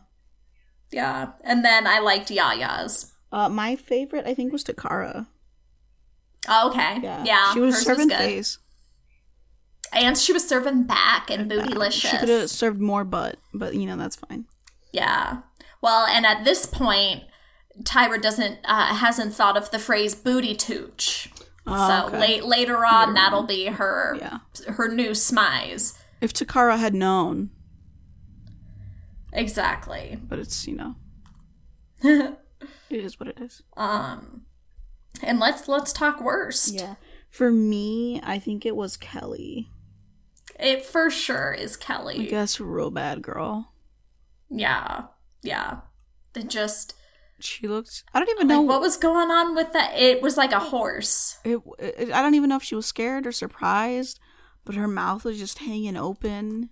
Yeah. 0.91 1.33
And 1.43 1.65
then 1.65 1.87
I 1.87 1.99
liked 1.99 2.29
Yaya's. 2.31 3.13
Uh, 3.33 3.49
my 3.49 3.75
favorite, 3.77 4.27
I 4.27 4.35
think, 4.35 4.53
was 4.53 4.63
Toccara. 4.65 5.27
Oh, 6.49 6.71
okay. 6.71 6.99
Yeah, 7.03 7.25
Yeah. 7.25 7.53
She 7.53 7.61
was 7.61 7.83
serving 7.83 8.09
good. 8.09 8.19
face. 8.19 8.59
And 9.93 10.19
she 10.19 10.33
was 10.33 10.47
serving 10.47 10.85
back 10.85 11.31
and 11.31 11.51
bootylicious. 11.51 12.11
She 12.11 12.17
could 12.19 12.29
have 12.29 12.51
served 12.51 12.81
more 12.81 13.05
butt, 13.05 13.39
but 13.53 13.75
you 13.75 13.87
know 13.87 13.97
that's 13.97 14.17
fine. 14.17 14.47
Yeah. 14.93 15.39
Well, 15.81 16.07
and 16.07 16.27
at 16.27 16.45
this 16.45 16.67
point, 16.67 17.23
Tyra 17.83 18.21
doesn't 18.21 18.59
uh, 18.65 18.95
hasn't 18.97 19.35
thought 19.35 19.57
of 19.57 19.71
the 19.71 19.79
phrase 19.79 20.15
booty 20.15 20.55
tooch. 20.55 21.31
Oh, 21.67 21.89
so 21.89 22.07
okay. 22.09 22.21
late 22.21 22.45
later 22.45 22.85
on, 22.85 23.15
that'll 23.15 23.45
be 23.45 23.67
her 23.67 24.17
Yeah. 24.21 24.39
her 24.69 24.89
new 24.89 25.11
smize. 25.11 25.97
If 26.21 26.33
Toccara 26.33 26.77
had 26.79 26.95
known, 26.95 27.51
Exactly. 29.35 30.19
but 30.23 30.39
it's 30.39 30.67
you 30.67 30.77
know, 30.77 30.95
it 32.03 32.37
is 32.91 33.19
what 33.19 33.29
it 33.29 33.39
is. 33.41 33.63
Um, 33.77 34.43
and 35.23 35.39
let's 35.39 35.69
let's 35.69 35.93
talk 35.93 36.21
worst. 36.21 36.75
Yeah. 36.75 36.95
For 37.31 37.51
me, 37.51 38.21
I 38.23 38.39
think 38.39 38.65
it 38.65 38.77
was 38.77 38.97
Kelle. 38.97 39.35
It 40.61 40.85
for 40.85 41.11
sure 41.11 41.53
is 41.53 41.77
Kelle. 41.77 42.09
I 42.09 42.27
guess 42.27 42.61
real 42.61 42.91
bad 42.91 43.23
girl. 43.23 43.73
Yeah, 44.49 45.07
yeah. 45.43 45.79
It 46.37 46.49
just 46.49 46.95
She 47.41 47.67
looked. 47.67 48.05
I 48.13 48.21
don't 48.21 48.29
even 48.31 48.49
like 48.49 48.57
know 48.57 48.63
what 48.63 48.81
was 48.81 48.97
going 48.97 49.31
on 49.31 49.55
with 49.57 49.73
that. 49.73 49.97
It 49.97 50.23
was 50.23 50.37
like 50.37 50.53
a 50.53 50.61
horse. 50.61 51.39
It, 51.45 51.61
it, 51.79 52.13
I 52.13 52.23
don't 52.23 52.35
even 52.35 52.51
know 52.51 52.57
if 52.57 52.63
she 52.63 52.77
was 52.77 52.87
scared 52.87 53.27
or 53.27 53.33
surprised, 53.33 54.21
but 54.65 54.77
her 54.77 54.89
mouth 54.89 55.25
was 55.25 55.39
just 55.39 55.59
hanging 55.59 55.97
open. 55.97 56.71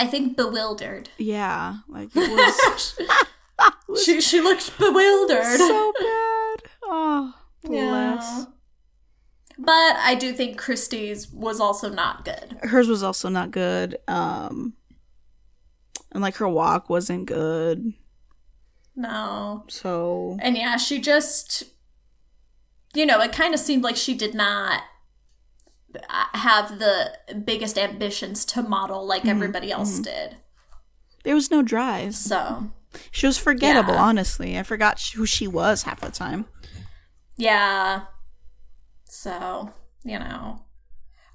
I 0.00 0.06
think 0.06 0.36
bewildered. 0.36 1.10
Yeah, 1.18 1.76
like 1.88 2.08
it 2.14 2.30
was, 2.30 2.98
She 4.02 4.20
she 4.22 4.40
looked 4.40 4.78
bewildered. 4.78 5.58
so 5.58 5.92
bad. 5.98 6.62
Oh, 6.84 7.34
bless. 7.62 7.76
Yeah. 8.38 8.44
But 9.58 9.96
I 9.96 10.14
do 10.18 10.32
think 10.32 10.58
Kristi's 10.58 11.30
was 11.30 11.60
also 11.60 11.90
not 11.90 12.24
good. 12.24 12.58
Hers 12.62 12.88
was 12.88 13.02
also 13.02 13.28
not 13.28 13.50
good. 13.50 13.98
Um, 14.08 14.72
and 16.12 16.22
like 16.22 16.36
her 16.36 16.48
walk 16.48 16.88
wasn't 16.88 17.26
good. 17.26 17.92
No. 18.96 19.64
So 19.68 20.38
And 20.40 20.56
yeah, 20.56 20.78
she 20.78 20.98
just, 20.98 21.64
you 22.94 23.04
know, 23.04 23.20
it 23.20 23.32
kind 23.32 23.52
of 23.52 23.60
seemed 23.60 23.82
like 23.84 23.96
she 23.96 24.14
did 24.14 24.34
not 24.34 24.82
have 26.34 26.78
the 26.78 27.12
biggest 27.44 27.76
ambitions 27.78 28.44
to 28.46 28.62
model 28.62 29.06
like 29.06 29.26
everybody 29.26 29.70
else 29.72 29.98
did. 29.98 30.36
there 31.24 31.34
was 31.34 31.50
no 31.50 31.62
drive. 31.62 32.14
So, 32.14 32.70
She 33.10 33.26
was 33.26 33.38
forgettable. 33.38 33.94
Yeah. 33.94 34.02
Honestly, 34.02 34.58
I 34.58 34.62
forgot 34.62 35.00
who 35.14 35.26
she 35.26 35.46
was 35.46 35.82
half 35.84 36.00
the 36.00 36.10
time. 36.10 36.46
yeah. 37.36 38.02
So, 39.04 39.70
you 40.04 40.18
know. 40.18 40.64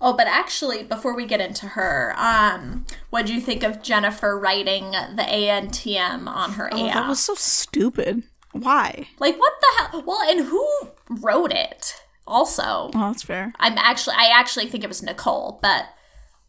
Oh, 0.01 0.13
but 0.15 0.27
actually, 0.27 0.83
before 0.83 1.15
we 1.15 1.25
get 1.25 1.41
into 1.41 1.67
her, 1.69 2.13
um, 2.17 2.85
what 3.09 3.25
do 3.25 3.33
you 3.33 3.41
think 3.41 3.63
of 3.63 3.81
Jennipher 3.81 4.39
writing 4.41 4.91
the 4.91 5.25
ANTM 5.27 6.27
on 6.27 6.53
her 6.53 6.69
Oh, 6.71 6.85
that 6.85 7.07
was 7.07 7.19
so 7.19 7.33
stupid. 7.35 8.23
Why? 8.51 9.07
like, 9.19 9.37
what 9.37 9.53
the 9.61 9.67
hell? 9.91 10.03
Well, 10.05 10.21
and 10.29 10.45
who 10.47 10.67
wrote 11.09 11.51
it? 11.51 11.95
Also, 12.27 12.89
Oh, 12.93 13.07
that's 13.11 13.23
fair. 13.23 13.53
I'm 13.59 13.77
actually, 13.77 14.15
I 14.17 14.31
actually 14.33 14.67
think 14.67 14.83
it 14.83 14.87
was 14.87 15.03
Nicole, 15.03 15.59
but 15.61 15.85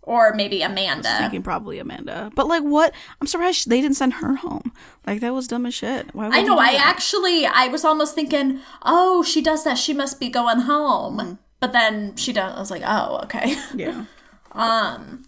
or 0.03 0.33
maybe 0.35 0.63
Amanda. 0.63 1.19
Thinking 1.19 1.43
probably 1.43 1.79
Amanda, 1.81 2.31
but 2.35 2.47
like, 2.47 2.63
what? 2.63 2.95
I'm 3.21 3.27
surprised 3.27 3.69
they 3.69 3.81
didn't 3.81 3.97
send 3.97 4.15
her 4.15 4.37
home. 4.37 4.73
Like 5.07 5.21
that 5.21 5.35
was 5.35 5.49
dumb 5.49 5.67
as 5.67 5.75
shit. 5.75 6.15
Why? 6.15 6.29
Would 6.29 6.37
I 6.37 6.43
know. 6.43 6.59
I 6.59 6.73
that? 6.73 6.87
actually, 6.87 7.45
I 7.45 7.67
was 7.69 7.85
almost 7.85 8.15
thinking, 8.15 8.61
oh, 8.83 9.23
she 9.23 9.43
does 9.43 9.65
that. 9.65 9.79
She 9.79 9.93
must 9.93 10.19
be 10.21 10.29
going 10.29 10.61
home. 10.61 11.19
Mm-hmm. 11.19 11.33
But 11.59 11.73
then 11.73 12.15
she 12.17 12.33
does. 12.33 12.55
I 12.55 12.59
was 12.61 12.71
like, 12.71 12.83
oh, 12.87 13.21
okay. 13.25 13.57
Yeah. 13.75 14.05
Um, 14.53 15.25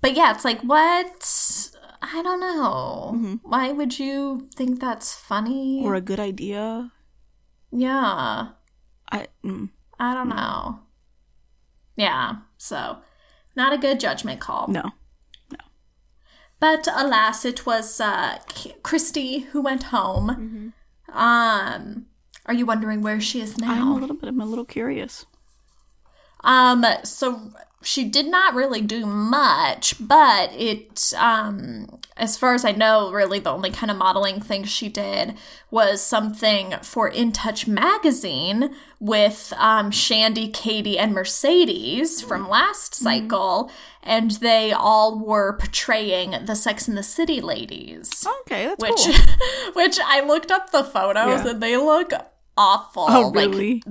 but 0.00 0.14
yeah, 0.16 0.32
it's 0.34 0.44
like 0.44 0.62
what? 0.62 1.70
I 2.02 2.22
don't 2.22 2.40
know. 2.40 3.38
Why 3.42 3.70
would 3.72 3.98
you 3.98 4.48
think 4.54 4.80
that's 4.80 5.14
funny? 5.14 5.82
Or 5.84 5.94
a 5.94 6.00
good 6.00 6.20
idea. 6.20 6.90
yeah, 7.70 8.48
I. 9.12 9.26
Mm, 9.44 9.70
I 9.98 10.14
don't 10.14 10.28
know. 10.28 10.80
Yeah, 11.96 12.36
so 12.58 12.98
not 13.54 13.72
a 13.72 13.78
good 13.78 14.00
judgment 14.00 14.40
call. 14.40 14.68
no. 14.68 14.82
No. 15.50 15.58
But 16.60 16.86
alas, 16.94 17.44
it 17.44 17.64
was 17.66 18.00
uh, 18.00 18.38
Kristi 18.82 19.46
who 19.46 19.62
went 19.62 19.84
home. 19.84 20.72
Um, 21.12 22.06
are 22.46 22.54
you 22.54 22.66
wondering 22.66 23.00
where 23.02 23.20
she 23.20 23.40
is 23.40 23.58
now? 23.58 23.72
I'm 23.72 23.88
a 23.88 23.94
little 23.94 24.16
bit. 24.16 24.28
I'm 24.28 24.40
a 24.40 24.46
little 24.46 24.64
curious. 24.64 25.24
Um, 26.44 26.84
so 27.02 27.50
she 27.86 28.02
did 28.02 28.26
not 28.26 28.52
really 28.52 28.80
do 28.80 29.06
much, 29.06 29.94
but 30.00 30.52
it, 30.52 31.14
um, 31.16 32.00
as 32.16 32.36
far 32.36 32.52
as 32.52 32.64
I 32.64 32.72
know, 32.72 33.12
really 33.12 33.38
the 33.38 33.52
only 33.52 33.70
kind 33.70 33.92
of 33.92 33.96
modeling 33.96 34.40
thing 34.40 34.64
she 34.64 34.88
did 34.88 35.34
was 35.70 36.02
something 36.02 36.74
for 36.82 37.06
In 37.06 37.30
Touch 37.30 37.68
magazine 37.68 38.74
with 38.98 39.52
um, 39.56 39.92
Shandi, 39.92 40.52
Catie, 40.52 40.98
and 40.98 41.12
Mercedes 41.14 42.20
from 42.20 42.48
last 42.48 42.96
cycle, 42.96 43.70
and 44.02 44.32
they 44.32 44.72
all 44.72 45.16
were 45.24 45.52
portraying 45.56 46.34
the 46.44 46.56
Sex 46.56 46.88
and 46.88 46.98
the 46.98 47.04
City 47.04 47.40
ladies. 47.40 48.26
Okay, 48.40 48.64
that's 48.66 48.82
Which, 48.82 49.16
cool. 49.16 49.72
which 49.74 50.00
I 50.04 50.26
looked 50.26 50.50
up 50.50 50.72
the 50.72 50.82
photos 50.82 51.44
Yeah. 51.44 51.50
and 51.52 51.62
they 51.62 51.76
look 51.76 52.10
awful. 52.56 53.06
Oh, 53.08 53.28
Like 53.34 53.48
really? 53.50 53.82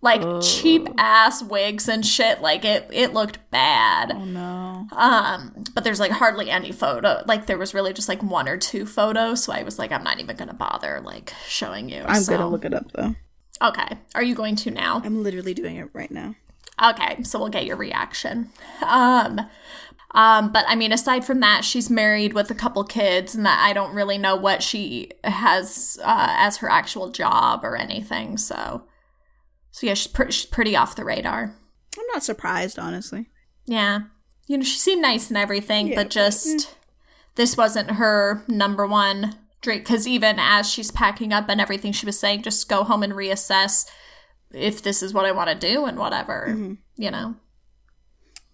like 0.00 0.22
cheap 0.42 0.88
ass 0.98 1.42
wigs 1.42 1.88
and 1.88 2.04
shit. 2.04 2.40
Like 2.40 2.64
it, 2.64 2.88
it 2.92 3.12
looked 3.12 3.38
bad. 3.50 4.12
oh 4.14 4.24
no. 4.24 4.86
Um, 4.92 5.64
but 5.74 5.84
there's 5.84 6.00
like 6.00 6.12
hardly 6.12 6.50
any 6.50 6.72
photo. 6.72 7.22
Like 7.26 7.46
there 7.46 7.58
was 7.58 7.74
really 7.74 7.92
just 7.92 8.08
like 8.08 8.22
one 8.22 8.48
or 8.48 8.56
two 8.56 8.86
photos. 8.86 9.44
So 9.44 9.52
I 9.52 9.62
was 9.62 9.78
like, 9.78 9.92
I'm 9.92 10.04
not 10.04 10.20
even 10.20 10.36
gonna 10.36 10.54
bother 10.54 11.00
like 11.04 11.32
showing 11.48 11.88
you. 11.88 12.02
I'm 12.06 12.22
so. 12.22 12.36
gonna 12.36 12.48
look 12.48 12.64
it 12.64 12.74
up 12.74 12.92
though. 12.92 13.14
Okay, 13.62 13.98
are 14.14 14.22
you 14.22 14.34
going 14.34 14.54
to 14.56 14.70
now? 14.70 15.00
I'm 15.04 15.22
literally 15.22 15.54
doing 15.54 15.76
it 15.76 15.88
right 15.94 16.10
now. 16.10 16.34
Okay, 16.82 17.22
so 17.22 17.38
we'll 17.38 17.48
get 17.48 17.64
your 17.64 17.76
reaction. 17.78 18.50
Um, 18.86 19.40
um, 20.14 20.52
but 20.52 20.64
I 20.68 20.76
mean, 20.76 20.92
aside 20.92 21.24
from 21.24 21.40
that, 21.40 21.64
she's 21.64 21.90
married 21.90 22.32
with 22.32 22.50
a 22.50 22.54
couple 22.54 22.84
kids, 22.84 23.34
and 23.34 23.44
that 23.44 23.58
I 23.62 23.72
don't 23.72 23.94
really 23.94 24.18
know 24.18 24.36
what 24.36 24.62
she 24.62 25.10
has 25.24 25.98
uh, 26.02 26.28
as 26.38 26.58
her 26.58 26.70
actual 26.70 27.10
job 27.10 27.64
or 27.64 27.76
anything. 27.76 28.36
So, 28.38 28.84
so 29.72 29.86
yeah, 29.86 29.94
she's, 29.94 30.06
pr- 30.06 30.30
she's 30.30 30.46
pretty 30.46 30.76
off 30.76 30.96
the 30.96 31.04
radar. 31.04 31.54
I'm 31.98 32.04
not 32.12 32.22
surprised, 32.22 32.78
honestly. 32.78 33.26
Yeah. 33.66 34.00
You 34.46 34.58
know, 34.58 34.64
she 34.64 34.78
seemed 34.78 35.02
nice 35.02 35.28
and 35.28 35.36
everything, 35.36 35.88
Yeah, 35.88 35.96
but 35.96 36.10
just 36.10 36.76
this 37.34 37.56
wasn't 37.56 37.92
her 37.92 38.44
number 38.48 38.86
one 38.86 39.34
drink. 39.60 39.82
Because 39.82 40.06
even 40.06 40.36
as 40.38 40.70
she's 40.70 40.90
packing 40.90 41.32
up 41.32 41.48
and 41.48 41.60
everything, 41.60 41.92
she 41.92 42.06
was 42.06 42.18
saying, 42.18 42.42
just 42.42 42.68
go 42.68 42.84
home 42.84 43.02
and 43.02 43.12
reassess 43.12 43.86
if 44.52 44.82
this 44.82 45.02
is 45.02 45.12
what 45.12 45.26
I 45.26 45.32
want 45.32 45.50
to 45.50 45.54
do 45.56 45.84
and 45.86 45.98
whatever, 45.98 46.46
Mm-hmm. 46.50 46.74
you 46.96 47.10
know? 47.10 47.34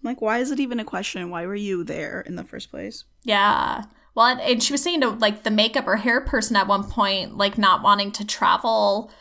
Like, 0.03 0.21
why 0.21 0.39
is 0.39 0.51
it 0.51 0.59
even 0.59 0.79
a 0.79 0.85
question? 0.85 1.29
Why 1.29 1.45
were 1.45 1.55
you 1.55 1.83
there 1.83 2.21
in 2.21 2.35
the 2.35 2.43
first 2.43 2.69
place? 2.69 3.05
Yeah. 3.23 3.83
Well, 4.15 4.37
and, 4.39 4.61
she 4.61 4.73
was 4.73 4.83
saying 4.83 5.01
to 5.01 5.09
like 5.09 5.43
the 5.43 5.51
makeup 5.51 5.87
or 5.87 5.95
hair 5.97 6.21
person 6.21 6.55
at 6.55 6.67
one 6.67 6.83
point, 6.83 7.37
like 7.37 7.57
not 7.57 7.81
wanting 7.81 8.11
to 8.13 8.25
travel 8.25 9.11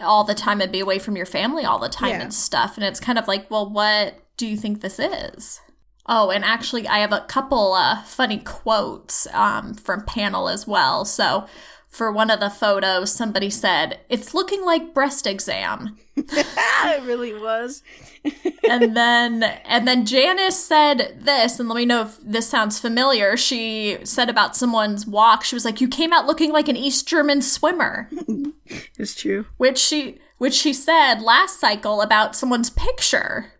all 0.00 0.24
the 0.24 0.34
time 0.34 0.60
and 0.60 0.72
be 0.72 0.80
away 0.80 0.98
from 0.98 1.16
your 1.16 1.26
family 1.26 1.64
all 1.64 1.78
the 1.78 1.88
time 1.88 2.10
Yeah. 2.10 2.22
and 2.22 2.34
stuff. 2.34 2.76
And 2.76 2.84
it's 2.84 3.00
kind 3.00 3.18
of 3.18 3.28
like, 3.28 3.50
well, 3.50 3.70
what 3.70 4.16
do 4.36 4.46
you 4.46 4.56
think 4.56 4.80
this 4.80 4.98
is? 4.98 5.60
Oh, 6.06 6.30
and 6.30 6.44
actually, 6.44 6.86
I 6.86 6.98
have 6.98 7.12
a 7.12 7.24
couple 7.28 7.72
uh, 7.72 8.02
funny 8.02 8.38
quotes 8.38 9.26
um, 9.32 9.72
from 9.72 10.04
panel 10.04 10.50
as 10.50 10.66
well. 10.66 11.06
So, 11.06 11.46
for 11.94 12.10
one 12.10 12.28
of 12.28 12.40
the 12.40 12.50
photos, 12.50 13.12
somebody 13.12 13.48
said, 13.48 14.00
"It's 14.08 14.34
looking 14.34 14.64
like 14.64 14.92
breast 14.92 15.26
exam," 15.28 15.96
it 16.16 17.02
really 17.04 17.32
was. 17.32 17.82
and 18.68 18.96
then 18.96 19.44
and 19.44 19.86
then 19.86 20.04
Janice 20.04 20.62
said 20.62 21.18
this, 21.20 21.60
and 21.60 21.68
let 21.68 21.76
me 21.76 21.86
know 21.86 22.02
if 22.02 22.18
this 22.20 22.48
sounds 22.48 22.80
familiar. 22.80 23.36
She 23.36 23.98
said 24.02 24.28
about 24.28 24.56
someone's 24.56 25.06
walk, 25.06 25.44
she 25.44 25.54
was 25.54 25.64
like, 25.64 25.80
"You 25.80 25.88
came 25.88 26.12
out 26.12 26.26
looking 26.26 26.52
like 26.52 26.68
an 26.68 26.76
East 26.76 27.06
German 27.06 27.42
swimmer," 27.42 28.10
It's 28.98 29.14
true. 29.14 29.46
which 29.56 29.78
she 29.78 30.18
which 30.38 30.54
she 30.54 30.72
said 30.72 31.20
last 31.22 31.60
cycle 31.60 32.02
about 32.02 32.34
someone's 32.34 32.70
picture. 32.70 33.52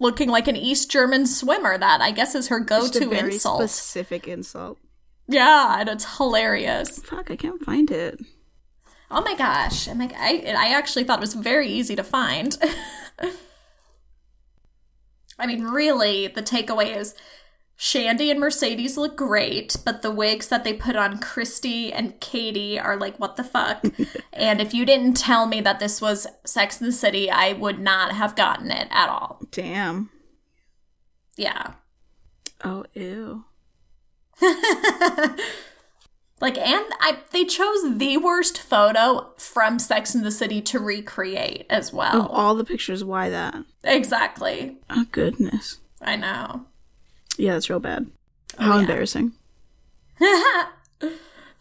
Looking 0.00 0.28
like 0.28 0.48
an 0.48 0.56
East 0.56 0.90
German 0.90 1.24
swimmer, 1.24 1.78
that 1.78 2.00
I 2.00 2.10
guess 2.10 2.34
is 2.34 2.48
her 2.48 2.58
go-to 2.58 3.08
very 3.08 3.34
insult. 3.34 3.60
specific 3.70 4.26
insult. 4.26 4.78
Yeah, 5.26 5.80
and 5.80 5.88
it's 5.88 6.16
hilarious. 6.18 6.98
Fuck, 7.00 7.30
I 7.30 7.36
can't 7.36 7.64
find 7.64 7.90
it. 7.90 8.20
Oh 9.10 9.22
my 9.22 9.34
gosh! 9.34 9.88
I'm 9.88 9.98
like, 9.98 10.14
I 10.14 10.42
I 10.56 10.74
actually 10.74 11.04
thought 11.04 11.18
it 11.18 11.22
was 11.22 11.34
very 11.34 11.68
easy 11.68 11.94
to 11.96 12.02
find. 12.02 12.58
I 15.38 15.46
mean, 15.46 15.64
really, 15.64 16.26
the 16.28 16.42
takeaway 16.42 16.96
is 16.96 17.14
Shandi 17.78 18.30
and 18.30 18.38
Mercedes 18.38 18.96
look 18.96 19.16
great, 19.16 19.76
but 19.84 20.02
the 20.02 20.10
wigs 20.10 20.48
that 20.48 20.64
they 20.64 20.72
put 20.72 20.96
on 20.96 21.18
Kristi 21.18 21.90
and 21.92 22.18
Catie 22.20 22.78
are 22.78 22.96
like, 22.96 23.18
what 23.18 23.36
the 23.36 23.44
fuck? 23.44 23.84
and 24.32 24.60
if 24.60 24.72
you 24.72 24.84
didn't 24.86 25.14
tell 25.14 25.46
me 25.46 25.60
that 25.60 25.80
this 25.80 26.00
was 26.00 26.26
Sex 26.44 26.80
in 26.80 26.86
the 26.86 26.92
City, 26.92 27.30
I 27.30 27.52
would 27.52 27.80
not 27.80 28.12
have 28.12 28.36
gotten 28.36 28.70
it 28.70 28.88
at 28.90 29.08
all. 29.08 29.40
Damn. 29.50 30.10
Yeah. 31.36 31.74
Oh, 32.62 32.84
ew. 32.94 33.44
Like, 36.40 36.58
and 36.58 36.84
I, 37.00 37.18
they 37.30 37.44
chose 37.44 37.96
the 37.96 38.18
worst 38.18 38.58
photo 38.60 39.30
from 39.38 39.78
Sex 39.78 40.14
in 40.14 40.24
the 40.24 40.30
City 40.32 40.60
to 40.62 40.78
recreate 40.78 41.64
as 41.70 41.88
Of 41.88 41.94
well. 41.94 42.26
all 42.26 42.54
the 42.54 42.64
pictures, 42.64 43.02
why 43.02 43.30
that? 43.30 43.54
Exactly. 43.82 44.76
Oh, 44.90 45.06
goodness. 45.10 45.78
I 46.02 46.16
know. 46.16 46.66
Yeah, 47.38 47.54
that's 47.54 47.70
real 47.70 47.80
bad. 47.80 48.10
How 48.58 48.74
yeah. 48.74 48.80
embarrassing. 48.80 49.32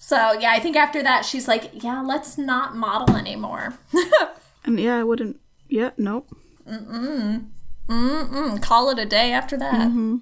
So, 0.06 0.34
yeah, 0.34 0.52
I 0.52 0.60
think 0.60 0.76
after 0.76 1.02
that, 1.02 1.24
she's 1.24 1.48
like, 1.48 1.82
yeah, 1.82 2.02
let's 2.02 2.38
not 2.38 2.76
model 2.76 3.16
anymore. 3.16 3.76
And 4.66 4.78
yeah, 4.78 4.98
I 4.98 5.04
wouldn't. 5.04 5.40
Yeah, 5.70 5.92
nope. 5.98 6.28
Mm-mm. 6.68 8.62
Call 8.62 8.90
it 8.90 9.00
a 9.00 9.06
day 9.06 9.32
after 9.32 9.56
that. 9.58 9.88
Mm-hmm. 9.88 10.18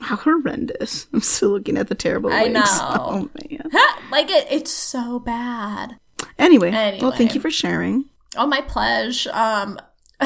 How 0.00 0.16
horrendous. 0.16 1.06
I'm 1.12 1.20
still 1.20 1.50
looking 1.50 1.76
at 1.76 1.88
the 1.88 1.94
terrible 1.94 2.32
I 2.32 2.44
wigs. 2.44 2.54
know. 2.54 2.60
Oh, 2.80 3.30
man. 3.50 3.70
like, 4.10 4.30
it, 4.30 4.46
it's 4.50 4.70
so 4.70 5.18
bad. 5.18 5.96
Anyway, 6.38 6.70
well, 7.00 7.12
thank 7.12 7.34
you 7.34 7.40
for 7.40 7.50
sharing. 7.50 8.06
Oh, 8.36 8.46
my 8.46 8.60
pleasure. 8.60 9.30
Um, 9.32 9.78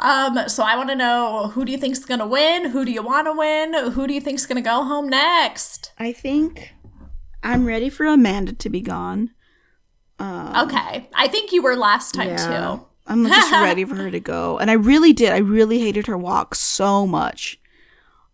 um, 0.00 0.48
so 0.48 0.62
I 0.62 0.76
want 0.76 0.88
to 0.90 0.96
know 0.96 1.48
who 1.54 1.64
do 1.64 1.72
you 1.72 1.78
think's 1.78 2.04
gonna 2.04 2.26
win? 2.26 2.70
Who 2.70 2.84
do 2.84 2.90
you 2.92 3.02
want 3.02 3.26
to 3.26 3.32
win? 3.32 3.92
Who 3.92 4.06
do 4.06 4.14
you 4.14 4.20
think's 4.20 4.46
gonna 4.46 4.62
go 4.62 4.84
home 4.84 5.08
next? 5.08 5.92
I 5.98 6.12
think 6.12 6.74
I'm 7.42 7.66
ready 7.66 7.88
for 7.88 8.06
Amanda 8.06 8.52
to 8.54 8.70
be 8.70 8.80
gone. 8.80 9.30
Um, 10.18 10.54
Okay, 10.68 11.08
I 11.14 11.28
think 11.28 11.52
you 11.52 11.62
were 11.62 11.76
last 11.76 12.14
time 12.14 12.30
yeah. 12.30 12.76
too. 12.76 12.86
I'm 13.06 13.26
just 13.26 13.52
ready 13.52 13.84
for 13.84 13.96
her 13.96 14.10
to 14.10 14.20
go. 14.20 14.58
And 14.58 14.70
I 14.70 14.74
really 14.74 15.12
did. 15.12 15.30
I 15.30 15.38
really 15.38 15.78
hated 15.78 16.06
her 16.06 16.16
walk 16.16 16.54
so 16.54 17.06
much. 17.06 17.60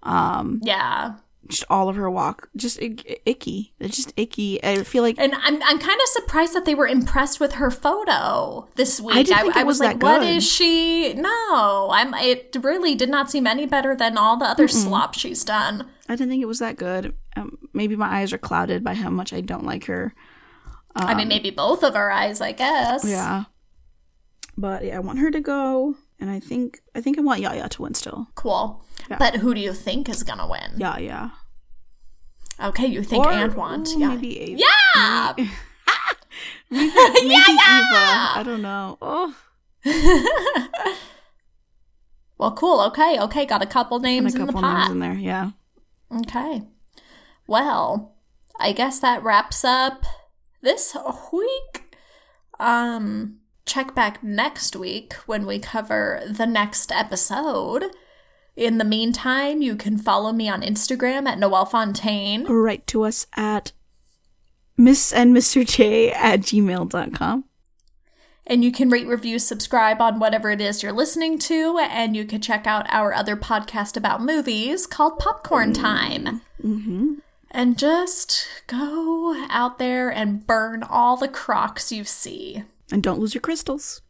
Um, 0.03 0.61
Yeah, 0.63 1.15
just 1.49 1.65
all 1.69 1.89
of 1.89 1.97
her 1.97 2.09
walk, 2.11 2.49
just 2.57 2.81
ick- 2.81 3.23
icky. 3.27 3.75
It's 3.81 3.97
just 3.97 4.13
icky. 4.17 4.63
I 4.63 4.85
feel 4.85 5.03
like 5.03 5.17
and 5.19 5.35
I'm 5.35 5.63
I'm 5.63 5.79
kind 5.79 6.01
of 6.01 6.09
surprised 6.09 6.55
that 6.55 6.65
they 6.65 6.75
were 6.75 6.87
impressed 6.87 7.41
with 7.41 7.55
her 7.55 7.71
photo 7.71 8.69
this 8.77 9.01
week. 9.01 9.17
I, 9.17 9.23
didn't 9.23 9.41
think 9.43 9.57
it 9.57 9.67
was, 9.67 9.79
was 9.79 9.87
like, 9.89 10.03
what 10.03 10.21
good. 10.21 10.37
is 10.37 10.49
she? 10.49 11.13
No, 11.15 11.91
I'm. 11.93 12.15
It 12.15 12.57
really 12.63 12.95
did 12.95 13.11
not 13.11 13.31
seem 13.31 13.47
any 13.47 13.67
better 13.67 13.97
than 13.97 14.17
all 14.17 14.37
the 14.37 14.45
other 14.47 14.69
slop 14.69 15.15
she's 15.15 15.45
done. 15.45 15.87
I 16.09 16.15
didn't 16.17 16.31
think 16.31 16.43
it 16.43 16.47
was 16.47 16.61
that 16.61 16.77
good. 16.77 17.15
Um, 17.37 17.59
maybe 17.73 17.95
my 17.97 18.09
eyes 18.21 18.33
are 18.33 18.39
clouded 18.39 18.83
by 18.85 18.95
how 18.95 19.11
much 19.11 19.33
I 19.33 19.41
don't 19.41 19.65
like 19.65 19.85
her. 19.87 20.15
I 20.97 21.15
mean, 21.15 21.29
maybe 21.29 21.51
both 21.51 21.85
of 21.85 21.95
our 21.95 22.11
eyes, 22.11 22.41
I 22.41 22.51
guess. 22.53 23.05
Um, 23.05 23.11
Yeah. 23.11 23.45
But 24.59 24.85
yeah, 24.85 24.97
I 24.97 24.99
want 25.01 25.21
her 25.21 25.31
to 25.31 25.41
go. 25.41 25.95
and 26.19 26.29
I 26.31 26.39
think 26.41 26.81
I 26.95 27.01
think 27.01 27.17
I 27.19 27.23
want 27.23 27.41
Yaya 27.41 27.69
to 27.69 27.83
win 27.83 27.95
still. 27.95 28.29
Cool. 28.35 28.83
Yeah. 29.11 29.17
But 29.19 29.37
who 29.37 29.55
do 29.55 29.61
you 29.61 29.73
think 29.75 30.09
is 30.09 30.23
gonna 30.23 30.47
win? 30.49 30.75
Yeah, 30.77 30.99
yeah. 30.99 31.31
Okay, 32.63 32.87
you 32.87 33.03
think 33.03 33.25
Or- 33.27 33.33
and 33.33 33.55
want. 33.55 33.89
ooh, 33.89 33.99
yeah. 33.99 34.09
Maybe 34.09 34.39
Ava. 34.41 34.63
Yeah! 34.95 35.33
Maybe, 35.37 35.51
maybe 36.71 37.53
Eva. 37.53 38.31
I 38.37 38.43
don't 38.45 38.63
know. 38.63 38.99
Oh, 39.03 39.35
well, 42.39 42.53
cool. 42.53 42.81
Okay, 42.83 43.19
okay. 43.21 43.45
Got 43.47 43.63
a 43.63 43.67
couple 43.67 43.97
and 43.97 44.05
names 44.05 44.35
a 44.35 44.41
in 44.41 44.47
the 44.47 44.53
pot. 44.53 44.79
names 44.79 44.91
in 44.93 44.99
there. 45.01 45.15
Yeah. 45.15 45.51
Okay. 46.15 46.63
Well, 47.47 48.15
I 48.59 48.73
guess 48.73 49.01
that 49.01 49.23
wraps 49.23 49.65
up 49.65 50.05
this 50.63 50.97
week. 51.33 51.97
Um, 52.59 53.39
check 53.67 53.95
back 53.95 54.23
next 54.23 54.77
week 54.77 55.15
when 55.27 55.47
we 55.47 55.59
cover 55.59 56.23
the 56.29 56.47
next 56.47 56.93
episode. 56.93 57.85
In 58.61 58.77
the 58.77 58.85
meantime, 58.85 59.63
you 59.63 59.75
can 59.75 59.97
follow 59.97 60.33
me 60.33 60.47
on 60.47 60.61
Instagram 60.61 61.27
at 61.27 61.39
Noelle 61.39 61.65
Fontaine. 61.65 62.45
Write 62.45 62.87
to 62.89 63.05
us 63.05 63.27
at 63.35 63.73
Miss 64.77 65.15
and 65.15 65.35
Mr. 65.35 65.67
J 65.67 66.13
at 66.13 66.41
gmail.com. 66.41 67.45
And 68.47 68.63
you 68.63 68.71
can 68.71 68.91
rate, 68.91 69.07
review, 69.07 69.39
subscribe 69.39 70.03
on 70.03 70.19
whatever 70.19 70.51
it 70.51 70.61
is 70.61 70.83
you're 70.83 70.93
listening 70.93 71.39
to. 71.39 71.79
And 71.79 72.15
you 72.15 72.27
can 72.27 72.43
check 72.43 72.67
out 72.67 72.85
our 72.91 73.15
other 73.15 73.35
podcast 73.35 73.97
about 73.97 74.23
movies 74.23 74.87
called 74.87 75.19
Popcorn 75.19 75.73
Time. 75.73 76.43
Mm-hmm. 76.63 77.15
And 77.51 77.79
just 77.79 78.47
go 78.67 79.47
out 79.49 79.79
there 79.79 80.11
and 80.11 80.47
burn 80.47 80.83
all 80.83 81.17
the 81.17 81.29
crocs 81.29 81.93
you 81.93 82.05
see. 82.05 82.65
And 82.93 83.03
don't 83.03 83.21
lose 83.21 83.33
your 83.33 83.41
crystals. 83.41 84.03